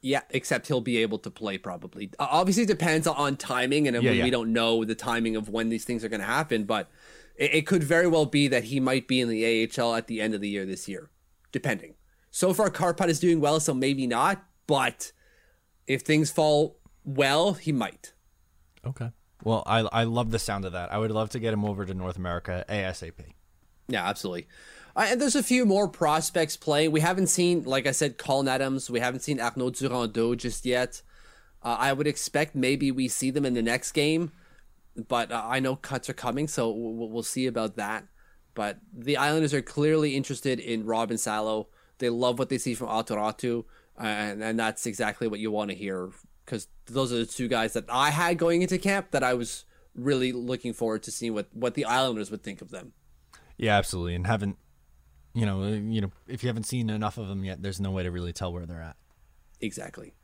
Yeah, 0.00 0.22
except 0.30 0.66
he'll 0.66 0.80
be 0.80 0.98
able 0.98 1.18
to 1.18 1.30
play 1.30 1.58
probably. 1.58 2.10
Uh, 2.18 2.26
obviously, 2.30 2.64
depends 2.64 3.06
on 3.06 3.36
timing, 3.36 3.86
and 3.86 4.02
yeah, 4.02 4.10
we, 4.10 4.18
yeah. 4.18 4.24
we 4.24 4.30
don't 4.30 4.54
know 4.54 4.84
the 4.84 4.94
timing 4.94 5.36
of 5.36 5.50
when 5.50 5.68
these 5.68 5.84
things 5.84 6.02
are 6.02 6.08
going 6.08 6.20
to 6.20 6.26
happen. 6.26 6.64
But 6.64 6.90
it, 7.36 7.54
it 7.54 7.66
could 7.66 7.84
very 7.84 8.08
well 8.08 8.26
be 8.26 8.48
that 8.48 8.64
he 8.64 8.80
might 8.80 9.06
be 9.06 9.20
in 9.20 9.28
the 9.28 9.70
AHL 9.78 9.94
at 9.94 10.06
the 10.06 10.20
end 10.22 10.34
of 10.34 10.40
the 10.40 10.48
year 10.48 10.64
this 10.64 10.88
year, 10.88 11.10
depending. 11.52 11.94
So 12.32 12.52
far, 12.52 12.70
Kärpät 12.70 13.08
is 13.08 13.20
doing 13.20 13.40
well, 13.40 13.60
so 13.60 13.74
maybe 13.74 14.06
not. 14.08 14.42
But 14.66 15.12
if 15.86 16.02
things 16.02 16.30
fall 16.30 16.78
well, 17.04 17.52
he 17.52 17.70
might. 17.72 18.14
Okay. 18.84 19.10
Well, 19.44 19.62
I 19.66 19.80
I 19.80 20.04
love 20.04 20.30
the 20.30 20.38
sound 20.38 20.64
of 20.64 20.72
that. 20.72 20.92
I 20.92 20.98
would 20.98 21.10
love 21.10 21.30
to 21.30 21.38
get 21.38 21.52
him 21.52 21.64
over 21.64 21.84
to 21.84 21.94
North 21.94 22.16
America 22.16 22.64
ASAP. 22.68 23.12
Yeah, 23.86 24.08
absolutely. 24.08 24.48
Uh, 24.96 25.06
and 25.08 25.20
there's 25.20 25.36
a 25.36 25.42
few 25.42 25.66
more 25.66 25.88
prospects 25.88 26.56
playing. 26.56 26.90
We 26.92 27.00
haven't 27.00 27.26
seen, 27.26 27.64
like 27.64 27.86
I 27.86 27.92
said, 27.92 28.18
Colin 28.18 28.48
Adams. 28.48 28.90
We 28.90 29.00
haven't 29.00 29.20
seen 29.20 29.40
Arnaud 29.40 29.70
Durandeau 29.70 30.34
just 30.36 30.64
yet. 30.64 31.02
Uh, 31.62 31.76
I 31.78 31.92
would 31.92 32.06
expect 32.06 32.54
maybe 32.54 32.90
we 32.90 33.08
see 33.08 33.30
them 33.30 33.44
in 33.44 33.54
the 33.54 33.62
next 33.62 33.92
game, 33.92 34.32
but 35.08 35.30
uh, 35.30 35.42
I 35.44 35.60
know 35.60 35.76
cuts 35.76 36.08
are 36.10 36.14
coming, 36.14 36.48
so 36.48 36.70
we'll, 36.70 37.08
we'll 37.08 37.22
see 37.22 37.46
about 37.46 37.76
that. 37.76 38.06
But 38.54 38.78
the 38.92 39.16
Islanders 39.16 39.54
are 39.54 39.62
clearly 39.62 40.16
interested 40.16 40.58
in 40.58 40.84
Robin 40.86 41.18
Salo. 41.18 41.68
They 42.02 42.10
love 42.10 42.38
what 42.38 42.48
they 42.48 42.58
see 42.58 42.74
from 42.74 42.88
Aatu 42.88 43.16
Räty, 43.16 43.64
and, 43.98 44.42
and 44.42 44.58
that's 44.58 44.86
exactly 44.86 45.28
what 45.28 45.40
you 45.40 45.50
want 45.50 45.70
to 45.70 45.76
hear 45.76 46.10
because 46.44 46.68
those 46.86 47.12
are 47.12 47.18
the 47.18 47.26
two 47.26 47.48
guys 47.48 47.72
that 47.74 47.84
I 47.88 48.10
had 48.10 48.36
going 48.36 48.62
into 48.62 48.76
camp 48.78 49.12
that 49.12 49.22
I 49.22 49.34
was 49.34 49.64
really 49.94 50.32
looking 50.32 50.72
forward 50.72 51.04
to 51.04 51.10
seeing 51.10 51.34
what, 51.34 51.48
what 51.52 51.74
the 51.74 51.84
Islanders 51.84 52.30
would 52.30 52.42
think 52.42 52.60
of 52.60 52.70
them. 52.70 52.92
Yeah, 53.56 53.76
absolutely. 53.78 54.16
And 54.16 54.26
haven't 54.26 54.56
you 55.34 55.46
know, 55.46 55.66
you 55.66 56.00
know, 56.00 56.10
if 56.28 56.42
you 56.42 56.48
haven't 56.48 56.64
seen 56.64 56.90
enough 56.90 57.18
of 57.18 57.28
them 57.28 57.44
yet, 57.44 57.62
there's 57.62 57.80
no 57.80 57.90
way 57.90 58.02
to 58.02 58.10
really 58.10 58.32
tell 58.32 58.52
where 58.52 58.66
they're 58.66 58.82
at. 58.82 58.96
Exactly. 59.60 60.14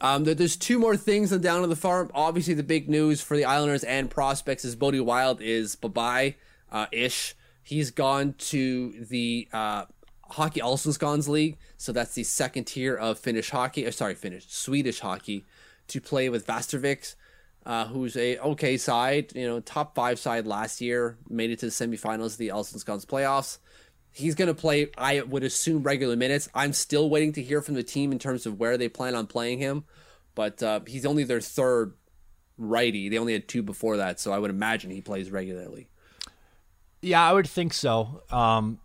Um, 0.00 0.24
there's 0.24 0.56
two 0.56 0.78
more 0.78 0.96
things 0.96 1.32
on 1.32 1.40
down 1.40 1.62
to 1.62 1.66
the 1.66 1.76
farm. 1.76 2.10
Obviously, 2.14 2.54
the 2.54 2.62
big 2.62 2.88
news 2.88 3.20
for 3.20 3.36
the 3.36 3.44
Islanders 3.44 3.84
and 3.84 4.10
prospects 4.10 4.64
is 4.64 4.76
Bode 4.76 4.98
Wilde 5.00 5.40
is 5.40 5.76
bye 5.76 5.88
bye 5.88 6.34
uh, 6.70 6.86
ish. 6.92 7.34
He's 7.62 7.90
gone 7.90 8.34
to 8.38 9.04
the 9.08 9.48
uh, 9.52 9.84
Hockey 10.30 10.60
Allsvenskan 10.60 11.26
League, 11.28 11.58
so 11.76 11.92
that's 11.92 12.14
the 12.14 12.24
second 12.24 12.64
tier 12.64 12.94
of 12.94 13.18
Finnish 13.18 13.50
hockey. 13.50 13.84
Or 13.84 13.88
uh, 13.88 13.92
sorry, 13.92 14.14
Finnish 14.14 14.46
Swedish 14.48 15.00
hockey 15.00 15.44
to 15.88 16.00
play 16.00 16.28
with 16.28 16.46
Västervik, 16.46 17.14
uh, 17.66 17.86
who's 17.86 18.16
a 18.16 18.38
okay 18.38 18.76
side. 18.76 19.32
You 19.34 19.46
know, 19.46 19.60
top 19.60 19.94
five 19.94 20.18
side 20.18 20.46
last 20.46 20.80
year, 20.80 21.18
made 21.28 21.50
it 21.50 21.58
to 21.60 21.66
the 21.66 21.72
semifinals 21.72 22.32
of 22.32 22.38
the 22.38 22.48
Allsvenskan 22.48 23.04
playoffs 23.06 23.58
he's 24.14 24.34
going 24.34 24.48
to 24.48 24.54
play, 24.54 24.88
I 24.96 25.20
would 25.20 25.42
assume, 25.42 25.82
regular 25.82 26.16
minutes. 26.16 26.48
I'm 26.54 26.72
still 26.72 27.10
waiting 27.10 27.32
to 27.32 27.42
hear 27.42 27.60
from 27.60 27.74
the 27.74 27.82
team 27.82 28.12
in 28.12 28.18
terms 28.18 28.46
of 28.46 28.58
where 28.58 28.78
they 28.78 28.88
plan 28.88 29.14
on 29.14 29.26
playing 29.26 29.58
him, 29.58 29.84
but 30.34 30.62
uh, 30.62 30.80
he's 30.86 31.04
only 31.04 31.24
their 31.24 31.40
third 31.40 31.94
righty. 32.56 33.08
They 33.08 33.18
only 33.18 33.34
had 33.34 33.48
two 33.48 33.62
before 33.62 33.98
that, 33.98 34.20
so 34.20 34.32
I 34.32 34.38
would 34.38 34.50
imagine 34.50 34.90
he 34.90 35.02
plays 35.02 35.30
regularly. 35.30 35.88
Yeah, 37.02 37.28
I 37.28 37.32
would 37.32 37.48
think 37.48 37.74
so. 37.74 38.22
Um, 38.30 38.78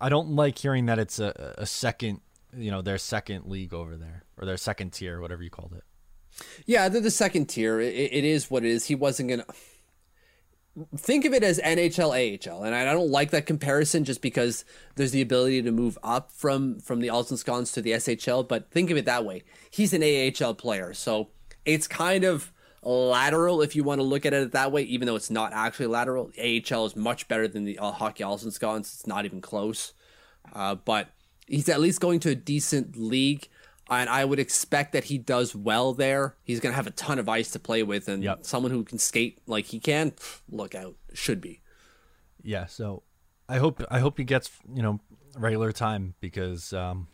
I 0.00 0.08
don't 0.08 0.30
like 0.30 0.58
hearing 0.58 0.86
that 0.86 0.98
it's 0.98 1.18
a, 1.18 1.54
a 1.58 1.66
second, 1.66 2.20
you 2.56 2.70
know, 2.70 2.82
their 2.82 2.98
second 2.98 3.46
league 3.46 3.74
over 3.74 3.96
there 3.96 4.24
or 4.36 4.46
their 4.46 4.56
second 4.56 4.92
tier, 4.92 5.20
whatever 5.20 5.42
you 5.42 5.50
called 5.50 5.74
it. 5.76 5.84
Yeah, 6.66 6.88
they're 6.88 7.00
the 7.00 7.10
second 7.10 7.46
tier. 7.46 7.80
It, 7.80 7.94
it 7.94 8.24
is 8.24 8.50
what 8.50 8.64
it 8.64 8.70
is. 8.70 8.86
He 8.86 8.94
wasn't 8.94 9.30
gonna 9.30 9.44
think 10.96 11.24
of 11.24 11.32
it 11.32 11.42
as 11.42 11.58
NHL 11.58 12.10
AHL 12.48 12.62
and 12.62 12.74
I 12.74 12.84
don't 12.84 13.10
like 13.10 13.30
that 13.30 13.46
comparison 13.46 14.04
just 14.04 14.22
because 14.22 14.64
there's 14.94 15.10
the 15.10 15.22
ability 15.22 15.62
to 15.62 15.72
move 15.72 15.98
up 16.02 16.30
from 16.30 16.78
from 16.80 17.00
the 17.00 17.08
Allsvenskans 17.08 17.72
to 17.74 17.82
the 17.82 17.92
SHL 17.92 18.46
but 18.46 18.70
think 18.70 18.90
of 18.90 18.96
it 18.96 19.04
that 19.06 19.24
way 19.24 19.42
he's 19.70 19.92
an 19.92 20.02
AHL 20.02 20.54
player 20.54 20.94
so 20.94 21.30
it's 21.64 21.86
kind 21.88 22.24
of 22.24 22.52
lateral 22.88 23.60
if 23.60 23.76
you 23.76 23.84
want 23.84 23.98
to 23.98 24.02
look 24.02 24.24
at 24.24 24.32
it 24.32 24.52
that 24.52 24.72
way 24.72 24.82
even 24.82 25.06
though 25.06 25.16
it's 25.16 25.30
not 25.30 25.52
actually 25.52 25.86
lateral 25.86 26.30
AHL 26.38 26.86
is 26.86 26.96
much 26.96 27.28
better 27.28 27.46
than 27.46 27.64
the 27.64 27.78
uh, 27.78 27.92
hockey 27.92 28.24
Allsvenskans 28.24 28.80
it's 28.80 29.06
not 29.06 29.24
even 29.24 29.40
close 29.40 29.92
uh, 30.54 30.74
but 30.74 31.10
he's 31.46 31.68
at 31.68 31.80
least 31.80 32.00
going 32.00 32.20
to 32.20 32.30
a 32.30 32.34
decent 32.34 32.96
league 32.96 33.48
and 33.90 34.08
I 34.08 34.24
would 34.24 34.38
expect 34.38 34.92
that 34.92 35.04
he 35.04 35.18
does 35.18 35.54
well 35.54 35.94
there. 35.94 36.36
He's 36.44 36.60
going 36.60 36.72
to 36.72 36.76
have 36.76 36.86
a 36.86 36.92
ton 36.92 37.18
of 37.18 37.28
ice 37.28 37.50
to 37.52 37.58
play 37.58 37.82
with, 37.82 38.08
and 38.08 38.22
yep. 38.22 38.44
someone 38.44 38.70
who 38.70 38.84
can 38.84 38.98
skate 38.98 39.38
like 39.46 39.66
he 39.66 39.80
can, 39.80 40.12
look 40.50 40.74
out, 40.74 40.96
should 41.14 41.40
be. 41.40 41.62
Yeah, 42.42 42.66
so 42.66 43.02
I 43.48 43.58
hope 43.58 43.82
I 43.90 44.00
hope 44.00 44.18
he 44.18 44.24
gets 44.24 44.50
you 44.72 44.82
know 44.82 45.00
regular 45.36 45.72
time 45.72 46.14
because, 46.20 46.72
um, 46.72 47.08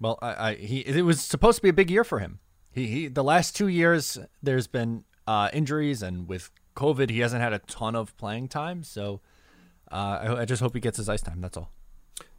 well, 0.00 0.18
I, 0.22 0.50
I 0.50 0.54
he 0.54 0.80
it 0.80 1.02
was 1.02 1.20
supposed 1.20 1.56
to 1.56 1.62
be 1.62 1.68
a 1.68 1.74
big 1.74 1.90
year 1.90 2.04
for 2.04 2.18
him. 2.18 2.40
He 2.70 2.86
he 2.86 3.08
the 3.08 3.24
last 3.24 3.54
two 3.54 3.68
years 3.68 4.18
there's 4.42 4.66
been 4.66 5.04
uh, 5.26 5.50
injuries, 5.52 6.02
and 6.02 6.28
with 6.28 6.50
COVID 6.76 7.10
he 7.10 7.20
hasn't 7.20 7.42
had 7.42 7.52
a 7.52 7.60
ton 7.60 7.94
of 7.94 8.16
playing 8.16 8.48
time. 8.48 8.82
So 8.82 9.20
uh, 9.90 10.18
I, 10.22 10.40
I 10.40 10.44
just 10.44 10.62
hope 10.62 10.74
he 10.74 10.80
gets 10.80 10.96
his 10.96 11.08
ice 11.08 11.22
time. 11.22 11.40
That's 11.40 11.56
all. 11.56 11.70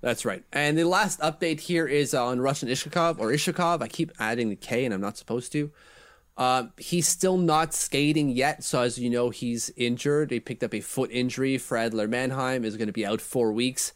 That's 0.01 0.25
right. 0.25 0.43
And 0.53 0.77
the 0.77 0.83
last 0.83 1.19
update 1.19 1.61
here 1.61 1.87
is 1.87 2.13
on 2.13 2.39
Ruslan 2.39 2.69
Ishakov 2.69 3.19
or 3.19 3.31
Ishakov. 3.31 3.81
I 3.81 3.87
keep 3.87 4.11
adding 4.19 4.49
the 4.49 4.55
K 4.55 4.85
and 4.85 4.93
I'm 4.93 5.01
not 5.01 5.17
supposed 5.17 5.51
to. 5.53 5.71
Uh, 6.37 6.65
he's 6.77 7.07
still 7.07 7.37
not 7.37 7.73
skating 7.73 8.29
yet. 8.29 8.63
So, 8.63 8.81
as 8.81 8.97
you 8.97 9.09
know, 9.09 9.29
he's 9.29 9.71
injured. 9.77 10.31
He 10.31 10.39
picked 10.39 10.63
up 10.63 10.73
a 10.73 10.81
foot 10.81 11.09
injury. 11.11 11.57
Fredler 11.57 12.09
Manheim 12.09 12.65
is 12.65 12.75
going 12.75 12.87
to 12.87 12.93
be 12.93 13.05
out 13.05 13.21
four 13.21 13.53
weeks. 13.53 13.93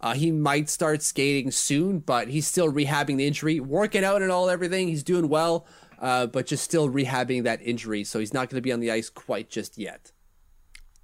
Uh, 0.00 0.14
he 0.14 0.30
might 0.30 0.68
start 0.68 1.02
skating 1.02 1.50
soon, 1.50 2.00
but 2.00 2.28
he's 2.28 2.46
still 2.46 2.70
rehabbing 2.70 3.16
the 3.16 3.26
injury, 3.26 3.60
working 3.60 4.04
out 4.04 4.20
and 4.20 4.30
all 4.30 4.50
everything. 4.50 4.88
He's 4.88 5.02
doing 5.02 5.28
well, 5.28 5.64
uh, 5.98 6.26
but 6.26 6.46
just 6.46 6.64
still 6.64 6.88
rehabbing 6.88 7.44
that 7.44 7.60
injury. 7.62 8.04
So, 8.04 8.18
he's 8.18 8.34
not 8.34 8.48
going 8.48 8.56
to 8.56 8.62
be 8.62 8.72
on 8.72 8.80
the 8.80 8.90
ice 8.90 9.10
quite 9.10 9.48
just 9.50 9.78
yet. 9.78 10.12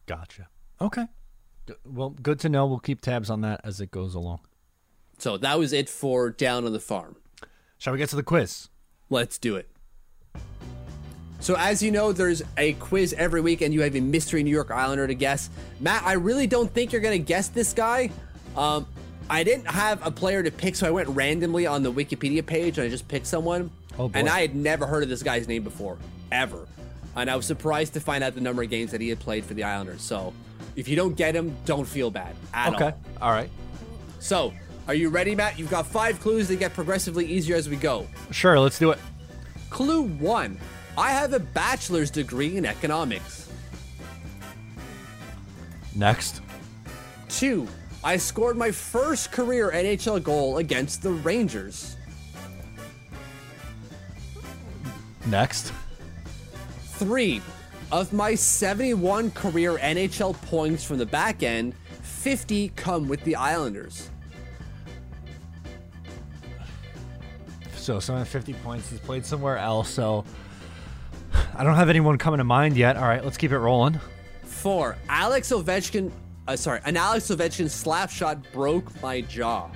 Gotcha. 0.07 0.49
Okay. 0.81 1.07
Well, 1.85 2.11
good 2.11 2.41
to 2.41 2.49
know. 2.49 2.67
We'll 2.67 2.81
keep 2.81 3.01
tabs 3.01 3.31
on 3.31 3.41
that 3.43 3.61
as 3.65 3.81
it 3.81 3.91
goes 3.91 4.15
along. 4.15 4.41
So 5.19 5.37
that 5.37 5.59
was 5.59 5.73
it 5.73 5.89
for 5.89 6.31
Down 6.31 6.65
on 6.65 6.73
the 6.73 6.81
Farm. 6.81 7.17
Shall 7.79 7.93
we 7.93 7.99
get 7.99 8.09
to 8.09 8.17
the 8.17 8.25
quiz? 8.25 8.69
Let's 9.09 9.39
do 9.39 9.55
it. 9.57 9.69
So, 11.39 11.57
as 11.57 11.83
you 11.83 11.91
know, 11.91 12.13
there's 12.13 12.43
a 12.57 12.73
quiz 12.75 13.13
every 13.13 13.41
week, 13.41 13.63
and 13.63 13.75
you 13.75 13.83
have 13.83 13.97
a 13.97 14.01
mystery 14.01 14.43
New 14.43 14.51
York 14.51 14.71
Islander 14.71 15.07
to 15.07 15.15
guess. 15.15 15.51
Matt, 15.81 16.05
I 16.05 16.13
really 16.13 16.47
don't 16.47 16.73
think 16.73 16.93
you're 16.93 17.01
going 17.01 17.21
to 17.21 17.25
guess 17.25 17.49
this 17.49 17.73
guy. 17.73 18.11
Um, 18.57 18.87
I 19.29 19.45
didn't 19.45 19.67
have 19.67 20.05
a 20.07 20.11
player 20.11 20.43
to 20.43 20.51
pick, 20.51 20.77
so 20.77 20.87
I 20.87 20.91
went 20.91 21.09
randomly 21.09 21.67
on 21.67 21.83
the 21.83 21.93
Wikipedia 21.93 22.45
page 22.45 22.79
and 22.79 22.87
I 22.87 22.91
just 22.91 23.09
picked 23.09 23.27
someone. 23.27 23.71
Oh 23.99 24.11
and 24.15 24.29
I 24.29 24.41
had 24.41 24.55
never 24.55 24.87
heard 24.87 25.03
of 25.03 25.09
this 25.09 25.23
guy's 25.23 25.49
name 25.49 25.65
before, 25.65 25.99
ever. 26.31 26.67
And 27.15 27.31
I 27.31 27.37
was 27.37 27.47
surprised 27.47 27.95
to 27.95 28.01
find 28.01 28.25
out 28.25 28.35
the 28.35 28.41
number 28.41 28.63
of 28.63 28.71
games 28.71 28.91
that 28.93 29.01
he 29.01 29.09
had 29.09 29.21
played 29.21 29.45
for 29.45 29.55
the 29.55 29.65
Islanders. 29.65 30.01
So, 30.01 30.33
if 30.77 30.89
you 30.89 30.97
don't 30.97 31.15
get 31.15 31.37
him, 31.37 31.55
don't 31.67 31.85
feel 31.85 32.11
bad 32.11 32.35
at 32.55 32.75
okay. 32.75 32.85
all. 32.85 33.29
All 33.29 33.31
right. 33.33 33.51
So, 34.19 34.53
are 34.89 34.95
you 34.95 35.11
ready, 35.11 35.35
Matt? 35.35 35.59
You've 35.59 35.71
got 35.71 35.87
five 35.87 36.21
clues. 36.21 36.49
They 36.49 36.57
get 36.57 36.73
progressively 36.73 37.27
easier 37.27 37.57
as 37.57 37.69
we 37.69 37.77
go. 37.77 38.07
Sure, 38.31 38.59
let's 38.59 38.79
do 38.79 38.91
it. 38.91 38.99
Clue 39.69 40.03
one 40.03 40.59
I 40.97 41.11
have 41.13 41.33
a 41.33 41.39
bachelor's 41.39 42.11
degree 42.11 42.57
in 42.57 42.67
economics. 42.67 43.51
Next. 45.95 46.43
Two, 47.29 47.67
I 48.05 48.19
scored 48.19 48.57
my 48.59 48.71
first 48.71 49.33
career 49.33 49.71
NHL 49.75 50.23
goal 50.23 50.59
against 50.59 51.03
the 51.03 51.11
Rangers. 51.11 51.97
Next. 55.27 55.73
Three, 56.95 57.41
of 57.91 58.13
my 58.13 58.35
71 58.35 59.31
career 59.33 59.79
NHL 59.79 60.41
points 60.43 60.85
from 60.85 60.99
the 60.99 61.07
back 61.07 61.43
end, 61.43 61.75
50 62.03 62.71
come 62.71 63.07
with 63.07 63.23
the 63.25 63.37
Islanders. 63.37 64.11
So 67.77 67.99
some 68.01 68.15
of 68.15 68.21
the 68.21 68.27
50 68.27 68.55
points 68.55 68.89
he's 68.89 69.01
played 69.01 69.27
somewhere 69.27 69.59
else. 69.59 69.91
So 69.91 70.25
I 71.55 71.65
don't 71.65 71.75
have 71.75 71.89
anyone 71.89 72.17
coming 72.17 72.39
to 72.39 72.45
mind 72.45 72.77
yet. 72.77 72.97
All 72.97 73.05
right, 73.05 73.25
let's 73.25 73.37
keep 73.37 73.53
it 73.53 73.59
rolling. 73.59 74.01
Four. 74.45 74.97
Alex 75.09 75.51
Ovechkin. 75.51 76.11
Uh, 76.47 76.57
sorry, 76.57 76.81
an 76.85 76.97
Alex 76.97 77.29
Ovechkin 77.29 77.69
slap 77.69 78.11
shot 78.11 78.39
broke 78.53 79.03
my 79.03 79.21
jaw. 79.21 79.71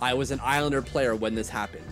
I 0.00 0.14
was 0.14 0.30
an 0.30 0.40
Islander 0.40 0.82
player 0.82 1.14
when 1.16 1.34
this 1.34 1.48
happened. 1.48 1.84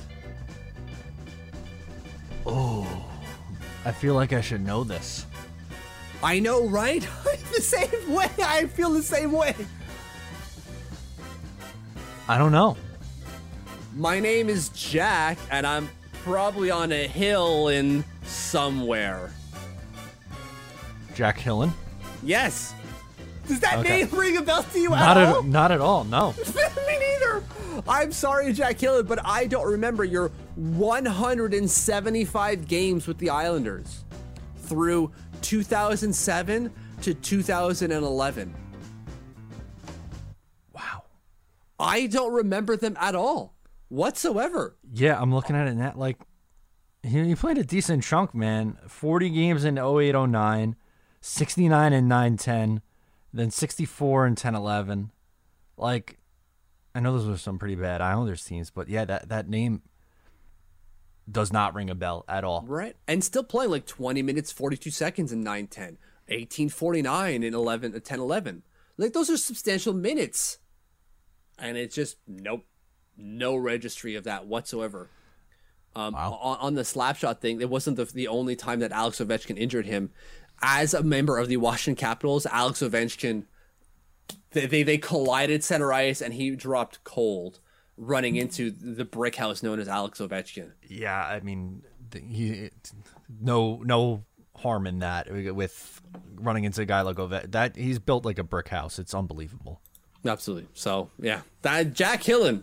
I 3.85 3.93
feel 3.93 4.15
like 4.15 4.33
I 4.33 4.41
should 4.41 4.65
know 4.65 4.85
this. 4.85 5.27
I 6.23 6.39
know, 6.39 6.67
right? 6.67 7.07
the 7.55 7.61
same 7.61 8.13
way. 8.13 8.29
I 8.43 8.67
feel 8.67 8.91
the 8.91 9.03
same 9.03 9.33
way. 9.33 9.55
I 12.29 12.39
don't 12.39 12.53
know. 12.53 12.77
My 13.95 14.21
name 14.21 14.49
is 14.49 14.69
Jack, 14.71 15.37
and 15.51 15.67
I'm 15.67 15.89
probably 16.23 16.71
on 16.71 16.93
a 16.93 17.07
hill 17.07 17.69
in 17.69 18.05
somewhere. 18.23 19.33
Jack 21.15 21.39
Hillen? 21.39 21.73
Yes. 22.23 22.75
Does 23.49 23.61
that 23.61 23.79
okay. 23.81 24.05
name 24.05 24.11
ring 24.11 24.37
a 24.37 24.43
bell 24.43 24.63
to 24.63 24.79
you 24.79 24.91
not 24.91 25.19
at, 25.19 25.29
all? 25.29 25.43
Not 25.43 25.73
at 25.73 25.81
all, 25.81 26.05
no. 26.05 26.35
Me 26.87 26.99
neither. 26.99 27.43
I'm 27.89 28.13
sorry, 28.13 28.53
Jack 28.53 28.79
Hillen, 28.79 29.07
but 29.07 29.19
I 29.27 29.47
don't 29.47 29.67
remember 29.67 30.05
your 30.05 30.31
175 30.57 32.69
games 32.69 33.07
with 33.07 33.19
the 33.19 33.31
Islanders 33.31 34.05
through 34.57 35.13
2007 35.43 36.73
to 37.03 37.15
2011. 37.15 38.55
Wow. 40.73 41.03
I 41.79 42.07
don't 42.07 42.33
remember 42.33 42.77
them 42.77 42.97
at 43.01 43.15
all 43.15 43.55
whatsoever. 43.89 44.77
Yeah, 44.93 45.21
I'm 45.21 45.35
looking 45.35 45.57
at 45.57 45.69
it 45.69 45.75
now. 45.75 45.93
Like, 45.97 46.19
he, 47.03 47.35
played 47.35 47.59
a 47.59 47.65
decent 47.65 48.05
chunk, 48.05 48.35
man. 48.35 48.79
40 48.87 49.31
games 49.31 49.65
in 49.65 49.79
08 49.79 50.15
09, 50.15 50.77
69 51.21 51.93
and 51.93 52.09
9 52.09 52.37
10, 52.37 52.83
then 53.33 53.51
64 53.51 54.27
and 54.27 54.39
10 54.39 54.55
11. 54.55 55.11
Like, 55.77 56.19
I 56.95 57.01
know 57.01 57.13
those 57.13 57.27
were 57.27 57.37
some 57.37 57.59
pretty 57.59 57.75
bad 57.75 58.01
Islanders 58.01 58.45
teams, 58.45 58.71
but 58.71 58.89
yeah, 58.89 59.05
that, 59.05 59.29
that 59.31 59.49
name 59.49 59.83
does 61.31 61.53
not 61.53 61.75
ring 61.75 61.89
a 61.91 61.95
bell 61.95 62.25
at 62.29 62.45
all. 62.45 62.65
Right. 62.67 62.97
And 63.07 63.23
still 63.23 63.45
playing 63.45 63.71
like 63.71 63.87
20 63.87 64.23
minutes, 64.23 64.51
42 64.53 64.91
seconds 64.91 65.33
in 65.33 65.43
9 65.43 65.67
10, 65.69 65.85
1849 66.29 67.43
in 67.43 67.55
11, 67.55 67.95
uh, 67.95 68.01
10 68.03 68.21
11. 68.21 68.63
Like, 68.99 69.13
those 69.13 69.31
are 69.31 69.37
substantial 69.37 69.93
minutes. 69.95 70.59
And 71.59 71.77
it's 71.77 71.95
just, 71.95 72.17
nope, 72.27 72.65
no 73.17 73.57
registry 73.57 74.15
of 74.17 74.25
that 74.25 74.47
whatsoever. 74.47 75.09
Um, 75.95 76.15
Wow. 76.15 76.39
on, 76.41 76.59
on 76.59 76.75
the 76.75 76.85
slap 76.85 77.17
shot 77.17 77.41
thing, 77.41 77.61
it 77.61 77.69
wasn't 77.71 77.97
the, 77.97 78.05
the 78.05 78.29
only 78.29 78.57
time 78.57 78.81
that 78.81 78.93
Alex 78.93 79.19
Ovechkin 79.19 79.59
injured 79.59 79.87
him. 79.87 80.11
As 80.61 80.95
a 80.95 81.03
member 81.03 81.39
of 81.39 81.49
the 81.49 81.57
Washington 81.57 82.01
Capitals, 82.01 82.47
Alex 82.47 82.81
Ovechkin, 82.81 83.45
they, 84.53 84.67
they, 84.67 84.83
they 84.83 84.99
collided 84.99 85.63
center 85.65 85.93
ice 85.93 86.21
and 86.21 86.35
he 86.35 86.51
dropped 86.57 87.03
cold 87.05 87.61
running 88.03 88.37
into 88.37 88.71
the 88.71 89.05
brick 89.05 89.37
house 89.37 89.63
known 89.63 89.79
as 89.81 89.89
Alex 89.89 90.21
Ovechkin. 90.21 90.71
Yeah, 90.89 91.19
I 91.19 91.41
mean, 91.41 91.83
he 92.15 92.71
no 93.41 93.81
no 93.85 94.25
harm 94.57 94.87
in 94.87 94.99
that 95.01 95.31
with 95.55 96.01
running 96.35 96.65
into 96.65 96.83
a 96.83 96.85
guy 96.85 97.01
like 97.03 97.17
Ovechkin. 97.17 97.53
That 97.53 97.77
he's 97.77 97.99
built 97.99 98.25
like 98.25 98.39
a 98.39 98.45
brick 98.45 98.69
house. 98.69 98.99
It's 98.99 99.15
unbelievable. 99.15 99.81
Absolutely. 100.25 100.69
So, 100.75 101.11
yeah. 101.19 101.41
That 101.63 101.95
Jack 101.95 102.23
Hillen. 102.23 102.63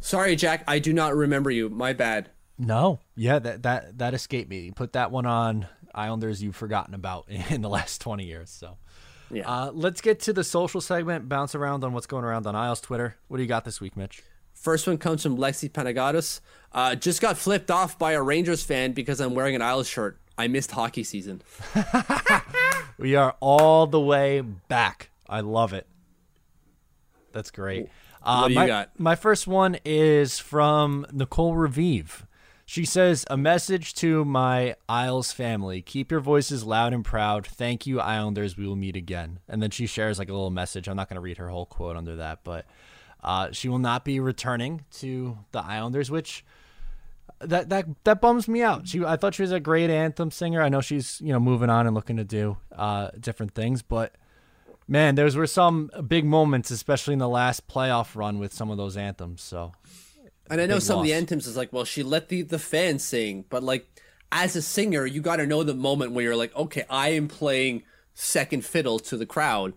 Sorry, 0.00 0.36
Jack. 0.36 0.62
I 0.68 0.78
do 0.78 0.92
not 0.92 1.14
remember 1.16 1.50
you. 1.50 1.68
My 1.68 1.92
bad. 1.92 2.30
No, 2.58 3.00
yeah, 3.16 3.38
that 3.38 3.62
that 3.62 3.98
that 3.98 4.14
escaped 4.14 4.50
me. 4.50 4.70
Put 4.72 4.92
that 4.94 5.10
one 5.10 5.26
on 5.26 5.66
Islanders 5.94 6.42
you've 6.42 6.56
forgotten 6.56 6.94
about 6.94 7.26
in 7.50 7.62
the 7.62 7.68
last 7.68 8.00
twenty 8.00 8.24
years. 8.26 8.50
So, 8.50 8.78
Yeah. 9.30 9.48
uh, 9.48 9.70
let's 9.72 10.00
get 10.00 10.20
to 10.20 10.32
the 10.32 10.44
social 10.44 10.80
segment. 10.80 11.28
Bounce 11.28 11.54
around 11.54 11.84
on 11.84 11.92
what's 11.92 12.06
going 12.06 12.24
around 12.24 12.46
on 12.46 12.54
Isles 12.56 12.80
Twitter. 12.80 13.16
What 13.28 13.36
do 13.38 13.42
you 13.42 13.48
got 13.48 13.64
this 13.64 13.80
week, 13.80 13.96
Mitch? 13.96 14.22
First 14.60 14.86
one 14.86 14.98
comes 14.98 15.22
from 15.22 15.38
Lexi 15.38 15.70
Panagatos. 15.70 16.40
Uh, 16.72 16.94
just 16.94 17.20
got 17.20 17.38
flipped 17.38 17.70
off 17.70 17.98
by 17.98 18.12
a 18.12 18.22
Rangers 18.22 18.62
fan 18.62 18.92
because 18.92 19.20
I'm 19.20 19.34
wearing 19.34 19.54
an 19.54 19.62
Isles 19.62 19.88
shirt. 19.88 20.18
I 20.36 20.48
missed 20.48 20.70
hockey 20.72 21.04
season. 21.04 21.42
We 22.98 23.14
are 23.14 23.36
all 23.38 23.86
the 23.86 24.00
way 24.00 24.40
back. 24.40 25.10
I 25.28 25.40
love 25.40 25.72
it. 25.72 25.86
That's 27.32 27.52
great. 27.52 27.88
Uh, 28.22 28.40
What 28.40 28.48
do 28.48 28.54
you 28.54 28.58
my, 28.58 28.66
got? 28.66 28.98
My 28.98 29.14
first 29.14 29.46
one 29.46 29.78
is 29.84 30.40
from 30.40 31.06
Nicole 31.12 31.54
Raviv. 31.54 32.24
She 32.66 32.84
says, 32.84 33.24
A 33.30 33.36
message 33.36 33.94
to 33.94 34.24
my 34.24 34.74
Isles 34.88 35.30
family. 35.30 35.80
Keep 35.80 36.10
your 36.10 36.20
voices 36.20 36.64
loud 36.64 36.92
and 36.92 37.04
proud. 37.04 37.46
Thank 37.46 37.86
you, 37.86 38.00
Islanders. 38.00 38.56
We 38.56 38.66
will 38.66 38.76
meet 38.76 38.96
again. 38.96 39.38
And 39.48 39.62
then 39.62 39.70
she 39.70 39.86
shares 39.86 40.18
like 40.18 40.28
a 40.28 40.32
little 40.32 40.50
message. 40.50 40.88
I'm 40.88 40.96
not 40.96 41.08
going 41.08 41.14
to 41.14 41.20
read 41.20 41.38
her 41.38 41.48
whole 41.48 41.66
quote 41.66 41.96
under 41.96 42.16
that, 42.16 42.40
but 42.42 42.66
uh, 43.22 43.50
she 43.52 43.68
will 43.68 43.78
not 43.78 44.04
be 44.04 44.20
returning 44.20 44.84
to 44.98 45.38
the 45.52 45.60
Islanders, 45.60 46.10
which 46.10 46.44
that 47.40 47.68
that 47.68 47.86
that 48.04 48.20
bums 48.20 48.48
me 48.48 48.62
out. 48.62 48.88
She 48.88 49.04
I 49.04 49.16
thought 49.16 49.34
she 49.34 49.42
was 49.42 49.52
a 49.52 49.60
great 49.60 49.90
anthem 49.90 50.30
singer. 50.30 50.62
I 50.62 50.68
know 50.68 50.80
she's 50.80 51.20
you 51.20 51.32
know 51.32 51.40
moving 51.40 51.70
on 51.70 51.86
and 51.86 51.94
looking 51.94 52.16
to 52.16 52.24
do 52.24 52.56
uh, 52.76 53.10
different 53.18 53.54
things, 53.54 53.82
but 53.82 54.14
man, 54.88 55.14
those 55.14 55.36
were 55.36 55.46
some 55.46 55.90
big 56.06 56.24
moments, 56.24 56.70
especially 56.70 57.12
in 57.12 57.18
the 57.18 57.28
last 57.28 57.68
playoff 57.68 58.16
run 58.16 58.38
with 58.38 58.52
some 58.52 58.70
of 58.70 58.76
those 58.76 58.96
anthems. 58.96 59.42
So 59.42 59.72
And 60.50 60.60
I 60.60 60.66
know 60.66 60.78
some 60.78 60.98
of 60.98 61.04
the 61.04 61.12
anthems 61.12 61.46
is 61.46 61.56
like, 61.56 61.72
well, 61.72 61.84
she 61.84 62.02
let 62.02 62.28
the, 62.28 62.42
the 62.42 62.58
fans 62.58 63.04
sing, 63.04 63.44
but 63.50 63.62
like 63.62 63.86
as 64.32 64.56
a 64.56 64.62
singer, 64.62 65.06
you 65.06 65.20
got 65.20 65.36
to 65.36 65.46
know 65.46 65.62
the 65.62 65.74
moment 65.74 66.12
where 66.12 66.24
you're 66.24 66.36
like, 66.36 66.54
okay, 66.56 66.84
I 66.90 67.10
am 67.10 67.28
playing 67.28 67.82
second 68.14 68.64
fiddle 68.64 68.98
to 68.98 69.16
the 69.16 69.26
crowd 69.26 69.74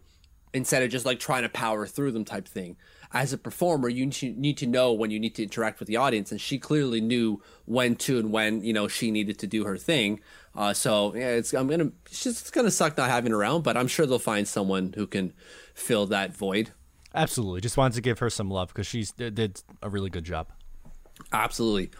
instead 0.54 0.84
of 0.84 0.90
just 0.90 1.06
like 1.06 1.20
trying 1.20 1.44
to 1.44 1.50
power 1.50 1.86
through 1.86 2.12
them 2.12 2.26
type 2.26 2.48
thing. 2.48 2.76
As 3.14 3.34
a 3.34 3.38
performer, 3.38 3.90
you 3.90 4.06
need 4.06 4.58
to, 4.58 4.68
know 4.68 4.94
when 4.94 5.12
you 5.12 5.20
need 5.20 5.36
to 5.36 5.44
interact 5.44 5.80
with 5.80 5.88
the 5.88 5.98
audience, 5.98 6.32
and 6.32 6.40
she 6.40 6.58
clearly 6.58 7.02
knew 7.02 7.42
when 7.66 7.96
to 7.98 8.18
and 8.18 8.32
when 8.32 8.64
you 8.64 8.72
know 8.72 8.88
she 8.88 9.12
needed 9.12 9.38
to 9.40 9.48
do 9.48 9.66
her 9.66 9.78
thing. 9.78 10.22
Uh, 10.56 10.74
so 10.74 11.14
yeah, 11.14 11.30
it's 11.30 11.54
I'm 11.54 11.68
gonna 11.68 11.92
it's 12.06 12.24
just 12.24 12.54
gonna 12.54 12.72
suck 12.72 12.98
not 12.98 13.10
having 13.10 13.32
her 13.32 13.38
around, 13.38 13.64
but 13.64 13.76
I'm 13.76 13.88
sure 13.88 14.06
they'll 14.06 14.20
find 14.20 14.48
someone 14.48 14.94
who 14.96 15.08
can 15.08 15.34
fill 15.74 16.06
that 16.08 16.36
void. 16.36 16.72
absolutely, 17.14 17.62
just 17.62 17.78
wanted 17.78 17.96
to 17.96 18.02
give 18.02 18.20
her 18.20 18.30
some 18.30 18.50
love 18.50 18.70
because 18.70 18.88
she's 18.88 19.12
did, 19.12 19.36
did 19.36 19.62
a 19.82 19.90
really 19.90 20.10
good 20.10 20.24
job. 20.24 20.48
Absolutely. 21.34 21.92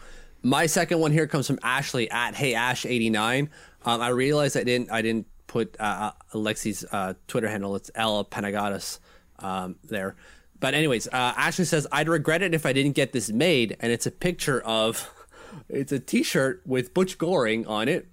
My 0.42 0.66
second 0.66 0.98
one 0.98 1.12
here 1.12 1.26
comes 1.26 1.46
from 1.46 1.58
Ashley 1.62 2.10
at 2.10 2.34
Hey 2.34 2.54
Ash 2.54 2.84
eighty 2.86 3.10
nine. 3.10 3.50
Um, 3.84 4.00
I 4.00 4.08
realized 4.08 4.56
I 4.56 4.64
didn't 4.64 4.90
I 4.90 5.02
didn't 5.02 5.26
put 5.46 5.76
uh, 5.78 6.12
Alexi's 6.32 6.84
uh, 6.90 7.14
Twitter 7.28 7.48
handle. 7.48 7.76
It's 7.76 7.90
Ella 7.94 8.24
Panagatos 8.24 8.98
um, 9.38 9.76
there. 9.84 10.16
But 10.62 10.74
anyways, 10.74 11.08
uh, 11.08 11.34
Ashley 11.36 11.64
says 11.64 11.86
I'd 11.90 12.08
regret 12.08 12.40
it 12.40 12.54
if 12.54 12.64
I 12.64 12.72
didn't 12.72 12.92
get 12.92 13.12
this 13.12 13.30
made, 13.30 13.76
and 13.80 13.90
it's 13.92 14.06
a 14.06 14.12
picture 14.12 14.60
of 14.62 15.12
it's 15.68 15.90
a 15.92 15.98
T-shirt 15.98 16.62
with 16.64 16.94
Butch 16.94 17.18
Goring 17.18 17.66
on 17.66 17.88
it. 17.88 18.08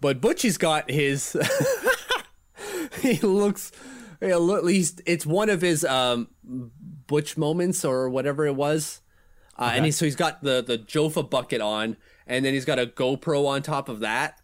But 0.00 0.20
Butchie's 0.20 0.58
got 0.58 0.90
his. 0.90 1.36
he 3.00 3.14
looks. 3.18 3.72
At 4.20 4.42
least 4.42 5.02
it's 5.06 5.24
one 5.24 5.50
of 5.50 5.60
his 5.60 5.84
um, 5.84 6.28
Butch 7.06 7.36
moments 7.36 7.84
or 7.84 8.08
whatever 8.08 8.46
it 8.46 8.54
was. 8.56 9.00
Uh, 9.58 9.70
And 9.74 9.84
he, 9.84 9.90
so 9.92 10.04
he's 10.04 10.16
got 10.16 10.42
the 10.42 10.62
the 10.62 10.78
Jofa 10.78 11.28
bucket 11.28 11.60
on, 11.60 11.96
and 12.26 12.44
then 12.44 12.54
he's 12.54 12.64
got 12.64 12.78
a 12.78 12.86
GoPro 12.86 13.46
on 13.46 13.62
top 13.62 13.88
of 13.88 14.00
that, 14.00 14.40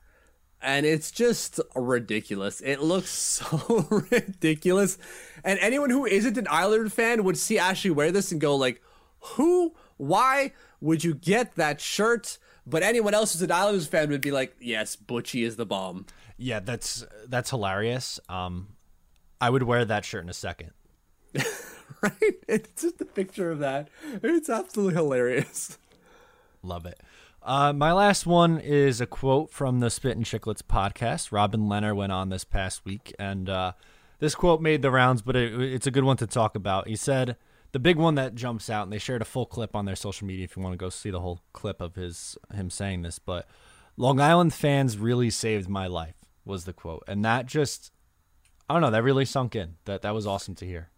and 0.62 0.86
it's 0.86 1.10
just 1.10 1.60
ridiculous. 1.74 2.60
It 2.60 2.80
looks 2.80 3.10
so 3.10 3.86
ridiculous, 4.10 4.98
and 5.44 5.58
anyone 5.60 5.90
who 5.90 6.06
isn't 6.06 6.36
an 6.36 6.46
Islander 6.48 6.88
fan 6.88 7.24
would 7.24 7.38
see 7.38 7.58
Ashley 7.58 7.90
wear 7.90 8.12
this 8.12 8.32
and 8.32 8.40
go 8.40 8.56
like, 8.56 8.82
"Who? 9.20 9.74
Why 9.96 10.52
would 10.80 11.04
you 11.04 11.14
get 11.14 11.56
that 11.56 11.80
shirt?" 11.80 12.38
But 12.66 12.82
anyone 12.82 13.14
else 13.14 13.32
who's 13.32 13.42
an 13.42 13.50
Islanders 13.50 13.86
fan 13.86 14.10
would 14.10 14.20
be 14.20 14.30
like, 14.30 14.56
"Yes, 14.60 14.96
Butchie 14.96 15.44
is 15.44 15.56
the 15.56 15.66
bomb." 15.66 16.06
Yeah, 16.36 16.60
that's 16.60 17.04
that's 17.26 17.50
hilarious. 17.50 18.20
Um, 18.28 18.68
I 19.40 19.50
would 19.50 19.62
wear 19.62 19.84
that 19.84 20.04
shirt 20.04 20.24
in 20.24 20.30
a 20.30 20.34
second. 20.34 20.70
right? 22.02 22.34
It's 22.48 22.82
just 22.82 23.00
a 23.00 23.04
picture 23.04 23.50
of 23.50 23.58
that. 23.60 23.88
It's 24.22 24.48
absolutely 24.48 24.94
hilarious. 24.94 25.78
Love 26.62 26.86
it. 26.86 27.00
Uh, 27.42 27.72
my 27.72 27.92
last 27.92 28.26
one 28.26 28.58
is 28.58 29.00
a 29.00 29.06
quote 29.06 29.50
from 29.50 29.80
the 29.80 29.90
Spit 29.90 30.16
and 30.16 30.26
Chicklets 30.26 30.62
podcast. 30.62 31.32
Robin 31.32 31.62
Lehner 31.62 31.96
went 31.96 32.12
on 32.12 32.28
this 32.28 32.44
past 32.44 32.84
week, 32.84 33.14
and 33.18 33.48
uh, 33.48 33.72
this 34.18 34.34
quote 34.34 34.60
made 34.60 34.82
the 34.82 34.90
rounds, 34.90 35.22
but 35.22 35.36
it, 35.36 35.58
it's 35.60 35.86
a 35.86 35.90
good 35.90 36.04
one 36.04 36.18
to 36.18 36.26
talk 36.26 36.54
about. 36.54 36.86
He 36.86 36.96
said, 36.96 37.36
the 37.72 37.78
big 37.78 37.96
one 37.96 38.14
that 38.16 38.34
jumps 38.34 38.68
out, 38.68 38.84
and 38.84 38.92
they 38.92 38.98
shared 38.98 39.22
a 39.22 39.26
full 39.26 39.46
clip 39.46 39.74
on 39.74 39.84
their 39.84 39.96
social 39.96 40.26
media 40.26 40.44
if 40.44 40.56
you 40.56 40.62
want 40.62 40.74
to 40.74 40.78
go 40.78 40.90
see 40.90 41.10
the 41.10 41.20
whole 41.20 41.40
clip 41.52 41.80
of 41.80 41.94
his 41.94 42.36
him 42.54 42.68
saying 42.68 43.02
this, 43.02 43.18
but 43.18 43.48
Long 43.96 44.20
Island 44.20 44.52
fans 44.52 44.98
really 44.98 45.30
saved 45.30 45.68
my 45.68 45.86
life 45.86 46.16
was 46.44 46.64
the 46.64 46.72
quote, 46.72 47.04
and 47.06 47.24
that 47.24 47.46
just 47.46 47.92
I 48.68 48.74
don't 48.74 48.82
know 48.82 48.90
that 48.90 49.02
really 49.02 49.24
sunk 49.24 49.54
in. 49.56 49.76
That 49.84 50.02
that 50.02 50.14
was 50.14 50.26
awesome 50.26 50.54
to 50.56 50.66
hear. 50.66 50.90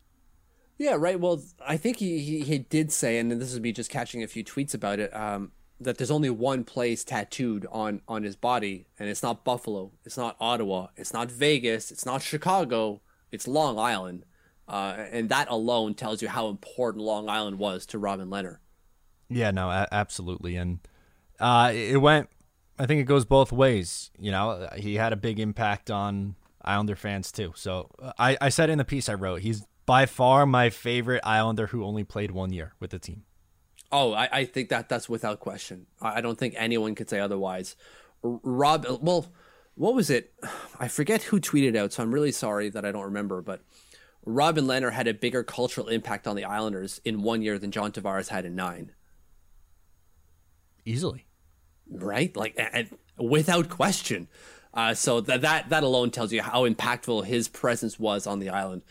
Yeah, 0.79 0.97
right. 0.99 1.21
Well, 1.21 1.43
I 1.65 1.77
think 1.77 1.99
he, 1.99 2.19
he, 2.19 2.41
he 2.41 2.59
did 2.59 2.91
say, 2.91 3.19
and 3.19 3.31
this 3.31 3.53
is 3.53 3.61
me 3.61 3.73
just 3.73 3.91
catching 3.91 4.23
a 4.23 4.27
few 4.27 4.43
tweets 4.43 4.75
about 4.75 4.99
it, 4.99 5.15
um, 5.15 5.53
that 5.85 5.99
there's 5.99 6.11
only 6.11 6.31
one 6.31 6.65
place 6.65 7.05
tattooed 7.05 7.67
on, 7.71 8.01
on 8.09 8.23
his 8.23 8.37
body, 8.37 8.87
and 8.99 9.09
it's 9.09 9.23
not 9.23 9.45
Buffalo, 9.45 9.93
it's 10.05 10.17
not 10.17 10.37
Ottawa, 10.41 10.89
it's 10.97 11.13
not 11.13 11.31
Vegas, 11.31 11.91
it's 11.91 12.07
not 12.07 12.23
Chicago, 12.23 13.01
it's 13.31 13.49
Long 13.49 13.79
Island. 13.79 14.25
Uh, 14.69 15.07
and 15.11 15.29
that 15.29 15.49
alone 15.49 15.95
tells 15.95 16.23
you 16.23 16.29
how 16.29 16.49
important 16.49 17.05
Long 17.05 17.29
Island 17.29 17.59
was 17.59 17.85
to 17.87 17.99
Robin 17.99 18.29
Lehner. 18.29 18.59
Yeah, 19.29 19.51
no, 19.51 19.71
absolutely, 19.91 20.57
and 20.57 20.79
uh, 21.41 21.73
it 21.75 22.01
went. 22.01 22.29
I 22.79 22.87
think 22.87 23.01
it 23.01 23.05
goes 23.05 23.25
both 23.25 23.53
ways. 23.53 24.11
You 24.19 24.31
know, 24.31 24.69
he 24.77 24.95
had 24.95 25.13
a 25.13 25.17
big 25.17 25.39
impact 25.39 25.91
on 25.91 26.37
Islander 26.65 26.97
fans 26.97 27.31
too. 27.31 27.53
So 27.55 27.91
I, 28.19 28.37
I 28.41 28.49
said 28.49 28.71
in 28.71 28.79
the 28.79 28.85
piece 28.85 29.09
I 29.09 29.15
wrote, 29.15 29.43
he's 29.43 29.67
by 29.87 30.07
far 30.07 30.47
my 30.47 30.71
favorite 30.71 31.21
Islander 31.25 31.69
who 31.69 31.85
only 31.85 32.05
played 32.05 32.31
one 32.31 32.53
year 32.53 32.75
with 32.81 32.91
the 32.91 32.99
team. 32.99 33.25
Oh, 33.93 34.15
I, 34.15 34.29
I 34.33 34.45
think 34.47 34.71
that 34.71 34.89
that's 34.89 35.09
without 35.09 35.39
question. 35.39 35.87
I, 36.01 36.19
I 36.19 36.21
don't 36.23 36.39
think 36.39 36.55
anyone 36.57 36.95
could 36.95 37.11
say 37.11 37.21
otherwise. 37.21 37.77
Rob, 38.23 38.87
well, 39.03 39.31
what 39.75 39.95
was 39.95 40.11
it? 40.11 40.33
I 40.81 40.89
forget 40.89 41.25
who 41.25 41.41
tweeted 41.41 41.77
out, 41.77 41.93
so 41.93 42.03
I'm 42.03 42.15
really 42.15 42.33
sorry 42.33 42.71
that 42.71 42.85
I 42.85 42.93
don't 42.93 43.05
remember. 43.05 43.43
But 43.43 43.63
Robin 44.25 44.65
Lehner 44.65 44.93
had 44.93 45.09
a 45.09 45.15
bigger 45.15 45.43
cultural 45.43 45.89
impact 45.89 46.27
on 46.27 46.37
the 46.37 46.45
Islanders 46.45 47.01
in 47.05 47.23
one 47.23 47.43
year 47.43 47.59
than 47.59 47.71
John 47.71 47.93
Tavares 47.93 48.29
had 48.29 48.45
in 48.45 48.55
nine. 48.55 48.93
Easily. 50.85 51.27
Right? 51.91 52.35
Like, 52.37 52.55
and 52.59 52.97
without 53.19 53.69
question. 53.69 54.29
Uh, 54.75 54.95
so 54.95 55.21
that 55.21 55.43
that 55.43 55.69
that 55.69 55.83
alone 55.83 56.11
tells 56.11 56.33
you 56.33 56.41
how 56.41 56.67
impactful 56.67 57.27
his 57.27 57.47
presence 57.47 57.99
was 57.99 58.27
on 58.27 58.39
the 58.39 58.49
island. 58.49 58.83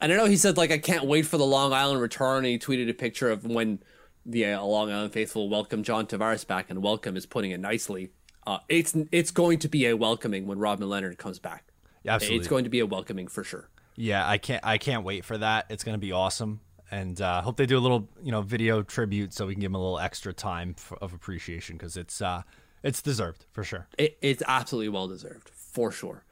And 0.00 0.12
I 0.12 0.16
know 0.16 0.24
he 0.24 0.36
said 0.36 0.56
like 0.56 0.72
I 0.72 0.78
can't 0.78 1.04
wait 1.04 1.24
for 1.24 1.38
the 1.38 1.46
Long 1.46 1.72
Island 1.72 2.00
return. 2.00 2.38
And 2.38 2.46
he 2.46 2.58
tweeted 2.58 2.90
a 2.90 2.94
picture 2.94 3.30
of 3.30 3.44
when 3.44 3.80
the 4.24 4.46
uh, 4.46 4.62
Long 4.62 4.90
Island 4.90 5.12
faithful 5.12 5.48
welcome 5.48 5.82
John 5.82 6.06
Tavares 6.06 6.46
back, 6.46 6.70
and 6.70 6.82
welcome 6.82 7.16
is 7.16 7.26
putting 7.26 7.50
it 7.50 7.60
nicely. 7.60 8.10
Uh, 8.46 8.58
it's 8.68 8.96
it's 9.12 9.30
going 9.30 9.58
to 9.60 9.68
be 9.68 9.86
a 9.86 9.96
welcoming 9.96 10.46
when 10.46 10.58
Robin 10.58 10.88
Lehner 10.88 11.16
comes 11.16 11.38
back. 11.38 11.64
Yeah, 12.02 12.14
absolutely. 12.14 12.38
It's 12.38 12.48
going 12.48 12.64
to 12.64 12.70
be 12.70 12.80
a 12.80 12.86
welcoming 12.86 13.28
for 13.28 13.44
sure. 13.44 13.68
Yeah, 13.96 14.26
I 14.26 14.38
can't 14.38 14.64
I 14.64 14.78
can't 14.78 15.04
wait 15.04 15.24
for 15.24 15.38
that. 15.38 15.66
It's 15.68 15.84
going 15.84 15.94
to 15.94 15.98
be 16.00 16.12
awesome, 16.12 16.60
and 16.90 17.20
uh, 17.20 17.42
hope 17.42 17.56
they 17.56 17.66
do 17.66 17.78
a 17.78 17.80
little 17.80 18.08
you 18.22 18.32
know 18.32 18.42
video 18.42 18.82
tribute 18.82 19.34
so 19.34 19.46
we 19.46 19.54
can 19.54 19.60
give 19.60 19.70
him 19.70 19.76
a 19.76 19.78
little 19.78 19.98
extra 19.98 20.32
time 20.32 20.74
for, 20.74 20.96
of 20.98 21.12
appreciation 21.12 21.76
because 21.76 21.96
it's 21.96 22.22
uh 22.22 22.42
it's 22.82 23.02
deserved 23.02 23.46
for 23.52 23.62
sure. 23.62 23.88
It, 23.98 24.18
it's 24.22 24.42
absolutely 24.46 24.88
well 24.88 25.08
deserved 25.08 25.50
for 25.50 25.92
sure. 25.92 26.24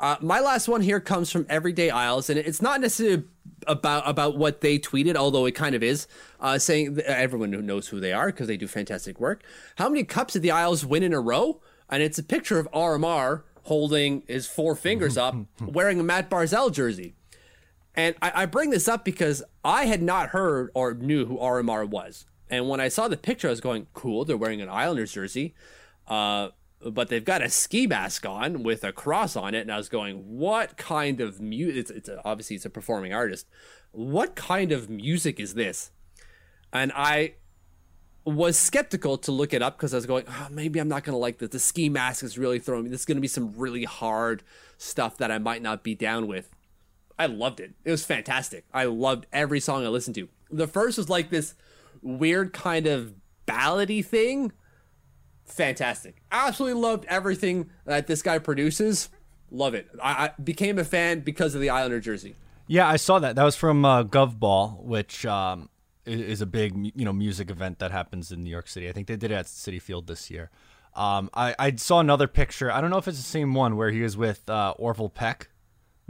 Uh, 0.00 0.16
my 0.22 0.40
last 0.40 0.66
one 0.66 0.80
here 0.80 0.98
comes 0.98 1.30
from 1.30 1.44
Everyday 1.50 1.90
Isles, 1.90 2.30
and 2.30 2.38
it's 2.38 2.62
not 2.62 2.80
necessarily 2.80 3.24
about 3.66 4.08
about 4.08 4.38
what 4.38 4.62
they 4.62 4.78
tweeted, 4.78 5.14
although 5.14 5.44
it 5.44 5.52
kind 5.52 5.74
of 5.74 5.82
is, 5.82 6.08
uh, 6.40 6.58
saying 6.58 6.98
everyone 7.00 7.50
knows 7.66 7.88
who 7.88 8.00
they 8.00 8.12
are 8.12 8.26
because 8.26 8.46
they 8.46 8.56
do 8.56 8.66
fantastic 8.66 9.20
work. 9.20 9.44
How 9.76 9.90
many 9.90 10.04
cups 10.04 10.32
did 10.32 10.40
the 10.40 10.50
Isles 10.50 10.86
win 10.86 11.02
in 11.02 11.12
a 11.12 11.20
row? 11.20 11.60
And 11.90 12.02
it's 12.02 12.18
a 12.18 12.22
picture 12.22 12.58
of 12.58 12.66
RMR 12.72 13.42
holding 13.64 14.22
his 14.26 14.46
four 14.46 14.74
fingers 14.74 15.18
up, 15.18 15.36
wearing 15.60 16.00
a 16.00 16.02
Matt 16.02 16.30
Barzal 16.30 16.72
jersey. 16.72 17.14
And 17.94 18.14
I, 18.22 18.32
I 18.42 18.46
bring 18.46 18.70
this 18.70 18.88
up 18.88 19.04
because 19.04 19.42
I 19.64 19.84
had 19.84 20.00
not 20.00 20.30
heard 20.30 20.70
or 20.72 20.94
knew 20.94 21.26
who 21.26 21.36
RMR 21.36 21.86
was. 21.86 22.24
And 22.48 22.68
when 22.68 22.80
I 22.80 22.88
saw 22.88 23.06
the 23.08 23.16
picture, 23.16 23.48
I 23.48 23.50
was 23.50 23.60
going, 23.60 23.86
cool, 23.92 24.24
they're 24.24 24.36
wearing 24.36 24.62
an 24.62 24.68
Islanders 24.70 25.12
jersey. 25.12 25.54
Uh, 26.06 26.50
but 26.82 27.08
they've 27.08 27.24
got 27.24 27.42
a 27.42 27.50
ski 27.50 27.86
mask 27.86 28.26
on 28.26 28.62
with 28.62 28.84
a 28.84 28.92
cross 28.92 29.36
on 29.36 29.54
it, 29.54 29.60
and 29.60 29.72
I 29.72 29.76
was 29.76 29.88
going, 29.88 30.38
"What 30.38 30.76
kind 30.76 31.20
of 31.20 31.40
music? 31.40 31.76
It's, 31.76 31.90
it's 31.90 32.08
a, 32.08 32.20
obviously 32.24 32.56
it's 32.56 32.64
a 32.64 32.70
performing 32.70 33.12
artist. 33.12 33.46
What 33.92 34.34
kind 34.34 34.72
of 34.72 34.88
music 34.88 35.38
is 35.38 35.54
this?" 35.54 35.90
And 36.72 36.92
I 36.94 37.34
was 38.24 38.58
skeptical 38.58 39.18
to 39.18 39.32
look 39.32 39.52
it 39.52 39.62
up 39.62 39.76
because 39.76 39.92
I 39.92 39.96
was 39.96 40.06
going, 40.06 40.24
oh, 40.28 40.48
"Maybe 40.50 40.78
I'm 40.78 40.88
not 40.88 41.04
going 41.04 41.14
to 41.14 41.18
like 41.18 41.38
this. 41.38 41.50
The 41.50 41.58
ski 41.58 41.88
mask 41.88 42.24
is 42.24 42.38
really 42.38 42.58
throwing 42.58 42.84
me. 42.84 42.90
This 42.90 43.00
is 43.00 43.06
going 43.06 43.18
to 43.18 43.22
be 43.22 43.28
some 43.28 43.52
really 43.56 43.84
hard 43.84 44.42
stuff 44.78 45.18
that 45.18 45.30
I 45.30 45.38
might 45.38 45.62
not 45.62 45.82
be 45.82 45.94
down 45.94 46.26
with." 46.26 46.54
I 47.18 47.26
loved 47.26 47.60
it. 47.60 47.74
It 47.84 47.90
was 47.90 48.06
fantastic. 48.06 48.64
I 48.72 48.84
loved 48.84 49.26
every 49.30 49.60
song 49.60 49.84
I 49.84 49.88
listened 49.88 50.14
to. 50.14 50.30
The 50.50 50.66
first 50.66 50.96
was 50.96 51.10
like 51.10 51.28
this 51.28 51.54
weird 52.00 52.54
kind 52.54 52.86
of 52.86 53.12
ballady 53.46 54.02
thing 54.02 54.52
fantastic. 55.50 56.22
Absolutely 56.32 56.80
loved 56.80 57.04
everything 57.06 57.70
that 57.84 58.06
this 58.06 58.22
guy 58.22 58.38
produces. 58.38 59.08
Love 59.50 59.74
it. 59.74 59.88
I, 60.02 60.26
I, 60.26 60.30
became 60.42 60.78
a 60.78 60.84
fan 60.84 61.20
because 61.20 61.54
of 61.54 61.60
the 61.60 61.70
Islander 61.70 62.00
jersey. 62.00 62.36
Yeah, 62.66 62.88
I 62.88 62.96
saw 62.96 63.18
that. 63.18 63.34
That 63.34 63.42
was 63.42 63.56
from 63.56 63.84
uh, 63.84 64.04
Govball, 64.04 64.82
which 64.84 65.26
um, 65.26 65.68
is 66.06 66.40
a 66.40 66.46
big 66.46 66.92
you 66.94 67.04
know 67.04 67.12
music 67.12 67.50
event 67.50 67.80
that 67.80 67.90
happens 67.90 68.30
in 68.30 68.44
New 68.44 68.50
York 68.50 68.68
City. 68.68 68.88
I 68.88 68.92
think 68.92 69.08
they 69.08 69.16
did 69.16 69.32
it 69.32 69.34
at 69.34 69.46
Citi 69.46 69.82
Field 69.82 70.06
this 70.06 70.30
year. 70.30 70.50
Um, 70.94 71.30
I, 71.34 71.54
I 71.58 71.74
saw 71.76 72.00
another 72.00 72.26
picture. 72.26 72.70
I 72.70 72.80
don't 72.80 72.90
know 72.90 72.98
if 72.98 73.06
it's 73.06 73.18
the 73.18 73.24
same 73.24 73.54
one 73.54 73.76
where 73.76 73.90
he 73.90 74.02
was 74.02 74.16
with 74.16 74.48
uh, 74.48 74.74
Orville 74.76 75.08
Peck. 75.08 75.49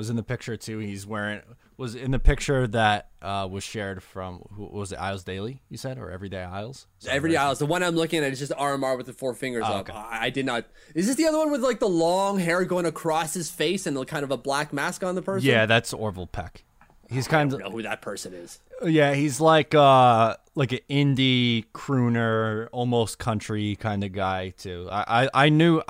Was 0.00 0.08
in 0.08 0.16
the 0.16 0.22
picture 0.22 0.56
too. 0.56 0.78
He's 0.78 1.06
wearing 1.06 1.42
was 1.76 1.94
in 1.94 2.10
the 2.10 2.18
picture 2.18 2.66
that 2.68 3.10
uh, 3.20 3.46
was 3.50 3.62
shared 3.62 4.02
from 4.02 4.42
who 4.54 4.64
was 4.64 4.92
it 4.92 4.96
Isles 4.98 5.24
Daily? 5.24 5.60
You 5.68 5.76
said 5.76 5.98
or 5.98 6.10
Everyday 6.10 6.42
Isles? 6.42 6.86
Everyday 7.06 7.36
Isles. 7.36 7.58
The 7.58 7.66
one 7.66 7.82
I'm 7.82 7.96
looking 7.96 8.24
at 8.24 8.32
is 8.32 8.38
just 8.38 8.52
RMR 8.52 8.96
with 8.96 9.04
the 9.04 9.12
four 9.12 9.34
fingers 9.34 9.64
Oh, 9.66 9.74
up. 9.74 9.90
okay. 9.90 9.98
I, 9.98 10.24
I 10.26 10.30
did 10.30 10.46
not. 10.46 10.64
Is 10.94 11.06
this 11.06 11.16
the 11.16 11.26
other 11.26 11.36
one 11.36 11.50
with 11.50 11.60
like 11.62 11.80
the 11.80 11.88
long 11.88 12.38
hair 12.38 12.64
going 12.64 12.86
across 12.86 13.34
his 13.34 13.50
face 13.50 13.86
and 13.86 13.94
the 13.94 14.06
kind 14.06 14.24
of 14.24 14.30
a 14.30 14.38
black 14.38 14.72
mask 14.72 15.04
on 15.04 15.16
the 15.16 15.20
person? 15.22 15.46
Yeah, 15.46 15.66
that's 15.66 15.92
Orville 15.92 16.26
Peck. 16.28 16.64
He's 17.10 17.28
kind 17.28 17.52
of 17.52 17.60
know 17.60 17.68
who 17.70 17.82
that 17.82 18.00
person 18.00 18.32
is. 18.32 18.58
Yeah, 18.82 19.12
he's 19.12 19.38
like 19.38 19.74
uh 19.74 20.36
like 20.54 20.72
an 20.72 20.78
indie 20.88 21.66
crooner, 21.74 22.68
almost 22.72 23.18
country 23.18 23.76
kind 23.76 24.02
of 24.02 24.12
guy 24.12 24.50
too. 24.56 24.88
I, 24.90 25.24
I, 25.24 25.28
I 25.44 25.48
knew 25.50 25.82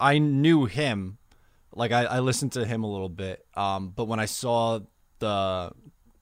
I 0.00 0.18
knew 0.18 0.64
him, 0.64 1.18
like 1.74 1.92
I, 1.92 2.04
I 2.04 2.18
listened 2.20 2.52
to 2.52 2.64
him 2.64 2.84
a 2.84 2.90
little 2.90 3.08
bit. 3.08 3.44
Um, 3.54 3.90
but 3.90 4.06
when 4.06 4.20
I 4.20 4.26
saw 4.26 4.80
the 5.18 5.72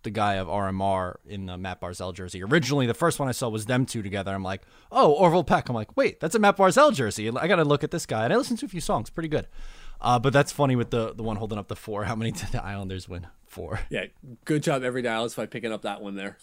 the 0.02 0.10
guy 0.10 0.34
of 0.34 0.48
RMR 0.48 1.16
in 1.26 1.46
the 1.46 1.58
Matt 1.58 1.80
Barzal 1.80 2.14
jersey, 2.14 2.42
originally 2.42 2.86
the 2.86 2.94
first 2.94 3.18
one 3.18 3.28
I 3.28 3.32
saw 3.32 3.48
was 3.48 3.66
them 3.66 3.84
two 3.84 4.02
together. 4.02 4.32
I'm 4.34 4.42
like, 4.42 4.62
oh, 4.90 5.12
Orville 5.12 5.44
Peck. 5.44 5.68
I'm 5.68 5.74
like, 5.74 5.96
wait, 5.96 6.20
that's 6.20 6.34
a 6.34 6.38
Matt 6.38 6.56
Barzal 6.56 6.94
jersey. 6.94 7.28
I 7.28 7.46
got 7.46 7.56
to 7.56 7.64
look 7.64 7.84
at 7.84 7.90
this 7.90 8.06
guy, 8.06 8.24
and 8.24 8.32
I 8.32 8.36
listened 8.36 8.58
to 8.60 8.66
a 8.66 8.68
few 8.68 8.80
songs, 8.80 9.10
pretty 9.10 9.28
good. 9.28 9.46
Uh, 10.00 10.18
but 10.18 10.32
that's 10.32 10.50
funny 10.50 10.76
with 10.76 10.90
the 10.90 11.12
the 11.14 11.22
one 11.22 11.36
holding 11.36 11.58
up 11.58 11.68
the 11.68 11.76
four. 11.76 12.04
How 12.04 12.16
many 12.16 12.32
did 12.32 12.48
the 12.52 12.64
Islanders 12.64 13.08
win? 13.08 13.26
Four. 13.46 13.80
Yeah, 13.90 14.04
good 14.44 14.62
job, 14.62 14.84
Everyday 14.84 15.08
Isles, 15.08 15.34
by 15.34 15.46
picking 15.46 15.72
up 15.72 15.82
that 15.82 16.00
one 16.00 16.14
there. 16.14 16.38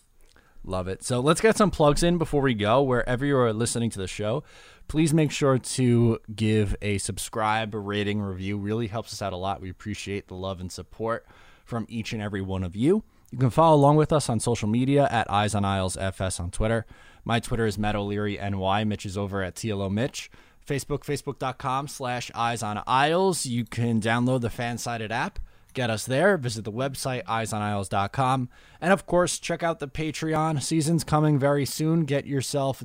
Love 0.63 0.89
it. 0.89 1.01
So 1.01 1.21
let's 1.21 1.39
get 1.39 1.55
some 1.55 1.71
plugs 1.71 2.03
in 2.03 2.17
before 2.17 2.41
we 2.41 2.53
go. 2.53 2.83
Wherever 2.83 3.25
you 3.25 3.37
are 3.37 3.53
listening 3.53 3.89
to 3.91 3.99
the 3.99 4.07
show, 4.07 4.43
please 4.87 5.13
make 5.13 5.31
sure 5.31 5.57
to 5.57 6.19
give 6.33 6.75
a 6.81 6.97
subscribe, 6.97 7.73
a 7.75 7.79
rating, 7.79 8.21
review. 8.21 8.57
Really 8.57 8.87
helps 8.87 9.13
us 9.13 9.21
out 9.21 9.33
a 9.33 9.37
lot. 9.37 9.61
We 9.61 9.69
appreciate 9.69 10.27
the 10.27 10.35
love 10.35 10.59
and 10.59 10.71
support 10.71 11.25
from 11.65 11.85
each 11.89 12.13
and 12.13 12.21
every 12.21 12.41
one 12.41 12.63
of 12.63 12.75
you. 12.75 13.03
You 13.31 13.37
can 13.37 13.49
follow 13.49 13.75
along 13.75 13.97
with 13.97 14.13
us 14.13 14.29
on 14.29 14.39
social 14.39 14.69
media 14.69 15.07
at 15.11 15.29
Eyes 15.29 15.53
on 15.53 15.65
Isles 15.65 15.97
FS 15.97 16.39
on 16.39 16.49
Twitter. 16.51 16.85
My 17.25 17.39
Twitter 17.41 17.65
is 17.65 17.77
Matt 17.77 17.95
O'Leary 17.95 18.37
NY. 18.37 18.85
Mitch 18.85 19.05
is 19.05 19.17
over 19.17 19.43
at 19.43 19.55
TLO 19.55 19.91
Mitch. 19.91 20.31
Facebook, 20.65 20.99
facebook.com 20.99 21.87
slash 21.87 22.31
Eyes 22.33 22.63
on 22.63 22.81
Isles. 22.87 23.45
You 23.45 23.65
can 23.65 23.99
download 23.99 24.41
the 24.41 24.49
FanSided 24.49 25.11
app. 25.11 25.39
Get 25.73 25.89
us 25.89 26.05
there. 26.05 26.37
Visit 26.37 26.63
the 26.63 26.71
website, 26.71 27.23
eyesonisles.com. 27.25 28.49
And 28.81 28.93
of 28.93 29.05
course, 29.05 29.39
check 29.39 29.61
out 29.61 29.79
the 29.79 29.87
Patreon. 29.87 30.61
Season's 30.61 31.03
coming 31.03 31.37
very 31.37 31.65
soon. 31.65 32.05
Get 32.05 32.25
yourself 32.25 32.83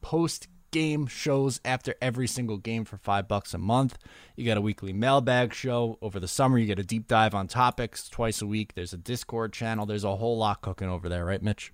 post 0.00 0.48
game 0.72 1.06
shows 1.06 1.60
after 1.64 1.94
every 2.02 2.26
single 2.26 2.56
game 2.56 2.84
for 2.84 2.96
five 2.96 3.28
bucks 3.28 3.54
a 3.54 3.58
month. 3.58 3.96
You 4.34 4.44
got 4.44 4.56
a 4.56 4.60
weekly 4.60 4.92
mailbag 4.92 5.54
show 5.54 5.98
over 6.02 6.18
the 6.18 6.26
summer. 6.26 6.58
You 6.58 6.66
get 6.66 6.80
a 6.80 6.84
deep 6.84 7.06
dive 7.06 7.34
on 7.34 7.46
topics 7.46 8.08
twice 8.08 8.42
a 8.42 8.46
week. 8.46 8.74
There's 8.74 8.92
a 8.92 8.96
Discord 8.96 9.52
channel. 9.52 9.86
There's 9.86 10.02
a 10.02 10.16
whole 10.16 10.36
lot 10.36 10.60
cooking 10.62 10.88
over 10.88 11.08
there, 11.08 11.24
right, 11.24 11.40
Mitch? 11.42 11.72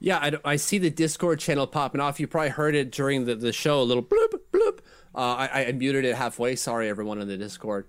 Yeah, 0.00 0.18
I, 0.18 0.52
I 0.52 0.56
see 0.56 0.78
the 0.78 0.90
Discord 0.90 1.38
channel 1.38 1.66
popping 1.66 2.00
off. 2.00 2.18
You 2.18 2.26
probably 2.26 2.50
heard 2.50 2.74
it 2.74 2.90
during 2.90 3.24
the, 3.24 3.36
the 3.36 3.52
show, 3.52 3.80
a 3.80 3.84
little 3.84 4.02
bloop, 4.02 4.32
bloop. 4.52 4.78
Uh, 5.14 5.48
I, 5.52 5.66
I 5.66 5.72
muted 5.72 6.04
it 6.04 6.16
halfway. 6.16 6.56
Sorry, 6.56 6.88
everyone 6.88 7.20
in 7.20 7.28
the 7.28 7.36
Discord. 7.36 7.86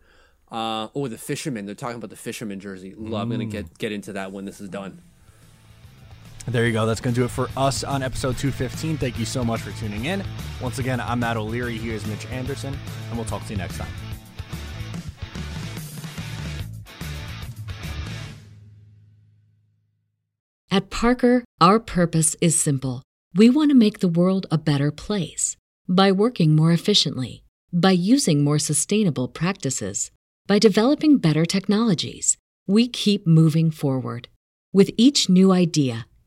Uh, 0.51 0.87
oh, 0.95 1.07
the 1.07 1.17
fisherman. 1.17 1.65
They're 1.65 1.75
talking 1.75 1.97
about 1.97 2.09
the 2.09 2.15
fisherman 2.15 2.59
jersey. 2.59 2.95
Lo- 2.97 3.19
I'm 3.19 3.29
going 3.29 3.39
to 3.39 3.45
get, 3.45 3.77
get 3.77 3.91
into 3.91 4.13
that 4.13 4.31
when 4.31 4.45
this 4.45 4.59
is 4.59 4.69
done. 4.69 5.01
There 6.51 6.65
you 6.65 6.73
go. 6.73 6.87
That's 6.87 6.99
going 6.99 7.13
to 7.13 7.21
do 7.21 7.25
it 7.25 7.31
for 7.31 7.47
us 7.55 7.83
on 7.83 8.01
episode 8.01 8.37
215. 8.37 8.97
Thank 8.97 9.19
you 9.19 9.25
so 9.25 9.43
much 9.43 9.61
for 9.61 9.71
tuning 9.79 10.05
in. 10.05 10.23
Once 10.59 10.79
again, 10.79 10.99
I'm 10.99 11.19
Matt 11.19 11.37
O'Leary. 11.37 11.77
He 11.77 11.91
is 11.91 12.05
Mitch 12.07 12.25
Anderson, 12.27 12.75
and 13.07 13.17
we'll 13.17 13.27
talk 13.27 13.45
to 13.45 13.51
you 13.51 13.57
next 13.57 13.77
time. 13.77 13.91
At 20.71 20.89
Parker, 20.89 21.43
our 21.61 21.79
purpose 21.79 22.35
is 22.41 22.59
simple. 22.59 23.03
We 23.35 23.49
want 23.49 23.69
to 23.69 23.75
make 23.75 23.99
the 23.99 24.07
world 24.07 24.47
a 24.49 24.57
better 24.57 24.91
place 24.91 25.55
by 25.87 26.11
working 26.11 26.55
more 26.55 26.71
efficiently, 26.71 27.43
by 27.71 27.91
using 27.91 28.43
more 28.43 28.59
sustainable 28.59 29.27
practices, 29.27 30.09
by 30.47 30.57
developing 30.57 31.19
better 31.19 31.45
technologies. 31.45 32.37
We 32.65 32.87
keep 32.87 33.27
moving 33.27 33.69
forward. 33.69 34.29
With 34.71 34.91
each 34.97 35.29
new 35.29 35.51
idea, 35.51 36.05